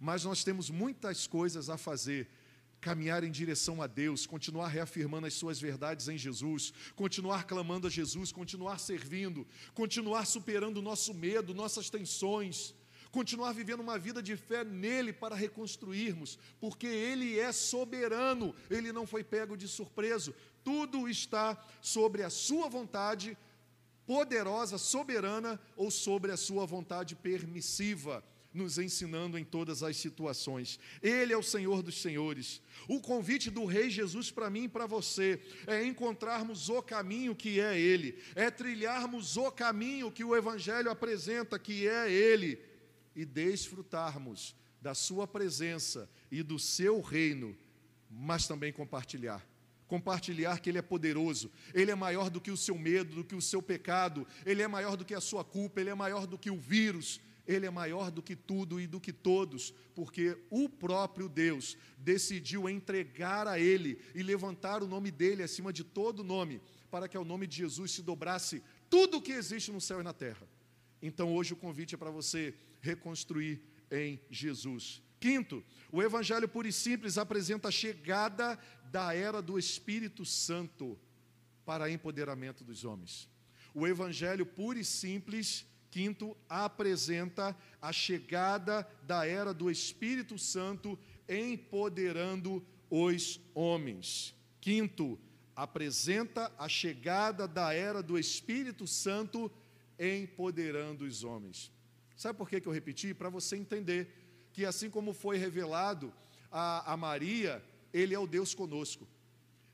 Mas 0.00 0.24
nós 0.24 0.42
temos 0.42 0.70
muitas 0.70 1.26
coisas 1.26 1.70
a 1.70 1.78
fazer 1.78 2.28
caminhar 2.82 3.22
em 3.22 3.30
direção 3.30 3.80
a 3.80 3.86
Deus, 3.86 4.26
continuar 4.26 4.66
reafirmando 4.66 5.26
as 5.26 5.34
suas 5.34 5.60
verdades 5.60 6.08
em 6.08 6.18
Jesus, 6.18 6.74
continuar 6.96 7.44
clamando 7.44 7.86
a 7.86 7.90
Jesus, 7.90 8.32
continuar 8.32 8.78
servindo, 8.78 9.46
continuar 9.72 10.26
superando 10.26 10.78
o 10.78 10.82
nosso 10.82 11.14
medo, 11.14 11.54
nossas 11.54 11.88
tensões, 11.88 12.74
continuar 13.12 13.52
vivendo 13.52 13.80
uma 13.80 13.96
vida 13.96 14.20
de 14.20 14.36
fé 14.36 14.64
nele 14.64 15.12
para 15.12 15.36
reconstruirmos, 15.36 16.36
porque 16.60 16.88
ele 16.88 17.38
é 17.38 17.52
soberano, 17.52 18.52
ele 18.68 18.92
não 18.92 19.06
foi 19.06 19.22
pego 19.22 19.56
de 19.56 19.68
surpresa, 19.68 20.34
tudo 20.64 21.08
está 21.08 21.56
sobre 21.80 22.24
a 22.24 22.30
sua 22.30 22.68
vontade 22.68 23.38
poderosa, 24.04 24.76
soberana 24.76 25.60
ou 25.76 25.88
sobre 25.88 26.32
a 26.32 26.36
sua 26.36 26.66
vontade 26.66 27.14
permissiva 27.14 28.24
nos 28.52 28.78
ensinando 28.78 29.38
em 29.38 29.44
todas 29.44 29.82
as 29.82 29.96
situações. 29.96 30.78
Ele 31.02 31.32
é 31.32 31.36
o 31.36 31.42
Senhor 31.42 31.82
dos 31.82 32.00
Senhores. 32.00 32.60
O 32.88 33.00
convite 33.00 33.50
do 33.50 33.64
Rei 33.64 33.88
Jesus 33.88 34.30
para 34.30 34.50
mim 34.50 34.64
e 34.64 34.68
para 34.68 34.86
você 34.86 35.40
é 35.66 35.84
encontrarmos 35.84 36.68
o 36.68 36.82
caminho 36.82 37.34
que 37.34 37.60
é 37.60 37.78
Ele, 37.78 38.18
é 38.34 38.50
trilharmos 38.50 39.36
o 39.36 39.50
caminho 39.50 40.12
que 40.12 40.24
o 40.24 40.36
Evangelho 40.36 40.90
apresenta, 40.90 41.58
que 41.58 41.86
é 41.86 42.10
Ele 42.10 42.58
e 43.14 43.24
desfrutarmos 43.24 44.54
da 44.80 44.94
Sua 44.94 45.26
presença 45.26 46.10
e 46.30 46.42
do 46.42 46.58
Seu 46.58 47.00
reino, 47.00 47.56
mas 48.10 48.46
também 48.46 48.72
compartilhar. 48.72 49.46
Compartilhar 49.86 50.58
que 50.58 50.70
Ele 50.70 50.78
é 50.78 50.82
poderoso, 50.82 51.50
Ele 51.74 51.90
é 51.90 51.94
maior 51.94 52.30
do 52.30 52.40
que 52.40 52.50
o 52.50 52.56
seu 52.56 52.78
medo, 52.78 53.16
do 53.16 53.24
que 53.24 53.34
o 53.34 53.42
seu 53.42 53.60
pecado, 53.60 54.26
Ele 54.44 54.62
é 54.62 54.68
maior 54.68 54.96
do 54.96 55.04
que 55.04 55.14
a 55.14 55.20
sua 55.20 55.44
culpa, 55.44 55.80
Ele 55.80 55.90
é 55.90 55.94
maior 55.94 56.26
do 56.26 56.38
que 56.38 56.50
o 56.50 56.56
vírus, 56.56 57.20
Ele 57.46 57.66
é 57.66 57.70
maior 57.70 58.10
do 58.10 58.22
que 58.22 58.36
tudo 58.36 58.80
e 58.80 58.86
do 58.86 59.00
que 59.00 59.12
todos, 59.12 59.74
porque 59.94 60.38
o 60.48 60.68
próprio 60.68 61.28
Deus 61.28 61.76
decidiu 61.98 62.68
entregar 62.68 63.48
a 63.48 63.58
Ele 63.58 63.98
e 64.14 64.22
levantar 64.22 64.82
o 64.82 64.86
nome 64.86 65.10
dEle 65.10 65.42
acima 65.42 65.72
de 65.72 65.82
todo 65.82 66.22
nome, 66.22 66.60
para 66.90 67.08
que 67.08 67.16
ao 67.16 67.24
nome 67.24 67.46
de 67.46 67.56
Jesus 67.56 67.90
se 67.92 68.02
dobrasse 68.02 68.62
tudo 68.88 69.16
o 69.16 69.22
que 69.22 69.32
existe 69.32 69.72
no 69.72 69.80
céu 69.80 70.00
e 70.00 70.04
na 70.04 70.12
terra. 70.12 70.46
Então 71.00 71.34
hoje 71.34 71.52
o 71.52 71.56
convite 71.56 71.94
é 71.94 71.98
para 71.98 72.10
você 72.10 72.54
reconstruir 72.80 73.60
em 73.90 74.20
Jesus. 74.30 75.02
Quinto, 75.18 75.64
o 75.90 76.02
Evangelho 76.02 76.48
puro 76.48 76.66
e 76.66 76.72
simples 76.72 77.16
apresenta 77.16 77.68
a 77.68 77.72
chegada 77.72 78.58
da 78.90 79.14
era 79.14 79.40
do 79.40 79.58
Espírito 79.58 80.24
Santo 80.24 80.98
para 81.64 81.90
empoderamento 81.90 82.64
dos 82.64 82.84
homens. 82.84 83.28
O 83.74 83.86
Evangelho 83.86 84.44
puro 84.44 84.78
e 84.78 84.84
simples, 84.84 85.64
quinto, 85.92 86.34
apresenta 86.48 87.54
a 87.80 87.92
chegada 87.92 88.88
da 89.02 89.26
era 89.26 89.52
do 89.52 89.70
Espírito 89.70 90.38
Santo 90.38 90.98
empoderando 91.28 92.64
os 92.90 93.38
homens. 93.54 94.34
Quinto, 94.58 95.20
apresenta 95.54 96.50
a 96.58 96.66
chegada 96.66 97.46
da 97.46 97.74
era 97.74 98.02
do 98.02 98.18
Espírito 98.18 98.86
Santo 98.86 99.52
empoderando 99.98 101.04
os 101.04 101.22
homens. 101.24 101.70
Sabe 102.16 102.38
por 102.38 102.48
que, 102.48 102.60
que 102.60 102.66
eu 102.66 102.72
repeti? 102.72 103.12
Para 103.12 103.28
você 103.28 103.56
entender 103.56 104.08
que, 104.50 104.64
assim 104.64 104.88
como 104.88 105.12
foi 105.12 105.36
revelado 105.36 106.10
a, 106.50 106.94
a 106.94 106.96
Maria, 106.96 107.62
Ele 107.92 108.14
é 108.14 108.18
o 108.18 108.26
Deus 108.26 108.54
conosco. 108.54 109.06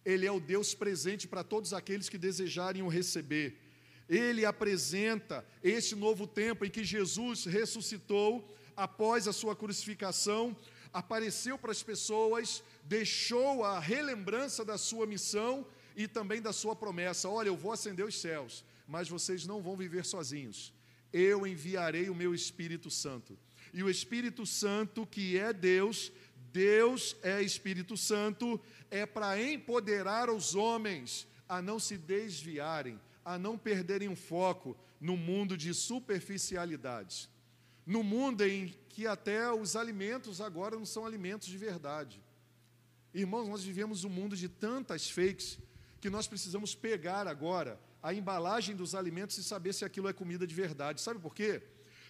Ele 0.05 0.27
é 0.27 0.33
o 0.33 0.41
Deus 0.41 0.75
presente 0.75 1.29
para 1.29 1.45
todos 1.45 1.73
aqueles 1.73 2.09
que 2.09 2.19
desejarem 2.19 2.83
o 2.83 2.89
receber. 2.89 3.68
Ele 4.09 4.44
apresenta 4.44 5.44
esse 5.62 5.94
novo 5.94 6.26
tempo 6.26 6.64
em 6.64 6.70
que 6.70 6.82
Jesus 6.82 7.44
ressuscitou 7.44 8.48
após 8.76 9.26
a 9.28 9.32
sua 9.32 9.54
crucificação, 9.54 10.56
apareceu 10.92 11.59
para 11.59 11.72
as 11.72 11.82
pessoas, 11.82 12.62
deixou 12.84 13.64
a 13.64 13.78
relembrança 13.78 14.64
da 14.64 14.78
sua 14.78 15.06
missão 15.06 15.66
e 15.96 16.06
também 16.06 16.40
da 16.40 16.52
sua 16.52 16.74
promessa: 16.74 17.28
Olha, 17.28 17.48
eu 17.48 17.56
vou 17.56 17.72
acender 17.72 18.06
os 18.06 18.18
céus, 18.20 18.64
mas 18.86 19.09
vocês 19.09 19.46
não 19.46 19.61
vão 19.61 19.76
viver 19.76 20.04
sozinhos. 20.04 20.72
Eu 21.12 21.46
enviarei 21.46 22.09
o 22.09 22.14
meu 22.14 22.34
Espírito 22.34 22.90
Santo. 22.90 23.38
E 23.74 23.82
o 23.82 23.90
Espírito 23.90 24.46
Santo, 24.46 25.06
que 25.06 25.36
é 25.38 25.52
Deus, 25.52 26.12
Deus 26.52 27.16
é 27.22 27.42
Espírito 27.42 27.96
Santo, 27.96 28.61
é 28.90 29.04
para 29.04 29.40
empoderar 29.42 30.30
os 30.30 30.54
homens 30.54 31.26
a 31.48 31.61
não 31.61 31.78
se 31.78 31.96
desviarem, 31.96 32.98
a 33.29 33.39
não 33.39 33.59
perderem 33.59 34.09
o 34.09 34.16
foco 34.16 34.74
no 34.99 35.14
mundo 35.14 35.55
de 35.55 35.74
superficialidades. 35.74 37.29
No 37.85 38.03
mundo 38.03 38.43
em 38.43 38.74
que 38.89 39.07
até 39.07 39.53
os 39.53 39.76
alimentos 39.76 40.41
agora 40.41 40.76
não 40.76 40.87
são 40.87 41.05
alimentos 41.05 41.47
de 41.47 41.59
verdade. 41.59 42.22
Irmãos, 43.12 43.47
nós 43.47 43.62
vivemos 43.62 44.03
um 44.03 44.09
mundo 44.09 44.35
de 44.35 44.49
tantas 44.49 45.11
fakes 45.11 45.59
que 46.01 46.09
nós 46.09 46.26
precisamos 46.26 46.74
pegar 46.74 47.29
agora 47.29 47.79
a 48.03 48.14
embalagem 48.14 48.74
dos 48.74 48.95
alimentos 48.95 49.37
e 49.37 49.45
saber 49.45 49.74
se 49.74 49.85
aquilo 49.85 50.09
é 50.09 50.12
comida 50.14 50.47
de 50.47 50.55
verdade. 50.55 51.03
Sabe 51.03 51.20
por 51.20 51.35
quê? 51.35 51.62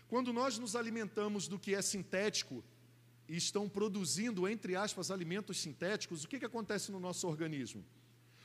Quando 0.06 0.32
nós 0.32 0.56
nos 0.56 0.76
alimentamos 0.76 1.48
do 1.48 1.58
que 1.58 1.74
é 1.74 1.82
sintético 1.82 2.64
e 3.28 3.36
estão 3.36 3.68
produzindo, 3.68 4.46
entre 4.46 4.76
aspas, 4.76 5.10
alimentos 5.10 5.58
sintéticos, 5.58 6.22
o 6.22 6.28
que, 6.28 6.38
que 6.38 6.46
acontece 6.46 6.92
no 6.92 7.00
nosso 7.00 7.26
organismo? 7.26 7.84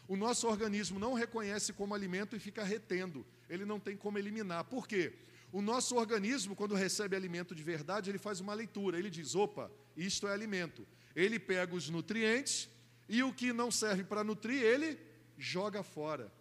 O 0.08 0.16
nosso 0.16 0.48
organismo 0.48 1.00
não 1.00 1.14
reconhece 1.14 1.72
como 1.74 1.94
alimento 1.94 2.36
e 2.36 2.40
fica 2.40 2.64
retendo, 2.64 3.26
ele 3.50 3.66
não 3.66 3.80
tem 3.80 3.96
como 3.96 4.18
eliminar. 4.18 4.66
Por 4.66 4.88
quê? 4.88 5.14
O 5.52 5.62
nosso 5.62 5.96
organismo, 5.96 6.56
quando 6.56 6.74
recebe 6.74 7.16
alimento 7.16 7.54
de 7.54 7.62
verdade, 7.62 8.10
ele 8.10 8.18
faz 8.18 8.40
uma 8.40 8.54
leitura, 8.54 8.98
ele 8.98 9.10
diz: 9.10 9.36
opa, 9.36 9.72
isto 9.96 10.28
é 10.28 10.34
alimento. 10.34 10.86
Ele 11.16 11.40
pega 11.40 11.76
os 11.76 11.90
nutrientes 11.90 12.68
e 13.08 13.22
o 13.22 13.32
que 13.32 13.54
não 13.54 13.70
serve 13.70 14.04
para 14.04 14.24
nutrir, 14.24 14.62
ele 14.62 15.00
joga 15.38 15.84
fora. 15.84 16.34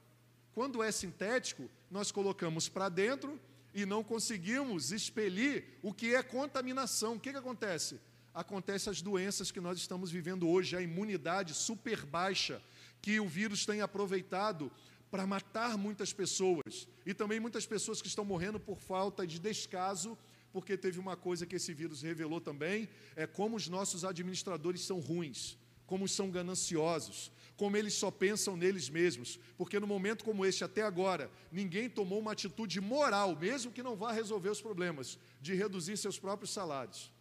Quando 0.52 0.82
é 0.82 0.90
sintético, 0.90 1.70
nós 1.90 2.10
colocamos 2.10 2.68
para 2.68 2.88
dentro 2.88 3.38
e 3.74 3.86
não 3.86 4.02
conseguimos 4.02 4.92
expelir 4.92 5.78
o 5.82 5.92
que 5.92 6.14
é 6.14 6.22
contaminação. 6.22 7.14
O 7.14 7.20
que, 7.20 7.30
que 7.30 7.38
acontece? 7.38 8.00
Acontece 8.34 8.88
as 8.88 9.02
doenças 9.02 9.50
que 9.50 9.60
nós 9.60 9.78
estamos 9.78 10.10
vivendo 10.10 10.48
hoje, 10.48 10.74
a 10.74 10.80
imunidade 10.80 11.52
super 11.52 12.06
baixa 12.06 12.62
que 13.03 13.18
o 13.18 13.28
vírus 13.28 13.66
tem 13.66 13.80
aproveitado 13.80 14.70
para 15.11 15.26
matar 15.26 15.76
muitas 15.76 16.12
pessoas. 16.12 16.88
E 17.05 17.12
também 17.12 17.40
muitas 17.40 17.66
pessoas 17.66 18.00
que 18.00 18.09
estão 18.09 18.24
morrendo 18.24 18.59
por 18.59 18.78
falta 18.78 19.26
de 19.26 19.38
descaso, 19.38 20.16
porque 20.53 20.76
teve 20.76 20.98
uma 20.98 21.16
coisa 21.16 21.44
que 21.44 21.57
esse 21.57 21.74
vírus 21.74 22.00
revelou 22.00 22.40
também, 22.40 22.88
é 23.16 23.26
como 23.26 23.57
os 23.57 23.68
nossos 23.68 24.05
administradores 24.05 24.82
são 24.82 25.00
ruins, 25.00 25.59
como 25.86 26.07
são 26.09 26.30
gananciosos, 26.30 27.32
como 27.57 27.76
eles 27.76 27.94
só 27.94 28.11
pensam 28.11 28.57
neles 28.57 28.88
mesmos, 28.88 29.38
porque 29.59 29.80
no 29.80 29.86
momento 29.86 30.24
como 30.24 30.46
este 30.46 30.64
até 30.64 30.82
agora, 30.82 31.30
ninguém 31.50 31.90
tomou 31.90 32.20
uma 32.20 32.32
atitude 32.32 32.80
moral, 32.80 33.36
mesmo 33.36 33.72
que 33.72 33.82
não 33.82 33.96
vá 33.96 34.12
resolver 34.12 34.48
os 34.50 34.62
problemas, 34.62 35.18
de 35.40 35.55
reduzir 35.55 35.96
seus 35.96 36.18
próprios 36.18 36.53
salários 36.53 37.12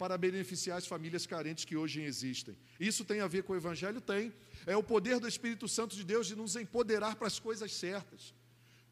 para 0.00 0.16
beneficiar 0.16 0.78
as 0.78 0.86
famílias 0.86 1.26
carentes 1.26 1.66
que 1.66 1.76
hoje 1.76 2.00
existem. 2.00 2.56
Isso 2.88 3.04
tem 3.04 3.20
a 3.20 3.26
ver 3.26 3.42
com 3.42 3.52
o 3.52 3.56
evangelho 3.56 4.00
tem, 4.00 4.32
é 4.64 4.74
o 4.74 4.82
poder 4.82 5.20
do 5.20 5.28
Espírito 5.28 5.68
Santo 5.68 5.94
de 5.94 6.02
Deus 6.02 6.26
de 6.26 6.34
nos 6.34 6.56
empoderar 6.56 7.16
para 7.16 7.26
as 7.26 7.38
coisas 7.38 7.70
certas. 7.70 8.34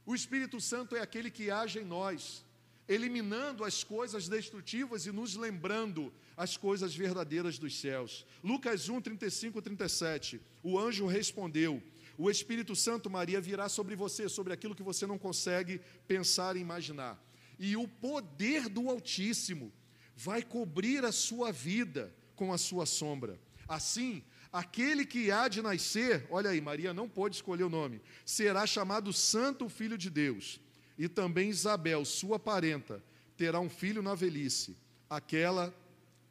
O 0.05 0.15
Espírito 0.15 0.61
Santo 0.61 0.95
é 0.95 1.01
aquele 1.01 1.31
que 1.31 1.51
age 1.51 1.79
em 1.79 1.85
nós, 1.85 2.45
eliminando 2.87 3.65
as 3.65 3.83
coisas 3.83 4.29
destrutivas 4.29 5.07
e 5.07 5.11
nos 5.11 5.35
lembrando 5.35 6.13
as 6.37 6.59
coisas 6.59 6.95
verdadeiras 6.95 7.59
dos 7.59 7.81
céus. 7.81 8.27
Lucas 8.45 8.91
1, 8.91 9.01
35 9.01 9.63
37. 9.63 10.39
O 10.63 10.79
anjo 10.79 11.07
respondeu: 11.07 11.83
O 12.19 12.31
Espírito 12.31 12.77
Santo, 12.77 13.09
Maria, 13.09 13.41
virá 13.41 13.71
sobre 13.71 13.97
você, 13.97 14.29
sobre 14.29 14.53
aquilo 14.53 14.75
que 14.75 14.83
você 14.83 15.07
não 15.07 15.17
consegue 15.17 15.81
pensar 16.07 16.55
e 16.55 16.61
imaginar. 16.61 17.19
E 17.59 17.79
o 17.79 17.89
poder 17.89 18.69
do 18.69 18.91
Altíssimo 18.91 19.73
vai 20.19 20.43
cobrir 20.43 21.05
a 21.05 21.13
sua 21.13 21.53
vida 21.53 22.13
com 22.35 22.53
a 22.53 22.59
sua 22.59 22.87
sombra. 22.87 23.39
Assim, 23.69 24.25
aquele 24.53 25.07
que 25.07 25.31
há 25.31 25.47
de 25.47 25.63
nascer, 25.63 26.27
olha 26.29 26.51
aí, 26.51 26.61
Maria 26.61 26.93
não 26.93 27.09
pôde 27.09 27.37
escolher 27.37 27.63
o 27.63 27.71
nome, 27.71 28.01
será 28.27 28.67
chamado 28.67 29.13
Santo 29.13 29.69
Filho 29.69 29.97
de 29.97 30.11
Deus. 30.11 30.61
E 30.99 31.09
também 31.09 31.51
Isabel, 31.51 32.05
sua 32.05 32.37
parenta, 32.37 33.01
terá 33.37 33.61
um 33.61 33.71
filho 33.71 34.03
na 34.03 34.17
velhice, 34.17 34.77
aquela 35.09 35.73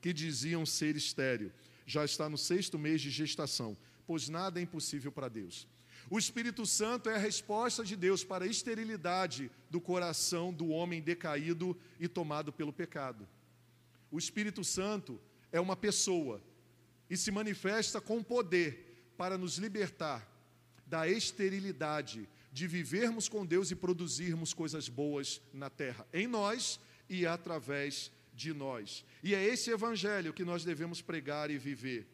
que 0.02 0.12
diziam 0.12 0.66
ser 0.66 0.98
estéril. 0.98 1.50
Já 1.86 2.04
está 2.04 2.28
no 2.28 2.38
sexto 2.38 2.78
mês 2.78 3.00
de 3.00 3.10
gestação, 3.10 3.78
pois 4.06 4.28
nada 4.28 4.60
é 4.60 4.64
impossível 4.64 5.14
para 5.14 5.30
Deus. 5.30 5.66
O 6.10 6.20
Espírito 6.20 6.66
Santo 6.66 7.10
é 7.10 7.16
a 7.16 7.20
resposta 7.20 7.86
de 7.86 7.96
Deus 7.96 8.22
para 8.22 8.44
a 8.44 8.50
esterilidade 8.50 9.50
do 9.70 9.80
coração 9.80 10.52
do 10.52 10.68
homem 10.68 11.02
decaído 11.02 11.78
e 11.98 12.10
tomado 12.10 12.52
pelo 12.52 12.74
pecado. 12.74 13.26
O 14.12 14.18
Espírito 14.18 14.64
Santo 14.64 15.20
é 15.52 15.60
uma 15.60 15.76
pessoa 15.76 16.42
e 17.10 17.18
se 17.18 17.32
manifesta 17.32 18.00
com 18.02 18.24
poder 18.24 19.14
para 19.18 19.38
nos 19.38 19.58
libertar 19.58 20.28
da 20.86 21.08
esterilidade 21.08 22.28
de 22.52 22.68
vivermos 22.68 23.28
com 23.28 23.46
Deus 23.46 23.72
e 23.72 23.76
produzirmos 23.76 24.54
coisas 24.54 24.88
boas 24.88 25.42
na 25.54 25.70
terra, 25.70 26.08
em 26.14 26.28
nós 26.28 26.80
e 27.10 27.26
através 27.26 28.12
de 28.34 28.54
nós. 28.54 29.04
E 29.24 29.36
é 29.36 29.44
esse 29.44 29.70
evangelho 29.70 30.34
que 30.34 30.46
nós 30.46 30.64
devemos 30.64 31.02
pregar 31.02 31.50
e 31.52 31.58
viver. 31.58 32.08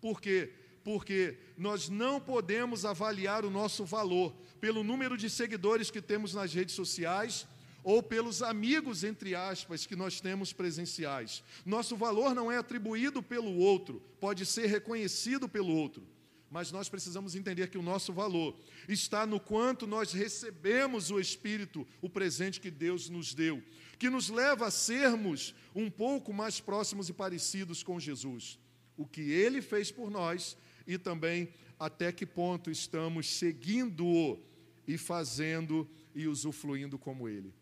Por 0.00 0.20
quê? 0.20 0.52
Porque 0.82 1.38
nós 1.56 1.88
não 1.88 2.20
podemos 2.20 2.84
avaliar 2.84 3.44
o 3.44 3.50
nosso 3.50 3.84
valor 3.84 4.34
pelo 4.60 4.82
número 4.82 5.16
de 5.16 5.28
seguidores 5.28 5.90
que 5.90 6.00
temos 6.00 6.34
nas 6.34 6.52
redes 6.52 6.74
sociais 6.74 7.46
ou 7.86 8.02
pelos 8.02 8.42
amigos, 8.42 9.04
entre 9.04 9.36
aspas, 9.36 9.86
que 9.86 9.94
nós 9.94 10.20
temos 10.20 10.52
presenciais. 10.52 11.40
Nosso 11.64 11.96
valor 11.96 12.34
não 12.34 12.50
é 12.50 12.56
atribuído 12.58 13.22
pelo 13.22 13.56
outro, 13.58 14.02
pode 14.18 14.44
ser 14.44 14.66
reconhecido 14.66 15.48
pelo 15.48 15.72
outro. 15.72 16.02
Mas 16.50 16.72
nós 16.72 16.88
precisamos 16.88 17.36
entender 17.36 17.68
que 17.68 17.78
o 17.78 17.82
nosso 17.82 18.12
valor 18.12 18.56
está 18.88 19.24
no 19.24 19.38
quanto 19.38 19.86
nós 19.86 20.12
recebemos 20.12 21.12
o 21.12 21.20
Espírito, 21.20 21.86
o 22.02 22.10
presente 22.10 22.60
que 22.60 22.72
Deus 22.72 23.08
nos 23.08 23.32
deu 23.32 23.62
que 23.98 24.10
nos 24.10 24.28
leva 24.28 24.66
a 24.66 24.70
sermos 24.70 25.54
um 25.74 25.90
pouco 25.90 26.32
mais 26.32 26.60
próximos 26.60 27.08
e 27.08 27.12
parecidos 27.12 27.82
com 27.82 27.98
Jesus. 27.98 28.58
O 28.96 29.06
que 29.06 29.20
ele 29.20 29.62
fez 29.62 29.90
por 29.90 30.10
nós 30.10 30.56
e 30.86 30.98
também 30.98 31.48
até 31.78 32.12
que 32.12 32.26
ponto 32.26 32.70
estamos 32.70 33.26
seguindo-o 33.26 34.38
e 34.86 34.98
fazendo 34.98 35.88
e 36.14 36.26
usufruindo 36.26 36.98
como 36.98 37.26
ele. 37.28 37.54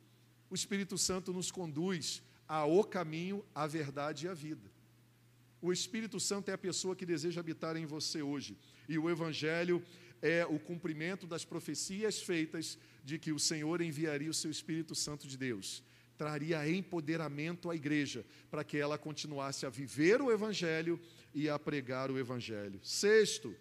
O 0.54 0.60
Espírito 0.62 0.96
Santo 0.96 1.32
nos 1.32 1.50
conduz 1.50 2.22
ao 2.46 2.84
caminho, 2.84 3.44
à 3.52 3.66
verdade 3.66 4.26
e 4.26 4.28
à 4.28 4.34
vida. 4.34 4.70
O 5.60 5.72
Espírito 5.72 6.20
Santo 6.20 6.48
é 6.48 6.54
a 6.54 6.56
pessoa 6.68 6.94
que 6.94 7.04
deseja 7.04 7.40
habitar 7.40 7.76
em 7.76 7.84
você 7.84 8.22
hoje. 8.22 8.56
E 8.88 8.96
o 8.96 9.10
Evangelho 9.10 9.82
é 10.22 10.46
o 10.46 10.60
cumprimento 10.60 11.26
das 11.26 11.44
profecias 11.44 12.22
feitas 12.22 12.78
de 13.04 13.18
que 13.18 13.32
o 13.32 13.38
Senhor 13.40 13.80
enviaria 13.80 14.30
o 14.30 14.34
seu 14.42 14.48
Espírito 14.48 14.94
Santo 14.94 15.26
de 15.26 15.36
Deus 15.36 15.82
traria 16.16 16.68
empoderamento 16.68 17.68
à 17.68 17.74
igreja, 17.74 18.24
para 18.50 18.62
que 18.62 18.78
ela 18.78 18.96
continuasse 18.96 19.66
a 19.66 19.68
viver 19.68 20.22
o 20.22 20.30
Evangelho 20.30 21.00
e 21.34 21.48
a 21.48 21.58
pregar 21.58 22.08
o 22.10 22.18
Evangelho. 22.18 22.78
Sexto, 22.84 23.54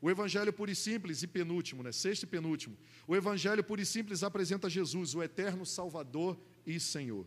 o 0.00 0.10
Evangelho 0.10 0.52
puro 0.52 0.70
e 0.70 0.74
simples, 0.74 1.22
e 1.22 1.26
penúltimo, 1.26 1.82
né? 1.82 1.92
Sexto 1.92 2.24
e 2.24 2.26
penúltimo. 2.26 2.76
O 3.06 3.16
Evangelho 3.16 3.64
puro 3.64 3.80
e 3.80 3.86
simples 3.86 4.22
apresenta 4.22 4.68
Jesus, 4.68 5.14
o 5.14 5.22
eterno 5.22 5.64
Salvador 5.64 6.38
e 6.66 6.78
Senhor. 6.78 7.26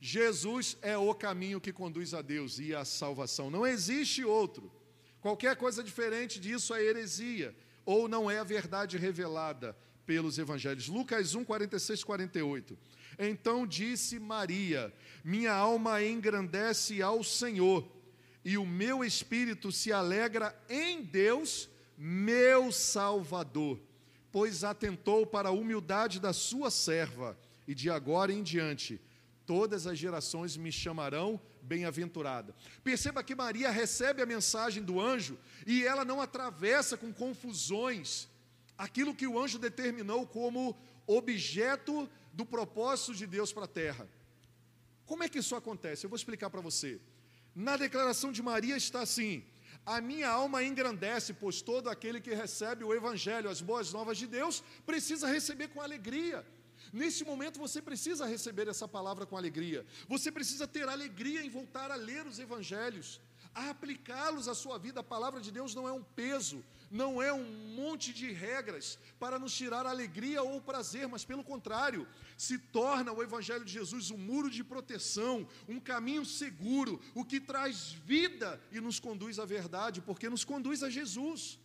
Jesus 0.00 0.76
é 0.82 0.96
o 0.96 1.14
caminho 1.14 1.60
que 1.60 1.72
conduz 1.72 2.14
a 2.14 2.22
Deus 2.22 2.58
e 2.58 2.74
à 2.74 2.84
salvação. 2.84 3.50
Não 3.50 3.66
existe 3.66 4.24
outro. 4.24 4.70
Qualquer 5.20 5.56
coisa 5.56 5.82
diferente 5.82 6.38
disso 6.38 6.74
é 6.74 6.82
heresia, 6.82 7.54
ou 7.84 8.08
não 8.08 8.30
é 8.30 8.38
a 8.38 8.44
verdade 8.44 8.96
revelada 8.96 9.76
pelos 10.06 10.38
evangelhos. 10.38 10.86
Lucas 10.86 11.34
1, 11.34 11.44
46, 11.44 12.04
48. 12.04 12.78
Então 13.18 13.66
disse 13.66 14.18
Maria: 14.18 14.92
Minha 15.24 15.52
alma 15.52 16.02
engrandece 16.02 17.02
ao 17.02 17.24
Senhor, 17.24 17.84
e 18.46 18.56
o 18.56 18.64
meu 18.64 19.04
espírito 19.04 19.72
se 19.72 19.92
alegra 19.92 20.56
em 20.68 21.02
Deus, 21.02 21.68
meu 21.98 22.70
Salvador, 22.70 23.80
pois 24.30 24.62
atentou 24.62 25.26
para 25.26 25.48
a 25.48 25.52
humildade 25.52 26.20
da 26.20 26.32
sua 26.32 26.70
serva, 26.70 27.36
e 27.66 27.74
de 27.74 27.90
agora 27.90 28.32
em 28.32 28.44
diante 28.44 29.00
todas 29.44 29.84
as 29.88 29.98
gerações 29.98 30.56
me 30.56 30.70
chamarão 30.70 31.40
bem-aventurada. 31.60 32.54
Perceba 32.84 33.24
que 33.24 33.34
Maria 33.34 33.68
recebe 33.68 34.22
a 34.22 34.26
mensagem 34.26 34.80
do 34.80 35.00
anjo 35.00 35.36
e 35.66 35.84
ela 35.84 36.04
não 36.04 36.20
atravessa 36.20 36.96
com 36.96 37.12
confusões 37.12 38.28
aquilo 38.78 39.12
que 39.12 39.26
o 39.26 39.40
anjo 39.40 39.58
determinou 39.58 40.24
como 40.24 40.76
objeto 41.04 42.08
do 42.32 42.46
propósito 42.46 43.12
de 43.12 43.26
Deus 43.26 43.52
para 43.52 43.64
a 43.64 43.68
terra. 43.68 44.08
Como 45.04 45.24
é 45.24 45.28
que 45.28 45.40
isso 45.40 45.56
acontece? 45.56 46.06
Eu 46.06 46.10
vou 46.10 46.16
explicar 46.16 46.48
para 46.48 46.60
você. 46.60 47.00
Na 47.56 47.74
declaração 47.78 48.30
de 48.30 48.42
Maria 48.42 48.76
está 48.76 49.00
assim: 49.00 49.42
A 49.86 49.98
minha 49.98 50.28
alma 50.28 50.62
engrandece, 50.62 51.32
pois 51.32 51.62
todo 51.62 51.88
aquele 51.88 52.20
que 52.20 52.34
recebe 52.34 52.84
o 52.84 52.92
Evangelho, 52.92 53.48
as 53.48 53.62
boas 53.62 53.94
novas 53.94 54.18
de 54.18 54.26
Deus, 54.26 54.62
precisa 54.84 55.26
receber 55.26 55.68
com 55.68 55.80
alegria. 55.80 56.44
Nesse 56.92 57.24
momento 57.24 57.58
você 57.58 57.80
precisa 57.80 58.26
receber 58.26 58.68
essa 58.68 58.86
palavra 58.86 59.24
com 59.24 59.38
alegria. 59.38 59.86
Você 60.06 60.30
precisa 60.30 60.68
ter 60.68 60.86
alegria 60.86 61.42
em 61.42 61.48
voltar 61.48 61.90
a 61.90 61.96
ler 61.96 62.26
os 62.26 62.38
evangelhos, 62.38 63.18
a 63.54 63.70
aplicá-los 63.70 64.48
à 64.48 64.54
sua 64.54 64.78
vida. 64.78 65.00
A 65.00 65.10
palavra 65.14 65.40
de 65.40 65.50
Deus 65.50 65.74
não 65.74 65.88
é 65.88 65.92
um 65.92 66.02
peso, 66.02 66.62
não 66.90 67.20
é 67.20 67.32
um 67.32 67.44
monte 67.74 68.12
de 68.12 68.30
regras 68.32 68.98
para 69.18 69.38
nos 69.38 69.54
tirar 69.54 69.86
alegria 69.86 70.42
ou 70.42 70.60
prazer, 70.60 71.08
mas 71.08 71.24
pelo 71.24 71.44
contrário, 71.44 72.06
se 72.36 72.58
torna 72.58 73.12
o 73.12 73.22
Evangelho 73.22 73.64
de 73.64 73.72
Jesus 73.72 74.10
um 74.10 74.18
muro 74.18 74.50
de 74.50 74.62
proteção, 74.62 75.46
um 75.68 75.80
caminho 75.80 76.24
seguro, 76.24 77.00
o 77.14 77.24
que 77.24 77.40
traz 77.40 77.92
vida 77.92 78.60
e 78.70 78.80
nos 78.80 79.00
conduz 79.00 79.38
à 79.38 79.44
verdade, 79.44 80.00
porque 80.00 80.28
nos 80.28 80.44
conduz 80.44 80.82
a 80.82 80.90
Jesus. 80.90 81.58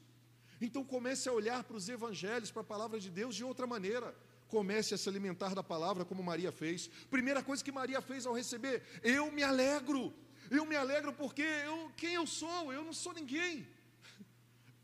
Então 0.60 0.84
comece 0.84 1.28
a 1.28 1.34
olhar 1.34 1.64
para 1.64 1.78
os 1.78 1.90
Evangelhos, 1.90 2.52
para 2.52 2.62
a 2.62 2.66
palavra 2.66 3.00
de 3.00 3.10
Deus 3.10 3.36
de 3.36 3.44
outra 3.44 3.66
maneira. 3.66 4.16
Comece 4.48 4.94
a 4.94 4.98
se 4.98 5.08
alimentar 5.08 5.56
da 5.56 5.64
palavra 5.64 6.04
como 6.04 6.22
Maria 6.22 6.52
fez. 6.52 6.90
Primeira 7.10 7.42
coisa 7.42 7.64
que 7.64 7.72
Maria 7.72 8.02
fez 8.02 8.26
ao 8.26 8.34
receber, 8.34 8.84
eu 9.02 9.32
me 9.32 9.44
alegro. 9.44 10.14
Eu 10.50 10.66
me 10.66 10.76
alegro 10.76 11.14
porque 11.14 11.42
eu, 11.42 11.90
quem 11.96 12.16
eu 12.16 12.28
sou? 12.28 12.74
Eu 12.74 12.84
não 12.84 12.92
sou 12.92 13.14
ninguém 13.14 13.66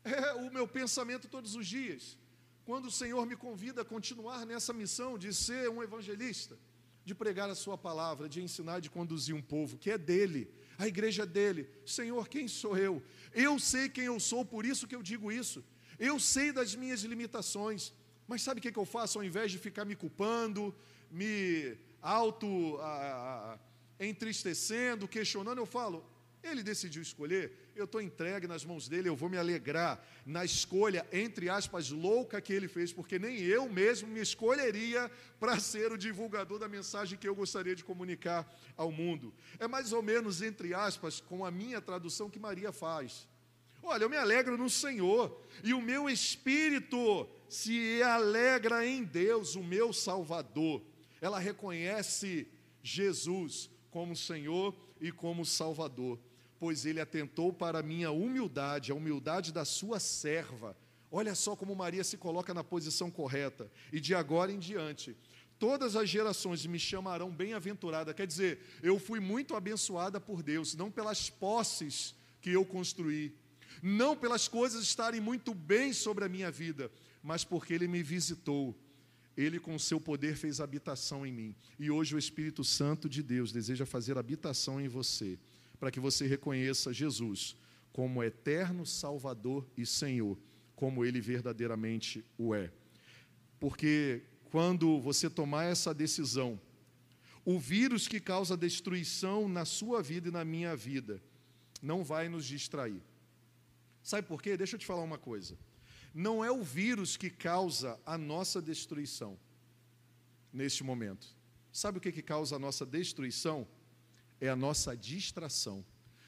é 0.08 0.34
o 0.34 0.50
meu 0.50 0.66
pensamento 0.66 1.28
todos 1.28 1.54
os 1.54 1.66
dias. 1.66 2.18
Quando 2.64 2.86
o 2.86 2.90
Senhor 2.90 3.24
me 3.26 3.36
convida 3.36 3.82
a 3.82 3.84
continuar 3.84 4.44
nessa 4.44 4.72
missão 4.72 5.16
de 5.16 5.32
ser 5.32 5.70
um 5.70 5.82
evangelista, 5.82 6.58
de 7.04 7.14
pregar 7.14 7.48
a 7.48 7.54
Sua 7.54 7.78
palavra, 7.78 8.28
de 8.28 8.42
ensinar, 8.42 8.80
de 8.80 8.90
conduzir 8.90 9.34
um 9.34 9.40
povo 9.40 9.78
que 9.78 9.90
é 9.90 9.96
dele, 9.96 10.52
a 10.76 10.86
igreja 10.86 11.22
é 11.22 11.26
dele. 11.26 11.68
Senhor, 11.86 12.28
quem 12.28 12.46
sou 12.46 12.76
eu? 12.76 13.02
Eu 13.32 13.58
sei 13.58 13.88
quem 13.88 14.04
eu 14.04 14.20
sou, 14.20 14.44
por 14.44 14.66
isso 14.66 14.86
que 14.86 14.94
eu 14.94 15.02
digo 15.02 15.32
isso. 15.32 15.64
Eu 15.98 16.20
sei 16.20 16.52
das 16.52 16.74
minhas 16.74 17.00
limitações, 17.02 17.92
mas 18.26 18.42
sabe 18.42 18.60
o 18.60 18.62
que, 18.62 18.78
eu 18.78 18.84
faço? 18.84 19.18
Ao 19.18 19.24
invés 19.24 19.50
de 19.50 19.58
ficar 19.58 19.84
me 19.84 19.96
culpando, 19.96 20.74
me 21.10 21.76
auto 22.00 22.76
a, 22.78 23.58
a, 23.98 24.04
entristecendo, 24.04 25.08
questionando, 25.08 25.58
eu 25.58 25.66
falo: 25.66 26.04
ele 26.42 26.62
decidiu 26.62 27.02
escolher, 27.02 27.52
eu 27.74 27.84
estou 27.84 28.00
entregue 28.00 28.46
nas 28.46 28.64
mãos 28.64 28.88
dele, 28.88 29.08
eu 29.08 29.16
vou 29.16 29.28
me 29.28 29.36
alegrar 29.36 30.02
na 30.24 30.44
escolha, 30.44 31.06
entre 31.12 31.48
aspas, 31.48 31.90
louca 31.90 32.40
que 32.40 32.52
ele 32.52 32.68
fez, 32.68 32.92
porque 32.92 33.18
nem 33.18 33.38
eu 33.38 33.68
mesmo 33.68 34.08
me 34.08 34.20
escolheria 34.20 35.10
para 35.40 35.58
ser 35.58 35.92
o 35.92 35.98
divulgador 35.98 36.58
da 36.58 36.68
mensagem 36.68 37.18
que 37.18 37.28
eu 37.28 37.34
gostaria 37.34 37.74
de 37.74 37.84
comunicar 37.84 38.48
ao 38.76 38.92
mundo. 38.92 39.34
É 39.58 39.66
mais 39.66 39.92
ou 39.92 40.02
menos, 40.02 40.40
entre 40.40 40.74
aspas, 40.74 41.20
com 41.20 41.44
a 41.44 41.50
minha 41.50 41.80
tradução 41.80 42.30
que 42.30 42.38
Maria 42.38 42.72
faz. 42.72 43.28
Olha, 43.82 44.04
eu 44.04 44.10
me 44.10 44.16
alegro 44.16 44.56
no 44.58 44.68
Senhor, 44.68 45.40
e 45.64 45.72
o 45.72 45.80
meu 45.80 46.08
espírito 46.08 47.28
se 47.48 48.02
alegra 48.02 48.86
em 48.86 49.02
Deus, 49.02 49.54
o 49.54 49.62
meu 49.62 49.92
Salvador. 49.92 50.82
Ela 51.20 51.38
reconhece 51.38 52.48
Jesus 52.82 53.70
como 53.90 54.14
Senhor 54.14 54.74
e 55.00 55.10
como 55.12 55.44
Salvador, 55.44 56.18
pois 56.58 56.84
ele 56.84 57.00
atentou 57.00 57.52
para 57.52 57.78
a 57.78 57.82
minha 57.82 58.10
humildade, 58.10 58.92
a 58.92 58.94
humildade 58.94 59.52
da 59.52 59.64
sua 59.64 60.00
serva. 60.00 60.76
Olha 61.10 61.34
só 61.34 61.56
como 61.56 61.74
Maria 61.74 62.04
se 62.04 62.16
coloca 62.16 62.52
na 62.52 62.62
posição 62.62 63.10
correta, 63.10 63.70
e 63.92 64.00
de 64.00 64.14
agora 64.14 64.52
em 64.52 64.58
diante, 64.58 65.16
todas 65.58 65.96
as 65.96 66.08
gerações 66.08 66.66
me 66.66 66.78
chamarão 66.78 67.30
bem-aventurada. 67.30 68.12
Quer 68.12 68.26
dizer, 68.26 68.60
eu 68.82 68.98
fui 68.98 69.20
muito 69.20 69.54
abençoada 69.54 70.20
por 70.20 70.42
Deus, 70.42 70.74
não 70.74 70.90
pelas 70.90 71.30
posses 71.30 72.14
que 72.40 72.50
eu 72.50 72.64
construí, 72.64 73.34
não 73.82 74.16
pelas 74.16 74.48
coisas 74.48 74.82
estarem 74.82 75.20
muito 75.20 75.54
bem 75.54 75.92
sobre 75.92 76.24
a 76.24 76.28
minha 76.28 76.50
vida, 76.50 76.90
mas 77.22 77.44
porque 77.44 77.72
Ele 77.72 77.88
me 77.88 78.02
visitou. 78.02 78.76
Ele, 79.36 79.60
com 79.60 79.78
seu 79.78 80.00
poder, 80.00 80.36
fez 80.36 80.60
habitação 80.60 81.24
em 81.24 81.32
mim. 81.32 81.54
E 81.78 81.92
hoje 81.92 82.12
o 82.12 82.18
Espírito 82.18 82.64
Santo 82.64 83.08
de 83.08 83.22
Deus 83.22 83.52
deseja 83.52 83.86
fazer 83.86 84.18
habitação 84.18 84.80
em 84.80 84.88
você, 84.88 85.38
para 85.78 85.90
que 85.90 86.00
você 86.00 86.26
reconheça 86.26 86.92
Jesus 86.92 87.56
como 87.92 88.22
eterno 88.22 88.86
Salvador 88.86 89.66
e 89.76 89.84
Senhor, 89.84 90.38
como 90.76 91.04
Ele 91.04 91.20
verdadeiramente 91.20 92.24
o 92.36 92.54
é. 92.54 92.72
Porque 93.58 94.22
quando 94.50 95.00
você 95.00 95.28
tomar 95.28 95.64
essa 95.64 95.92
decisão, 95.92 96.60
o 97.44 97.58
vírus 97.58 98.06
que 98.06 98.20
causa 98.20 98.56
destruição 98.56 99.48
na 99.48 99.64
sua 99.64 100.02
vida 100.02 100.28
e 100.28 100.32
na 100.32 100.44
minha 100.44 100.76
vida 100.76 101.22
não 101.80 102.04
vai 102.04 102.28
nos 102.28 102.44
distrair. 102.44 103.02
Sabe 104.02 104.26
por 104.26 104.42
quê? 104.42 104.56
Deixa 104.56 104.76
eu 104.76 104.80
te 104.80 104.86
falar 104.86 105.02
uma 105.02 105.18
coisa. 105.18 105.58
Não 106.14 106.44
é 106.44 106.50
o 106.50 106.62
vírus 106.62 107.16
que 107.16 107.30
causa 107.30 107.98
a 108.04 108.16
nossa 108.16 108.60
destruição 108.60 109.38
neste 110.52 110.82
momento. 110.82 111.26
Sabe 111.72 111.98
o 111.98 112.00
que, 112.00 112.10
que 112.10 112.22
causa 112.22 112.56
a 112.56 112.58
nossa 112.58 112.84
destruição? 112.86 113.66
É 114.40 114.48
a 114.48 114.56
nossa 114.56 114.96
distração. 114.96 115.84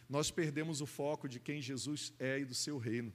Nós 0.09 0.31
perdemos 0.31 0.81
o 0.81 0.87
foco 0.87 1.29
de 1.29 1.39
quem 1.39 1.63
Jesus 1.63 2.13
é 2.19 2.41
e 2.41 2.45
do 2.45 2.55
seu 2.55 2.79
reino. 2.79 3.13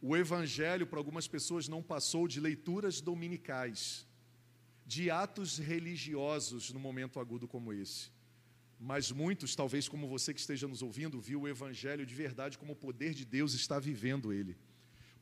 O 0.00 0.16
Evangelho, 0.16 0.86
para 0.86 0.98
algumas 0.98 1.26
pessoas, 1.26 1.68
não 1.68 1.82
passou 1.82 2.28
de 2.28 2.38
leituras 2.38 3.00
dominicais, 3.00 4.06
de 4.86 5.10
atos 5.10 5.58
religiosos 5.58 6.70
no 6.70 6.78
momento 6.78 7.18
agudo 7.18 7.48
como 7.48 7.72
esse. 7.72 8.10
Mas 8.78 9.10
muitos, 9.10 9.56
talvez 9.56 9.88
como 9.88 10.06
você 10.06 10.34
que 10.34 10.40
esteja 10.40 10.68
nos 10.68 10.82
ouvindo, 10.82 11.18
viu 11.18 11.42
o 11.42 11.48
Evangelho 11.48 12.04
de 12.04 12.14
verdade 12.14 12.58
como 12.58 12.74
o 12.74 12.76
poder 12.76 13.14
de 13.14 13.24
Deus 13.24 13.54
está 13.54 13.78
vivendo 13.78 14.32
ele. 14.32 14.56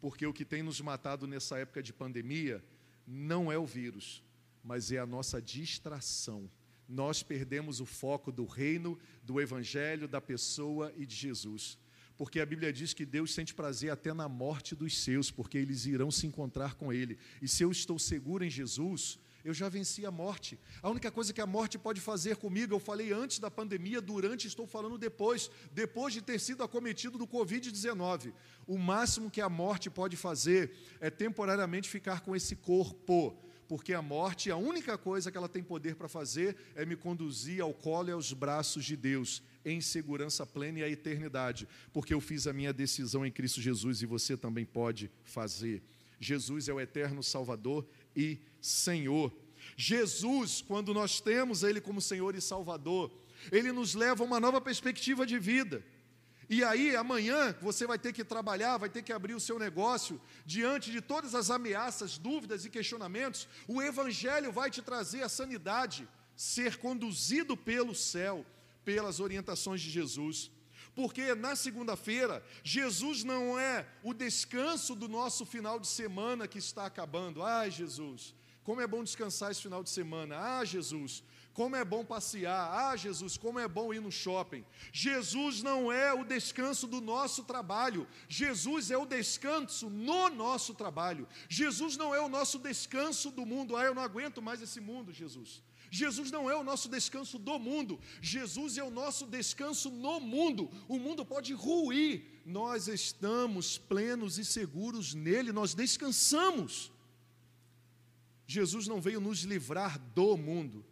Porque 0.00 0.26
o 0.26 0.32
que 0.32 0.44
tem 0.44 0.62
nos 0.62 0.80
matado 0.80 1.26
nessa 1.26 1.56
época 1.58 1.82
de 1.82 1.92
pandemia 1.92 2.62
não 3.06 3.52
é 3.52 3.56
o 3.56 3.64
vírus, 3.64 4.22
mas 4.62 4.90
é 4.90 4.98
a 4.98 5.06
nossa 5.06 5.40
distração. 5.40 6.50
Nós 6.88 7.22
perdemos 7.22 7.80
o 7.80 7.86
foco 7.86 8.30
do 8.30 8.44
reino, 8.44 8.98
do 9.22 9.40
Evangelho, 9.40 10.06
da 10.06 10.20
pessoa 10.20 10.92
e 10.96 11.06
de 11.06 11.14
Jesus. 11.14 11.78
Porque 12.16 12.38
a 12.38 12.46
Bíblia 12.46 12.72
diz 12.72 12.92
que 12.92 13.04
Deus 13.04 13.34
sente 13.34 13.54
prazer 13.54 13.90
até 13.90 14.12
na 14.14 14.28
morte 14.28 14.74
dos 14.74 15.02
seus, 15.02 15.30
porque 15.30 15.58
eles 15.58 15.86
irão 15.86 16.10
se 16.10 16.26
encontrar 16.26 16.74
com 16.74 16.92
Ele. 16.92 17.18
E 17.42 17.48
se 17.48 17.62
eu 17.62 17.70
estou 17.72 17.98
seguro 17.98 18.44
em 18.44 18.50
Jesus, 18.50 19.18
eu 19.44 19.52
já 19.52 19.68
venci 19.68 20.06
a 20.06 20.10
morte. 20.10 20.58
A 20.80 20.88
única 20.88 21.10
coisa 21.10 21.32
que 21.32 21.40
a 21.40 21.46
morte 21.46 21.76
pode 21.76 22.00
fazer 22.00 22.36
comigo, 22.36 22.72
eu 22.72 22.78
falei 22.78 23.12
antes 23.12 23.38
da 23.38 23.50
pandemia, 23.50 24.00
durante, 24.00 24.46
estou 24.46 24.66
falando 24.66 24.96
depois, 24.96 25.50
depois 25.72 26.14
de 26.14 26.22
ter 26.22 26.40
sido 26.40 26.62
acometido 26.62 27.18
do 27.18 27.26
Covid-19. 27.26 28.32
O 28.66 28.78
máximo 28.78 29.30
que 29.30 29.42
a 29.42 29.48
morte 29.48 29.90
pode 29.90 30.16
fazer 30.16 30.72
é 30.98 31.10
temporariamente 31.10 31.90
ficar 31.90 32.20
com 32.20 32.34
esse 32.34 32.56
corpo, 32.56 33.36
porque 33.68 33.92
a 33.94 34.02
morte, 34.02 34.50
a 34.50 34.56
única 34.56 34.96
coisa 34.98 35.30
que 35.30 35.36
ela 35.36 35.48
tem 35.48 35.62
poder 35.62 35.94
para 35.96 36.08
fazer 36.08 36.56
é 36.74 36.84
me 36.84 36.96
conduzir 36.96 37.60
ao 37.62 37.72
colo 37.72 38.08
e 38.08 38.12
aos 38.12 38.32
braços 38.32 38.84
de 38.84 38.96
Deus, 38.96 39.42
em 39.64 39.80
segurança 39.80 40.44
plena 40.44 40.80
e 40.80 40.82
a 40.82 40.88
eternidade, 40.88 41.66
porque 41.92 42.12
eu 42.12 42.20
fiz 42.20 42.46
a 42.46 42.52
minha 42.52 42.72
decisão 42.72 43.24
em 43.24 43.30
Cristo 43.30 43.60
Jesus 43.60 44.02
e 44.02 44.06
você 44.06 44.36
também 44.36 44.64
pode 44.64 45.10
fazer. 45.24 45.82
Jesus 46.20 46.68
é 46.68 46.72
o 46.72 46.80
eterno 46.80 47.22
Salvador 47.22 47.86
e 48.14 48.38
Senhor. 48.60 49.32
Jesus, 49.76 50.60
quando 50.60 50.92
nós 50.92 51.20
temos 51.20 51.62
Ele 51.62 51.80
como 51.80 52.00
Senhor 52.00 52.34
e 52.34 52.40
Salvador, 52.40 53.10
Ele 53.50 53.72
nos 53.72 53.94
leva 53.94 54.22
a 54.22 54.26
uma 54.26 54.40
nova 54.40 54.60
perspectiva 54.60 55.26
de 55.26 55.38
vida. 55.38 55.82
E 56.48 56.62
aí, 56.62 56.94
amanhã, 56.94 57.54
você 57.60 57.86
vai 57.86 57.98
ter 57.98 58.12
que 58.12 58.24
trabalhar, 58.24 58.76
vai 58.76 58.88
ter 58.88 59.02
que 59.02 59.12
abrir 59.12 59.34
o 59.34 59.40
seu 59.40 59.58
negócio, 59.58 60.20
diante 60.44 60.90
de 60.90 61.00
todas 61.00 61.34
as 61.34 61.50
ameaças, 61.50 62.18
dúvidas 62.18 62.64
e 62.64 62.70
questionamentos, 62.70 63.48
o 63.66 63.80
Evangelho 63.80 64.52
vai 64.52 64.70
te 64.70 64.82
trazer 64.82 65.22
a 65.22 65.28
sanidade, 65.28 66.08
ser 66.36 66.76
conduzido 66.78 67.56
pelo 67.56 67.94
céu, 67.94 68.44
pelas 68.84 69.20
orientações 69.20 69.80
de 69.80 69.90
Jesus. 69.90 70.50
Porque 70.94 71.34
na 71.34 71.56
segunda-feira, 71.56 72.44
Jesus 72.62 73.24
não 73.24 73.58
é 73.58 73.86
o 74.02 74.14
descanso 74.14 74.94
do 74.94 75.08
nosso 75.08 75.44
final 75.44 75.80
de 75.80 75.88
semana 75.88 76.46
que 76.46 76.58
está 76.58 76.86
acabando. 76.86 77.42
Ai, 77.42 77.70
Jesus, 77.70 78.34
como 78.62 78.80
é 78.80 78.86
bom 78.86 79.02
descansar 79.02 79.50
esse 79.50 79.62
final 79.62 79.82
de 79.82 79.90
semana. 79.90 80.38
Ah, 80.38 80.64
Jesus, 80.64 81.22
como 81.54 81.76
é 81.76 81.84
bom 81.84 82.04
passear. 82.04 82.68
Ah, 82.70 82.96
Jesus, 82.96 83.38
como 83.38 83.60
é 83.60 83.66
bom 83.66 83.94
ir 83.94 84.00
no 84.00 84.10
shopping. 84.10 84.64
Jesus 84.92 85.62
não 85.62 85.90
é 85.90 86.12
o 86.12 86.24
descanso 86.24 86.86
do 86.86 87.00
nosso 87.00 87.44
trabalho. 87.44 88.06
Jesus 88.28 88.90
é 88.90 88.98
o 88.98 89.06
descanso 89.06 89.88
no 89.88 90.28
nosso 90.28 90.74
trabalho. 90.74 91.28
Jesus 91.48 91.96
não 91.96 92.12
é 92.14 92.20
o 92.20 92.28
nosso 92.28 92.58
descanso 92.58 93.30
do 93.30 93.46
mundo. 93.46 93.76
Ah, 93.76 93.84
eu 93.84 93.94
não 93.94 94.02
aguento 94.02 94.42
mais 94.42 94.60
esse 94.60 94.80
mundo, 94.80 95.12
Jesus. 95.12 95.62
Jesus 95.90 96.32
não 96.32 96.50
é 96.50 96.56
o 96.56 96.64
nosso 96.64 96.88
descanso 96.88 97.38
do 97.38 97.56
mundo. 97.56 98.00
Jesus 98.20 98.76
é 98.76 98.82
o 98.82 98.90
nosso 98.90 99.24
descanso 99.24 99.90
no 99.90 100.18
mundo. 100.18 100.68
O 100.88 100.98
mundo 100.98 101.24
pode 101.24 101.54
ruir. 101.54 102.42
Nós 102.44 102.88
estamos 102.88 103.78
plenos 103.78 104.36
e 104.36 104.44
seguros 104.44 105.14
nele. 105.14 105.52
Nós 105.52 105.72
descansamos. 105.72 106.92
Jesus 108.46 108.86
não 108.86 109.00
veio 109.00 109.20
nos 109.20 109.40
livrar 109.42 109.98
do 109.98 110.36
mundo, 110.36 110.84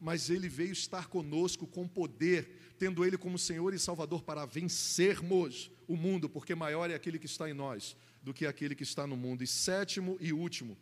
mas 0.00 0.30
ele 0.30 0.48
veio 0.48 0.72
estar 0.72 1.06
conosco 1.06 1.66
com 1.66 1.86
poder, 1.86 2.74
tendo 2.78 3.04
ele 3.04 3.16
como 3.16 3.38
Senhor 3.38 3.72
e 3.72 3.78
Salvador 3.78 4.22
para 4.22 4.44
vencermos 4.44 5.70
o 5.86 5.96
mundo, 5.96 6.28
porque 6.28 6.54
maior 6.54 6.90
é 6.90 6.94
aquele 6.94 7.18
que 7.18 7.26
está 7.26 7.48
em 7.48 7.54
nós 7.54 7.96
do 8.22 8.32
que 8.32 8.46
aquele 8.46 8.74
que 8.74 8.82
está 8.82 9.06
no 9.06 9.16
mundo. 9.16 9.44
E 9.44 9.46
sétimo 9.46 10.16
e 10.20 10.32
último, 10.32 10.76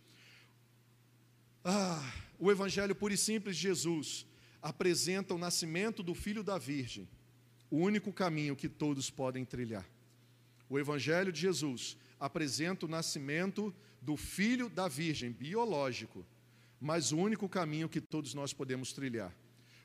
ah, 1.65 2.13
o 2.39 2.51
Evangelho 2.51 2.95
puro 2.95 3.15
e 3.15 3.17
simples 3.17 3.57
de 3.57 3.63
Jesus 3.63 4.27
apresenta 4.61 5.35
o 5.35 5.39
nascimento 5.39 6.03
do 6.03 6.15
Filho 6.15 6.43
da 6.43 6.59
Virgem, 6.59 7.09
o 7.71 7.79
único 7.79 8.13
caminho 8.13 8.57
que 8.57 8.69
todos 8.69 9.11
podem 9.11 9.45
trilhar. 9.45 9.89
O 10.69 10.79
Evangelho 10.79 11.33
de 11.33 11.41
Jesus 11.41 11.97
apresenta 12.19 12.87
o 12.87 12.89
nascimento 12.89 13.75
do 14.01 14.17
filho 14.17 14.69
da 14.69 14.89
virgem, 14.89 15.31
biológico, 15.31 16.27
mas 16.83 17.13
o 17.13 17.17
único 17.17 17.49
caminho 17.49 17.89
que 17.89 18.01
todos 18.01 18.35
nós 18.35 18.53
podemos 18.53 18.93
trilhar. 18.93 19.33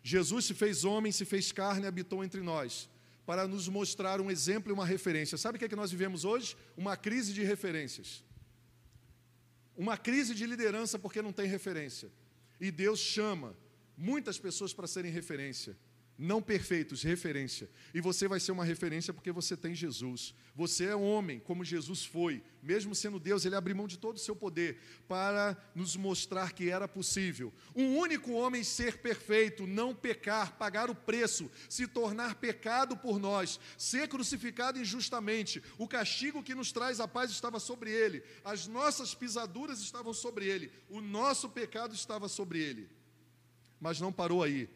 Jesus 0.02 0.46
se 0.46 0.56
fez 0.56 0.84
homem, 0.84 1.12
se 1.12 1.26
fez 1.26 1.52
carne 1.52 1.86
habitou 1.86 2.24
entre 2.24 2.42
nós, 2.42 2.90
para 3.24 3.48
nos 3.48 3.68
mostrar 3.68 4.20
um 4.20 4.32
exemplo 4.32 4.72
e 4.72 4.74
uma 4.74 4.86
referência. 4.86 5.38
Sabe 5.38 5.58
o 5.58 5.60
que 5.60 5.66
é 5.66 5.70
que 5.70 5.76
nós 5.76 5.92
vivemos 5.92 6.26
hoje? 6.26 6.58
Uma 6.76 6.98
crise 6.98 7.34
de 7.34 7.44
referências. 7.44 8.24
Uma 9.76 9.96
crise 9.96 10.34
de 10.34 10.48
liderança 10.48 10.98
porque 10.98 11.22
não 11.22 11.32
tem 11.32 11.46
referência. 11.46 12.12
E 12.60 12.72
Deus 12.72 13.00
chama 13.00 13.56
muitas 13.96 14.40
pessoas 14.40 14.74
para 14.74 14.88
serem 14.88 15.12
referência 15.12 15.78
não 16.18 16.42
perfeitos, 16.42 17.04
referência. 17.04 17.70
E 17.94 18.02
você 18.02 18.28
vai 18.28 18.40
ser 18.40 18.52
uma 18.52 18.66
referência 18.66 19.14
porque 19.14 19.32
você 19.32 19.56
tem 19.56 19.76
Jesus. 19.76 20.34
Você 20.56 20.86
é 20.86 20.96
homem, 20.96 21.40
como 21.40 21.64
Jesus 21.64 22.04
foi. 22.04 22.44
Mesmo 22.64 22.96
sendo 22.96 23.20
Deus, 23.20 23.46
ele 23.46 23.56
abriu 23.56 23.76
mão 23.76 23.88
de 23.88 24.00
todo 24.00 24.16
o 24.16 24.20
seu 24.20 24.36
poder 24.36 24.80
para 25.08 25.56
nos 25.76 25.96
mostrar 25.96 26.54
que 26.54 26.72
era 26.72 26.88
possível. 26.88 27.54
Um 27.76 27.98
único 27.98 28.32
homem 28.32 28.64
ser 28.64 28.98
perfeito, 28.98 29.68
não 29.68 29.94
pecar, 29.94 30.58
pagar 30.58 30.90
o 30.90 30.96
preço, 30.96 31.52
se 31.70 31.86
tornar 31.86 32.36
pecado 32.36 32.98
por 32.98 33.20
nós, 33.20 33.60
ser 33.78 34.08
crucificado 34.08 34.80
injustamente. 34.80 35.62
O 35.78 35.88
castigo 35.88 36.42
que 36.42 36.56
nos 36.56 36.72
traz 36.72 37.00
a 37.00 37.08
paz 37.08 37.30
estava 37.30 37.60
sobre 37.60 37.92
ele. 37.92 38.24
As 38.44 38.68
nossas 38.68 39.14
pisaduras 39.14 39.82
estavam 39.82 40.14
sobre 40.14 40.48
ele. 40.48 40.72
O 40.90 41.00
nosso 41.00 41.48
pecado 41.48 41.94
estava 41.94 42.28
sobre 42.28 42.60
ele. 42.60 42.90
Mas 43.80 44.02
não 44.02 44.12
parou 44.12 44.42
aí 44.42 44.68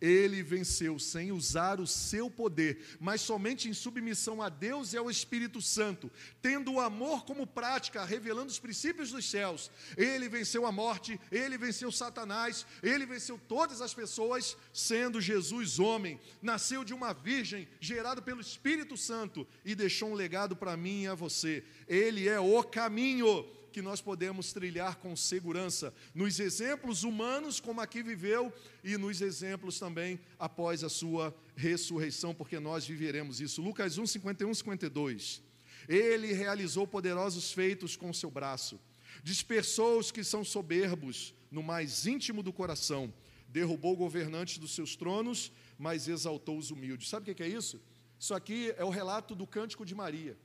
ele 0.00 0.42
venceu 0.42 0.98
sem 0.98 1.30
usar 1.30 1.78
o 1.80 1.86
seu 1.86 2.30
poder, 2.30 2.96
mas 2.98 3.20
somente 3.20 3.68
em 3.68 3.74
submissão 3.74 4.40
a 4.40 4.48
Deus 4.48 4.92
e 4.92 4.96
ao 4.96 5.10
Espírito 5.10 5.60
Santo, 5.60 6.10
tendo 6.40 6.72
o 6.72 6.80
amor 6.80 7.24
como 7.24 7.46
prática, 7.46 8.04
revelando 8.04 8.50
os 8.50 8.58
princípios 8.58 9.10
dos 9.10 9.28
céus. 9.28 9.70
Ele 9.96 10.28
venceu 10.28 10.64
a 10.64 10.72
morte, 10.72 11.20
ele 11.30 11.58
venceu 11.58 11.92
Satanás, 11.92 12.66
ele 12.82 13.04
venceu 13.04 13.38
todas 13.48 13.80
as 13.80 13.92
pessoas, 13.92 14.56
sendo 14.72 15.20
Jesus 15.20 15.78
homem. 15.78 16.18
Nasceu 16.40 16.82
de 16.84 16.94
uma 16.94 17.12
virgem, 17.12 17.68
gerado 17.80 18.22
pelo 18.22 18.40
Espírito 18.40 18.96
Santo 18.96 19.46
e 19.64 19.74
deixou 19.74 20.10
um 20.10 20.14
legado 20.14 20.56
para 20.56 20.76
mim 20.76 21.02
e 21.02 21.08
a 21.08 21.14
você. 21.14 21.62
Ele 21.86 22.28
é 22.28 22.40
o 22.40 22.62
caminho 22.62 23.46
que 23.70 23.80
nós 23.80 24.00
podemos 24.00 24.52
trilhar 24.52 24.96
com 24.96 25.14
segurança, 25.16 25.94
nos 26.14 26.40
exemplos 26.40 27.04
humanos, 27.04 27.60
como 27.60 27.80
aqui 27.80 28.02
viveu, 28.02 28.52
e 28.82 28.96
nos 28.96 29.20
exemplos 29.20 29.78
também 29.78 30.20
após 30.38 30.84
a 30.84 30.88
sua 30.88 31.34
ressurreição, 31.56 32.34
porque 32.34 32.58
nós 32.58 32.86
viveremos 32.86 33.40
isso. 33.40 33.62
Lucas 33.62 33.98
1, 33.98 34.06
51, 34.06 34.54
52. 34.54 35.42
Ele 35.88 36.32
realizou 36.32 36.86
poderosos 36.86 37.52
feitos 37.52 37.96
com 37.96 38.10
o 38.10 38.14
seu 38.14 38.30
braço, 38.30 38.80
dispersou 39.22 39.98
os 39.98 40.10
que 40.10 40.22
são 40.22 40.44
soberbos 40.44 41.34
no 41.50 41.62
mais 41.62 42.06
íntimo 42.06 42.42
do 42.42 42.52
coração, 42.52 43.12
derrubou 43.48 43.96
governantes 43.96 44.58
dos 44.58 44.74
seus 44.74 44.94
tronos, 44.94 45.52
mas 45.78 46.08
exaltou 46.08 46.56
os 46.58 46.70
humildes. 46.70 47.08
Sabe 47.08 47.30
o 47.30 47.34
que 47.34 47.42
é 47.42 47.48
isso? 47.48 47.80
Isso 48.18 48.34
aqui 48.34 48.72
é 48.76 48.84
o 48.84 48.90
relato 48.90 49.34
do 49.34 49.46
cântico 49.46 49.84
de 49.84 49.94
Maria, 49.94 50.36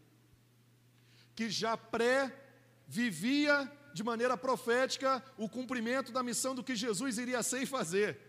que 1.36 1.49
já 1.49 1.76
pré 1.76 2.44
vivia 2.88 3.71
de 3.93 4.03
maneira 4.03 4.36
profética 4.36 5.23
o 5.38 5.47
cumprimento 5.47 6.11
da 6.11 6.21
missão 6.21 6.53
do 6.53 6.63
que 6.63 6.75
Jesus 6.75 7.17
iria 7.17 7.41
ser 7.41 7.61
e 7.61 7.65
fazer. 7.65 8.19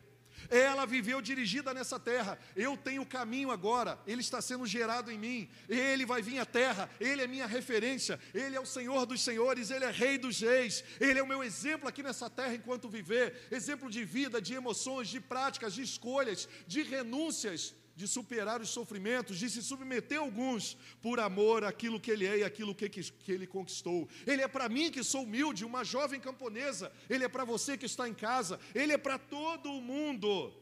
Ela 0.50 0.86
viveu 0.86 1.20
dirigida 1.20 1.72
nessa 1.74 1.98
terra. 1.98 2.38
Eu 2.54 2.76
tenho 2.76 3.02
o 3.02 3.06
caminho 3.06 3.50
agora. 3.50 3.98
Ele 4.06 4.20
está 4.20 4.40
sendo 4.40 4.66
gerado 4.66 5.10
em 5.10 5.18
mim. 5.18 5.48
Ele 5.68 6.04
vai 6.06 6.22
vir 6.22 6.38
à 6.38 6.46
terra. 6.46 6.88
Ele 7.00 7.22
é 7.22 7.26
minha 7.26 7.46
referência. 7.46 8.20
Ele 8.34 8.54
é 8.54 8.60
o 8.60 8.66
Senhor 8.66 9.06
dos 9.06 9.22
senhores. 9.22 9.70
Ele 9.70 9.84
é 9.84 9.90
Rei 9.90 10.18
dos 10.18 10.40
reis. 10.40 10.84
Ele 11.00 11.18
é 11.18 11.22
o 11.22 11.26
meu 11.26 11.42
exemplo 11.42 11.88
aqui 11.88 12.02
nessa 12.02 12.28
terra 12.30 12.54
enquanto 12.54 12.88
viver. 12.88 13.48
Exemplo 13.50 13.90
de 13.90 14.04
vida, 14.04 14.40
de 14.40 14.54
emoções, 14.54 15.08
de 15.08 15.20
práticas, 15.20 15.74
de 15.74 15.82
escolhas, 15.82 16.48
de 16.66 16.82
renúncias 16.82 17.74
de 17.96 18.06
superar 18.06 18.60
os 18.60 18.68
sofrimentos, 18.68 19.38
de 19.38 19.48
se 19.48 19.62
submeter 19.62 20.18
a 20.18 20.20
alguns 20.20 20.76
por 21.00 21.18
amor 21.18 21.64
àquilo 21.64 21.98
que 21.98 22.10
ele 22.10 22.26
é 22.26 22.38
e 22.38 22.44
aquilo 22.44 22.74
que, 22.74 22.90
que, 22.90 23.02
que 23.02 23.32
ele 23.32 23.46
conquistou. 23.46 24.06
Ele 24.26 24.42
é 24.42 24.48
para 24.48 24.68
mim 24.68 24.90
que 24.90 25.02
sou 25.02 25.22
humilde, 25.22 25.64
uma 25.64 25.82
jovem 25.82 26.20
camponesa, 26.20 26.92
ele 27.08 27.24
é 27.24 27.28
para 27.28 27.42
você 27.42 27.76
que 27.76 27.86
está 27.86 28.06
em 28.06 28.12
casa, 28.12 28.60
ele 28.74 28.92
é 28.92 28.98
para 28.98 29.18
todo 29.18 29.72
o 29.72 29.80
mundo. 29.80 30.52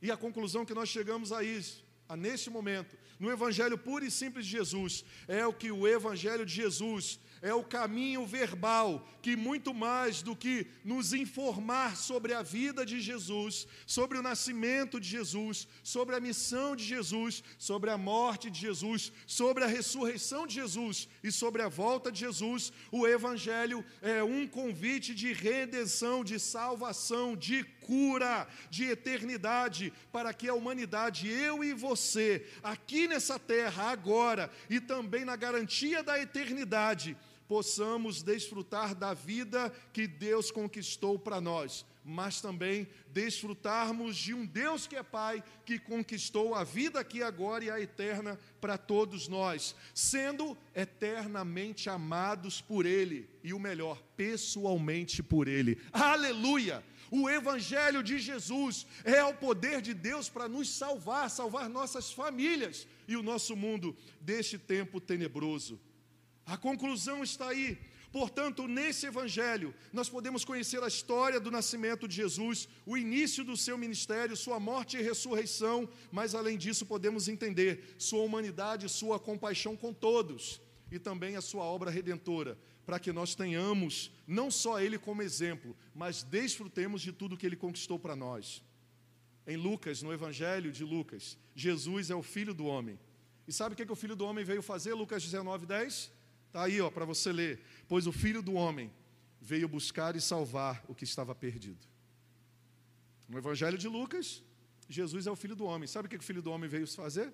E 0.00 0.10
a 0.10 0.16
conclusão 0.16 0.64
que 0.64 0.72
nós 0.72 0.88
chegamos 0.88 1.30
a 1.30 1.44
isso, 1.44 1.84
a 2.08 2.16
neste 2.16 2.48
momento, 2.48 2.96
no 3.18 3.30
Evangelho 3.30 3.76
puro 3.76 4.02
e 4.02 4.10
simples 4.10 4.46
de 4.46 4.52
Jesus, 4.52 5.04
é 5.28 5.46
o 5.46 5.52
que 5.52 5.70
o 5.70 5.86
Evangelho 5.86 6.46
de 6.46 6.54
Jesus 6.54 7.20
é 7.42 7.54
o 7.54 7.64
caminho 7.64 8.26
verbal 8.26 9.06
que, 9.22 9.36
muito 9.36 9.72
mais 9.72 10.22
do 10.22 10.36
que 10.36 10.66
nos 10.84 11.12
informar 11.12 11.96
sobre 11.96 12.34
a 12.34 12.42
vida 12.42 12.84
de 12.84 13.00
Jesus, 13.00 13.66
sobre 13.86 14.18
o 14.18 14.22
nascimento 14.22 15.00
de 15.00 15.08
Jesus, 15.08 15.66
sobre 15.82 16.16
a 16.16 16.20
missão 16.20 16.76
de 16.76 16.84
Jesus, 16.84 17.42
sobre 17.58 17.90
a 17.90 17.98
morte 17.98 18.50
de 18.50 18.60
Jesus, 18.60 19.12
sobre 19.26 19.64
a 19.64 19.66
ressurreição 19.66 20.46
de 20.46 20.54
Jesus 20.54 21.08
e 21.22 21.32
sobre 21.32 21.62
a 21.62 21.68
volta 21.68 22.12
de 22.12 22.20
Jesus, 22.20 22.72
o 22.90 23.06
Evangelho 23.06 23.84
é 24.02 24.22
um 24.22 24.46
convite 24.46 25.14
de 25.14 25.32
redenção, 25.32 26.22
de 26.22 26.38
salvação, 26.38 27.34
de 27.36 27.64
cura, 27.80 28.46
de 28.70 28.84
eternidade, 28.84 29.92
para 30.12 30.32
que 30.32 30.48
a 30.48 30.54
humanidade, 30.54 31.28
eu 31.28 31.64
e 31.64 31.72
você, 31.72 32.46
aqui 32.62 33.08
nessa 33.08 33.38
terra, 33.38 33.90
agora, 33.90 34.50
e 34.68 34.78
também 34.80 35.24
na 35.24 35.36
garantia 35.36 36.02
da 36.02 36.20
eternidade, 36.20 37.16
possamos 37.50 38.22
desfrutar 38.22 38.94
da 38.94 39.12
vida 39.12 39.70
que 39.92 40.06
Deus 40.06 40.52
conquistou 40.52 41.18
para 41.18 41.40
nós, 41.40 41.84
mas 42.04 42.40
também 42.40 42.86
desfrutarmos 43.08 44.16
de 44.16 44.32
um 44.32 44.46
Deus 44.46 44.86
que 44.86 44.94
é 44.94 45.02
Pai, 45.02 45.42
que 45.66 45.76
conquistou 45.76 46.54
a 46.54 46.62
vida 46.62 47.00
aqui 47.00 47.24
agora 47.24 47.64
e 47.64 47.68
a 47.68 47.80
eterna 47.80 48.38
para 48.60 48.78
todos 48.78 49.26
nós, 49.26 49.74
sendo 49.92 50.56
eternamente 50.76 51.90
amados 51.90 52.60
por 52.60 52.86
Ele 52.86 53.28
e 53.42 53.52
o 53.52 53.58
melhor, 53.58 54.00
pessoalmente 54.16 55.20
por 55.20 55.48
Ele. 55.48 55.76
Aleluia! 55.92 56.84
O 57.10 57.28
Evangelho 57.28 58.00
de 58.00 58.20
Jesus 58.20 58.86
é 59.02 59.24
o 59.24 59.34
poder 59.34 59.82
de 59.82 59.92
Deus 59.92 60.28
para 60.28 60.48
nos 60.48 60.68
salvar, 60.68 61.28
salvar 61.28 61.68
nossas 61.68 62.12
famílias 62.12 62.86
e 63.08 63.16
o 63.16 63.24
nosso 63.24 63.56
mundo 63.56 63.96
deste 64.20 64.56
tempo 64.56 65.00
tenebroso. 65.00 65.80
A 66.50 66.56
conclusão 66.56 67.22
está 67.22 67.50
aí. 67.50 67.78
Portanto, 68.10 68.66
nesse 68.66 69.06
evangelho, 69.06 69.72
nós 69.92 70.08
podemos 70.08 70.44
conhecer 70.44 70.82
a 70.82 70.88
história 70.88 71.38
do 71.38 71.48
nascimento 71.48 72.08
de 72.08 72.16
Jesus, 72.16 72.68
o 72.84 72.96
início 72.96 73.44
do 73.44 73.56
seu 73.56 73.78
ministério, 73.78 74.36
sua 74.36 74.58
morte 74.58 74.96
e 74.96 75.00
ressurreição, 75.00 75.88
mas 76.10 76.34
além 76.34 76.58
disso, 76.58 76.84
podemos 76.84 77.28
entender 77.28 77.94
sua 77.96 78.24
humanidade, 78.24 78.88
sua 78.88 79.16
compaixão 79.20 79.76
com 79.76 79.92
todos 79.92 80.60
e 80.90 80.98
também 80.98 81.36
a 81.36 81.40
sua 81.40 81.62
obra 81.62 81.88
redentora, 81.88 82.58
para 82.84 82.98
que 82.98 83.12
nós 83.12 83.36
tenhamos 83.36 84.10
não 84.26 84.50
só 84.50 84.80
ele 84.80 84.98
como 84.98 85.22
exemplo, 85.22 85.76
mas 85.94 86.24
desfrutemos 86.24 87.00
de 87.00 87.12
tudo 87.12 87.36
que 87.36 87.46
ele 87.46 87.54
conquistou 87.54 87.96
para 87.96 88.16
nós. 88.16 88.60
Em 89.46 89.56
Lucas, 89.56 90.02
no 90.02 90.12
evangelho 90.12 90.72
de 90.72 90.82
Lucas, 90.82 91.38
Jesus 91.54 92.10
é 92.10 92.14
o 92.16 92.24
filho 92.24 92.52
do 92.52 92.66
homem. 92.66 92.98
E 93.46 93.52
sabe 93.52 93.74
o 93.74 93.76
que, 93.76 93.86
que 93.86 93.92
o 93.92 94.02
filho 94.02 94.16
do 94.16 94.26
homem 94.26 94.44
veio 94.44 94.62
fazer? 94.62 94.94
Lucas 94.94 95.22
19, 95.22 95.64
10 95.64 96.18
Está 96.50 96.64
aí, 96.64 96.78
para 96.90 97.04
você 97.04 97.32
ler. 97.32 97.60
Pois 97.86 98.08
o 98.08 98.12
filho 98.12 98.42
do 98.42 98.54
homem 98.54 98.92
veio 99.40 99.68
buscar 99.68 100.16
e 100.16 100.20
salvar 100.20 100.84
o 100.88 100.94
que 100.96 101.04
estava 101.04 101.32
perdido. 101.32 101.86
No 103.28 103.38
Evangelho 103.38 103.78
de 103.78 103.86
Lucas, 103.86 104.42
Jesus 104.88 105.28
é 105.28 105.30
o 105.30 105.36
filho 105.36 105.54
do 105.54 105.64
homem. 105.64 105.86
Sabe 105.86 106.06
o 106.06 106.10
que 106.10 106.16
o 106.16 106.22
filho 106.22 106.42
do 106.42 106.50
homem 106.50 106.68
veio 106.68 106.88
fazer? 106.88 107.32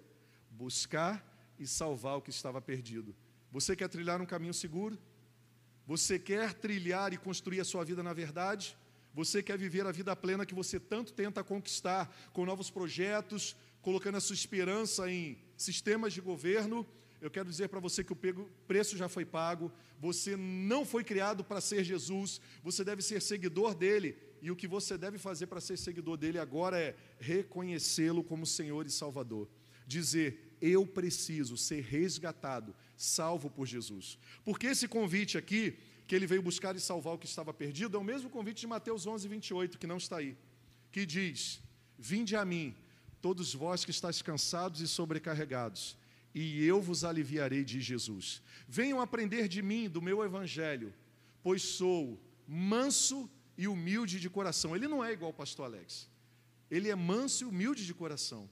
Buscar 0.51 1.27
e 1.59 1.67
salvar 1.67 2.19
o 2.19 2.21
que 2.21 2.29
estava 2.29 2.61
perdido. 2.61 3.17
Você 3.51 3.75
quer 3.75 3.89
trilhar 3.89 4.21
um 4.21 4.27
caminho 4.27 4.53
seguro? 4.53 4.99
Você 5.87 6.19
quer 6.19 6.53
trilhar 6.53 7.15
e 7.15 7.17
construir 7.17 7.61
a 7.61 7.65
sua 7.65 7.87
vida 7.87 8.03
na 8.03 8.13
verdade? 8.13 8.77
Você 9.15 9.43
quer 9.43 9.57
viver 9.57 9.87
a 9.87 9.93
vida 9.93 10.15
plena 10.15 10.45
que 10.45 10.55
você 10.55 10.79
tanto 10.79 11.15
tenta 11.15 11.43
conquistar 11.43 12.15
com 12.35 12.45
novos 12.45 12.69
projetos, 12.69 13.57
colocando 13.81 14.17
a 14.17 14.21
sua 14.21 14.35
esperança 14.35 15.11
em 15.11 15.39
sistemas 15.57 16.13
de 16.13 16.21
governo 16.21 16.87
eu 17.21 17.31
quero 17.31 17.49
dizer 17.49 17.69
para 17.69 17.81
você 17.81 18.05
que 18.05 18.13
o 18.13 18.17
preço 18.67 18.97
já 18.97 19.09
foi 19.09 19.25
pago, 19.25 19.73
você 19.99 20.37
não 20.37 20.85
foi 20.85 21.03
criado 21.03 21.43
para 21.43 21.61
ser 21.61 21.83
Jesus, 21.83 22.41
você 22.63 22.85
deve 22.85 23.03
ser 23.03 23.23
seguidor 23.23 23.75
dele, 23.75 24.17
e 24.43 24.51
o 24.51 24.57
que 24.57 24.69
você 24.69 24.99
deve 24.99 25.19
fazer 25.19 25.47
para 25.47 25.61
ser 25.61 25.79
seguidor 25.79 26.17
dele 26.17 26.39
agora 26.39 26.79
é 26.79 26.95
reconhecê-lo 27.19 28.23
como 28.23 28.45
Senhor 28.45 28.87
e 28.87 28.91
Salvador. 28.91 29.49
Dizer, 29.87 30.57
eu 30.61 30.87
preciso 30.87 31.57
ser 31.57 31.83
resgatado, 31.83 32.75
salvo 32.97 33.49
por 33.49 33.67
Jesus. 33.67 34.19
Porque 34.45 34.67
esse 34.67 34.87
convite 34.87 35.39
aqui, 35.39 35.79
que 36.07 36.15
ele 36.15 36.27
veio 36.27 36.43
buscar 36.43 36.77
e 36.77 36.81
salvar 36.81 37.15
o 37.15 37.19
que 37.19 37.27
estava 37.27 37.53
perdido, 37.53 37.97
é 37.97 38.01
o 38.01 38.05
mesmo 38.05 38.29
convite 38.29 38.61
de 38.61 38.67
Mateus 38.67 39.07
11, 39.07 39.27
28, 39.27 39.79
que 39.79 39.87
não 39.87 39.97
está 39.97 40.19
aí, 40.19 40.37
que 40.93 41.07
diz: 41.07 41.63
Vinde 41.99 42.37
a 42.37 42.45
mim, 42.45 42.77
todos 43.23 43.55
vós 43.55 43.85
que 43.85 43.91
estáis 43.91 44.21
cansados 44.21 44.81
e 44.81 44.87
sobrecarregados 44.87 45.97
e 46.39 46.63
eu 46.67 46.83
vos 46.83 47.03
aliviarei, 47.03 47.65
diz 47.65 47.83
Jesus. 47.83 48.43
Venham 48.69 49.01
aprender 49.01 49.49
de 49.49 49.63
mim, 49.63 49.89
do 49.89 50.03
meu 50.03 50.23
evangelho, 50.23 50.93
pois 51.43 51.63
sou 51.63 52.21
manso 52.47 53.31
e 53.57 53.67
humilde 53.67 54.21
de 54.21 54.29
coração. 54.29 54.77
Ele 54.77 54.87
não 54.87 55.03
é 55.03 55.15
igual 55.15 55.31
ao 55.31 55.33
pastor 55.33 55.65
Alex. 55.65 56.11
Ele 56.71 56.91
é 56.91 56.95
manso 56.95 57.45
e 57.45 57.47
humilde 57.47 57.87
de 57.87 57.95
coração. 57.95 58.51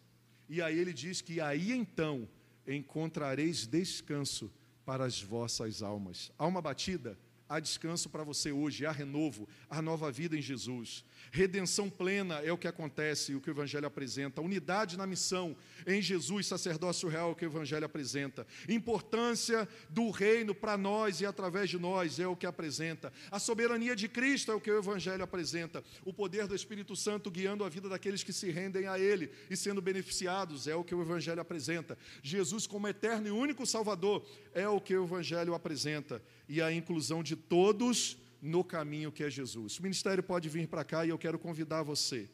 E 0.49 0.63
aí 0.63 0.79
ele 0.79 0.95
diz 0.95 1.21
que 1.21 1.43
aí 1.43 1.73
então 1.73 2.27
encontrareis 2.67 3.67
descanso 3.67 4.51
para 4.87 5.05
as 5.05 5.21
vossas 5.21 5.83
almas. 5.83 6.33
Alma 6.39 6.63
batida, 6.63 7.19
há 7.49 7.61
descanso 7.61 8.09
para 8.09 8.25
você 8.25 8.53
hoje, 8.53 8.87
há 8.87 8.93
renovo, 8.93 9.49
há 9.69 9.83
nova 9.83 10.11
vida 10.11 10.37
em 10.37 10.43
Jesus. 10.43 11.05
Redenção 11.31 11.91
plena 11.91 12.37
é 12.41 12.53
o 12.53 12.59
que 12.59 12.69
acontece, 12.69 13.35
o 13.35 13.41
que 13.41 13.51
o 13.51 13.53
Evangelho 13.53 13.87
apresenta. 13.87 14.41
Unidade 14.41 14.97
na 14.97 15.07
missão 15.07 15.57
em 15.87 16.01
Jesus, 16.01 16.47
sacerdócio 16.47 17.09
real, 17.09 17.31
é 17.31 17.33
o 17.33 17.35
que 17.35 17.45
o 17.45 17.49
Evangelho 17.49 17.85
apresenta. 17.85 18.47
Importância 18.69 19.69
do 19.91 20.11
reino 20.11 20.55
para 20.55 20.77
nós 20.77 21.21
e 21.21 21.27
através 21.27 21.69
de 21.69 21.79
nós 21.79 22.19
é 22.19 22.27
o 22.27 22.37
que 22.37 22.47
apresenta. 22.47 23.13
A 23.31 23.39
soberania 23.39 23.97
de 23.97 24.09
Cristo 24.09 24.53
é 24.53 24.55
o 24.55 24.61
que 24.61 24.71
o 24.71 24.79
Evangelho 24.79 25.23
apresenta. 25.23 25.83
O 26.05 26.13
poder 26.13 26.47
do 26.47 26.55
Espírito 26.55 26.95
Santo 26.95 27.31
guiando 27.31 27.65
a 27.65 27.69
vida 27.69 27.89
daqueles 27.89 28.23
que 28.23 28.33
se 28.33 28.51
rendem 28.51 28.87
a 28.87 28.99
Ele 28.99 29.31
e 29.51 29.57
sendo 29.57 29.83
beneficiados 29.83 30.67
é 30.67 30.75
o 30.75 30.85
que 30.85 30.95
o 30.95 31.03
Evangelho 31.03 31.41
apresenta. 31.41 31.99
Jesus, 32.23 32.67
como 32.67 32.89
eterno 32.89 33.29
e 33.29 33.31
único 33.31 33.67
Salvador, 33.67 34.25
é 34.55 34.69
o 34.69 34.81
que 34.81 34.97
o 34.97 35.05
Evangelho 35.05 35.55
apresenta. 35.55 36.23
E 36.49 36.61
a 36.61 36.73
inclusão 36.73 37.23
de 37.23 37.37
todos 37.37 38.19
no 38.41 38.63
caminho 38.63 39.11
que 39.11 39.25
é 39.25 39.31
Jesus. 39.31 39.79
O 39.79 39.83
ministério 39.83 40.23
pode 40.23 40.49
vir 40.49 40.69
para 40.69 40.85
cá 40.85 41.07
e 41.07 41.09
eu 41.09 41.19
quero 41.19 41.39
convidar 41.39 41.83
você 41.83 42.29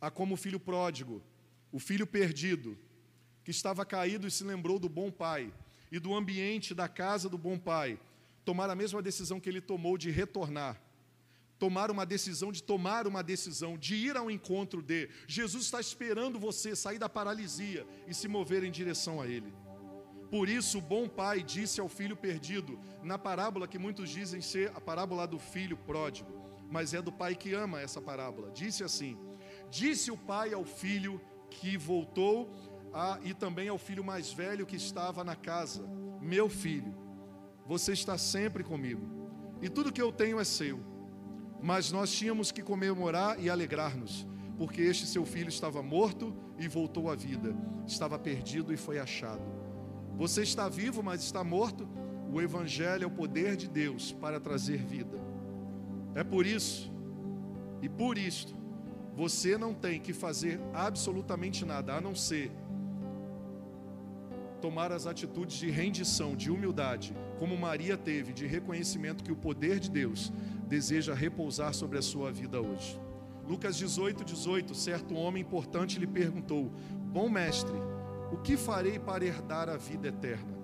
a 0.00 0.10
como 0.10 0.34
o 0.34 0.36
filho 0.36 0.58
pródigo, 0.58 1.22
o 1.70 1.78
filho 1.78 2.06
perdido, 2.06 2.78
que 3.44 3.50
estava 3.50 3.84
caído 3.84 4.26
e 4.26 4.30
se 4.30 4.44
lembrou 4.44 4.78
do 4.78 4.88
bom 4.88 5.10
pai 5.10 5.52
e 5.92 5.98
do 5.98 6.14
ambiente 6.14 6.74
da 6.74 6.88
casa 6.88 7.28
do 7.28 7.36
bom 7.36 7.58
pai, 7.58 7.98
tomar 8.44 8.70
a 8.70 8.74
mesma 8.74 9.02
decisão 9.02 9.40
que 9.40 9.48
ele 9.48 9.60
tomou 9.60 9.98
de 9.98 10.10
retornar. 10.10 10.80
Tomar 11.58 11.90
uma 11.90 12.06
decisão 12.06 12.50
de 12.50 12.62
tomar 12.62 13.06
uma 13.06 13.22
decisão, 13.22 13.76
de 13.76 13.94
ir 13.94 14.16
ao 14.16 14.30
encontro 14.30 14.80
de. 14.80 15.10
Jesus 15.26 15.64
está 15.64 15.78
esperando 15.78 16.38
você 16.38 16.74
sair 16.74 16.98
da 16.98 17.06
paralisia 17.06 17.86
e 18.08 18.14
se 18.14 18.26
mover 18.28 18.64
em 18.64 18.70
direção 18.70 19.20
a 19.20 19.26
Ele. 19.26 19.52
Por 20.30 20.48
isso, 20.48 20.78
o 20.78 20.80
bom 20.80 21.08
pai 21.08 21.42
disse 21.42 21.80
ao 21.80 21.88
filho 21.88 22.16
perdido, 22.16 22.78
na 23.02 23.18
parábola 23.18 23.66
que 23.66 23.78
muitos 23.78 24.08
dizem 24.08 24.40
ser 24.40 24.70
a 24.76 24.80
parábola 24.80 25.26
do 25.26 25.40
filho 25.40 25.76
pródigo, 25.76 26.30
mas 26.70 26.94
é 26.94 27.02
do 27.02 27.10
pai 27.10 27.34
que 27.34 27.52
ama 27.52 27.80
essa 27.80 28.00
parábola. 28.00 28.52
Disse 28.52 28.84
assim: 28.84 29.18
Disse 29.68 30.10
o 30.10 30.16
pai 30.16 30.52
ao 30.54 30.64
filho 30.64 31.20
que 31.50 31.76
voltou 31.76 32.48
a, 32.92 33.18
e 33.24 33.34
também 33.34 33.68
ao 33.68 33.76
filho 33.76 34.04
mais 34.04 34.32
velho 34.32 34.64
que 34.64 34.76
estava 34.76 35.24
na 35.24 35.34
casa: 35.34 35.84
Meu 36.20 36.48
filho, 36.48 36.94
você 37.66 37.92
está 37.92 38.16
sempre 38.16 38.62
comigo, 38.62 39.04
e 39.60 39.68
tudo 39.68 39.92
que 39.92 40.00
eu 40.00 40.12
tenho 40.12 40.38
é 40.38 40.44
seu. 40.44 40.78
Mas 41.60 41.90
nós 41.90 42.10
tínhamos 42.10 42.52
que 42.52 42.62
comemorar 42.62 43.38
e 43.38 43.50
alegrar-nos, 43.50 44.26
porque 44.56 44.80
este 44.80 45.06
seu 45.06 45.26
filho 45.26 45.48
estava 45.48 45.82
morto 45.82 46.34
e 46.56 46.68
voltou 46.68 47.10
à 47.10 47.16
vida, 47.16 47.54
estava 47.84 48.18
perdido 48.18 48.72
e 48.72 48.76
foi 48.76 48.98
achado. 48.98 49.59
Você 50.20 50.42
está 50.42 50.68
vivo, 50.68 51.02
mas 51.02 51.22
está 51.22 51.42
morto. 51.42 51.88
O 52.30 52.42
Evangelho 52.42 53.04
é 53.04 53.06
o 53.06 53.10
poder 53.10 53.56
de 53.56 53.66
Deus 53.66 54.12
para 54.12 54.38
trazer 54.38 54.76
vida. 54.76 55.18
É 56.14 56.22
por 56.22 56.44
isso, 56.44 56.92
e 57.80 57.88
por 57.88 58.18
isto, 58.18 58.54
você 59.16 59.56
não 59.56 59.72
tem 59.72 59.98
que 59.98 60.12
fazer 60.12 60.60
absolutamente 60.74 61.64
nada, 61.64 61.94
a 61.94 62.02
não 62.02 62.14
ser 62.14 62.52
tomar 64.60 64.92
as 64.92 65.06
atitudes 65.06 65.56
de 65.56 65.70
rendição, 65.70 66.36
de 66.36 66.50
humildade, 66.50 67.16
como 67.38 67.56
Maria 67.56 67.96
teve, 67.96 68.34
de 68.34 68.46
reconhecimento 68.46 69.24
que 69.24 69.32
o 69.32 69.36
poder 69.36 69.80
de 69.80 69.90
Deus 69.90 70.30
deseja 70.68 71.14
repousar 71.14 71.72
sobre 71.72 71.96
a 71.96 72.02
sua 72.02 72.30
vida 72.30 72.60
hoje. 72.60 73.00
Lucas 73.48 73.74
18, 73.74 74.22
18, 74.22 74.74
certo 74.74 75.14
homem 75.14 75.40
importante 75.40 75.98
lhe 75.98 76.06
perguntou: 76.06 76.70
Bom 77.10 77.30
mestre, 77.30 77.72
o 78.32 78.36
que 78.38 78.56
farei 78.56 78.98
para 78.98 79.24
herdar 79.24 79.68
a 79.68 79.76
vida 79.76 80.08
eterna? 80.08 80.58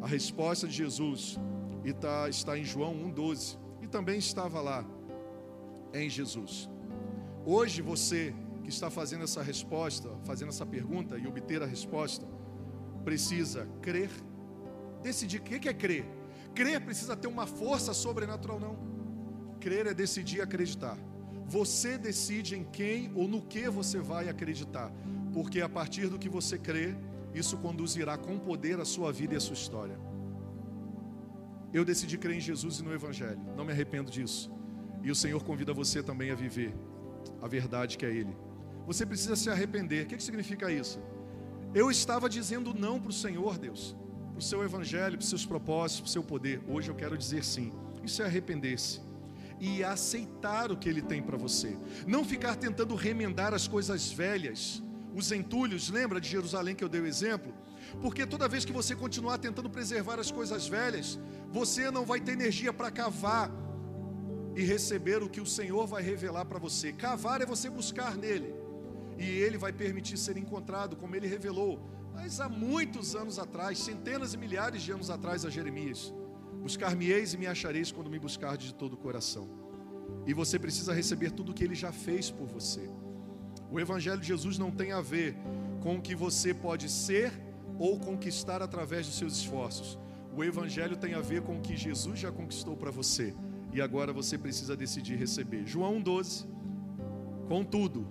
A 0.00 0.06
resposta 0.06 0.66
de 0.66 0.74
Jesus 0.74 1.38
está, 1.84 2.28
está 2.28 2.58
em 2.58 2.64
João 2.64 2.94
1,12 2.94 3.58
e 3.82 3.86
também 3.86 4.18
estava 4.18 4.60
lá 4.60 4.84
em 5.92 6.08
Jesus. 6.08 6.68
Hoje 7.44 7.82
você 7.82 8.34
que 8.62 8.70
está 8.70 8.90
fazendo 8.90 9.24
essa 9.24 9.42
resposta, 9.42 10.08
fazendo 10.24 10.48
essa 10.48 10.64
pergunta 10.64 11.18
e 11.18 11.26
obter 11.26 11.62
a 11.62 11.66
resposta, 11.66 12.26
precisa 13.04 13.68
crer, 13.82 14.10
decidir. 15.02 15.40
O 15.40 15.42
que 15.42 15.68
é 15.68 15.74
crer? 15.74 16.06
Crer 16.54 16.80
precisa 16.80 17.16
ter 17.16 17.26
uma 17.26 17.46
força 17.46 17.92
sobrenatural, 17.92 18.58
não. 18.58 18.76
Crer 19.60 19.86
é 19.86 19.94
decidir 19.94 20.40
acreditar. 20.40 20.96
Você 21.46 21.98
decide 21.98 22.56
em 22.56 22.64
quem 22.64 23.12
ou 23.14 23.28
no 23.28 23.42
que 23.42 23.68
você 23.68 23.98
vai 23.98 24.28
acreditar, 24.28 24.90
porque 25.34 25.60
a 25.60 25.68
partir 25.68 26.06
do 26.06 26.16
que 26.16 26.28
você 26.28 26.56
crê, 26.56 26.94
isso 27.34 27.56
conduzirá 27.56 28.16
com 28.16 28.38
poder 28.38 28.78
a 28.78 28.84
sua 28.84 29.12
vida 29.12 29.34
e 29.34 29.36
a 29.36 29.40
sua 29.40 29.54
história. 29.54 29.98
Eu 31.72 31.84
decidi 31.84 32.16
crer 32.16 32.36
em 32.36 32.40
Jesus 32.40 32.78
e 32.78 32.84
no 32.84 32.94
Evangelho, 32.94 33.40
não 33.56 33.64
me 33.64 33.72
arrependo 33.72 34.12
disso. 34.12 34.48
E 35.02 35.10
o 35.10 35.14
Senhor 35.14 35.42
convida 35.42 35.74
você 35.74 36.04
também 36.04 36.30
a 36.30 36.36
viver 36.36 36.72
a 37.42 37.48
verdade 37.48 37.98
que 37.98 38.06
é 38.06 38.10
Ele. 38.10 38.34
Você 38.86 39.04
precisa 39.04 39.34
se 39.34 39.50
arrepender. 39.50 40.04
O 40.04 40.08
que, 40.08 40.16
que 40.16 40.22
significa 40.22 40.70
isso? 40.70 41.00
Eu 41.74 41.90
estava 41.90 42.28
dizendo 42.28 42.72
não 42.72 43.00
para 43.00 43.10
o 43.10 43.12
Senhor, 43.12 43.58
Deus, 43.58 43.96
para 44.30 44.38
o 44.38 44.42
seu 44.42 44.62
evangelho, 44.62 45.18
para 45.18 45.24
os 45.24 45.28
seus 45.28 45.44
propósitos, 45.44 46.00
para 46.02 46.08
o 46.08 46.12
seu 46.12 46.22
poder. 46.22 46.62
Hoje 46.68 46.90
eu 46.90 46.94
quero 46.94 47.18
dizer 47.18 47.44
sim. 47.44 47.72
Isso 48.04 48.22
é 48.22 48.26
arrepender-se 48.26 49.00
e 49.58 49.82
aceitar 49.82 50.70
o 50.70 50.76
que 50.76 50.88
Ele 50.88 51.02
tem 51.02 51.20
para 51.20 51.36
você. 51.36 51.76
Não 52.06 52.24
ficar 52.24 52.54
tentando 52.54 52.94
remendar 52.94 53.52
as 53.52 53.66
coisas 53.66 54.12
velhas, 54.12 54.83
os 55.14 55.30
entulhos. 55.32 55.88
Lembra 55.90 56.20
de 56.20 56.28
Jerusalém 56.28 56.74
que 56.74 56.82
eu 56.82 56.88
dei 56.88 57.00
o 57.00 57.06
exemplo? 57.06 57.54
Porque 58.00 58.26
toda 58.26 58.48
vez 58.48 58.64
que 58.64 58.72
você 58.72 58.94
continuar 58.94 59.38
tentando 59.38 59.70
preservar 59.70 60.18
as 60.18 60.30
coisas 60.30 60.66
velhas, 60.66 61.18
você 61.50 61.90
não 61.90 62.04
vai 62.04 62.20
ter 62.20 62.32
energia 62.32 62.72
para 62.72 62.90
cavar 62.90 63.50
e 64.56 64.62
receber 64.62 65.22
o 65.22 65.28
que 65.28 65.40
o 65.40 65.46
Senhor 65.46 65.86
vai 65.86 66.02
revelar 66.02 66.44
para 66.44 66.58
você. 66.58 66.92
Cavar 66.92 67.40
é 67.40 67.46
você 67.46 67.70
buscar 67.70 68.16
nele 68.16 68.54
e 69.18 69.24
ele 69.24 69.56
vai 69.56 69.72
permitir 69.72 70.16
ser 70.16 70.36
encontrado, 70.36 70.96
como 70.96 71.14
ele 71.14 71.26
revelou, 71.26 71.80
mas 72.12 72.40
há 72.40 72.48
muitos 72.48 73.14
anos 73.14 73.38
atrás, 73.38 73.78
centenas 73.78 74.34
e 74.34 74.36
milhares 74.36 74.82
de 74.82 74.92
anos 74.92 75.10
atrás, 75.10 75.44
a 75.44 75.50
Jeremias: 75.50 76.12
Buscar-me-eis 76.62 77.34
e 77.34 77.38
me 77.38 77.46
achareis 77.46 77.92
quando 77.92 78.10
me 78.10 78.18
buscardes 78.18 78.68
de 78.68 78.74
todo 78.74 78.94
o 78.94 78.96
coração. 78.96 79.48
E 80.26 80.32
você 80.32 80.58
precisa 80.58 80.92
receber 80.92 81.30
tudo 81.30 81.52
o 81.52 81.54
que 81.54 81.64
ele 81.64 81.74
já 81.74 81.92
fez 81.92 82.30
por 82.30 82.46
você. 82.46 82.88
O 83.70 83.80
Evangelho 83.80 84.20
de 84.20 84.26
Jesus 84.26 84.58
não 84.58 84.70
tem 84.70 84.92
a 84.92 85.00
ver 85.00 85.36
com 85.80 85.96
o 85.96 86.00
que 86.00 86.14
você 86.14 86.54
pode 86.54 86.88
ser 86.88 87.32
ou 87.78 87.98
conquistar 87.98 88.62
através 88.62 89.06
dos 89.06 89.16
seus 89.16 89.36
esforços. 89.36 89.98
O 90.36 90.42
Evangelho 90.42 90.96
tem 90.96 91.14
a 91.14 91.20
ver 91.20 91.42
com 91.42 91.58
o 91.58 91.60
que 91.60 91.76
Jesus 91.76 92.18
já 92.18 92.30
conquistou 92.30 92.76
para 92.76 92.90
você. 92.90 93.34
E 93.72 93.80
agora 93.80 94.12
você 94.12 94.38
precisa 94.38 94.76
decidir 94.76 95.16
receber. 95.16 95.66
João 95.66 96.00
12. 96.00 96.46
Contudo, 97.48 98.06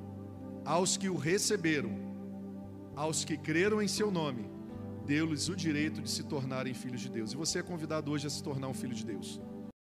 aos 0.65 0.97
que 0.97 1.09
o 1.09 1.15
receberam, 1.15 1.91
aos 2.95 3.25
que 3.25 3.37
creram 3.37 3.81
em 3.81 3.87
seu 3.87 4.11
nome, 4.11 4.49
deu-lhes 5.05 5.49
o 5.49 5.55
direito 5.55 6.01
de 6.01 6.09
se 6.09 6.23
tornarem 6.23 6.73
filhos 6.73 7.01
de 7.01 7.09
Deus. 7.09 7.33
E 7.33 7.37
você 7.37 7.59
é 7.59 7.63
convidado 7.63 8.11
hoje 8.11 8.27
a 8.27 8.29
se 8.29 8.43
tornar 8.43 8.67
um 8.67 8.73
filho 8.73 8.93
de 8.93 9.05
Deus. 9.05 9.41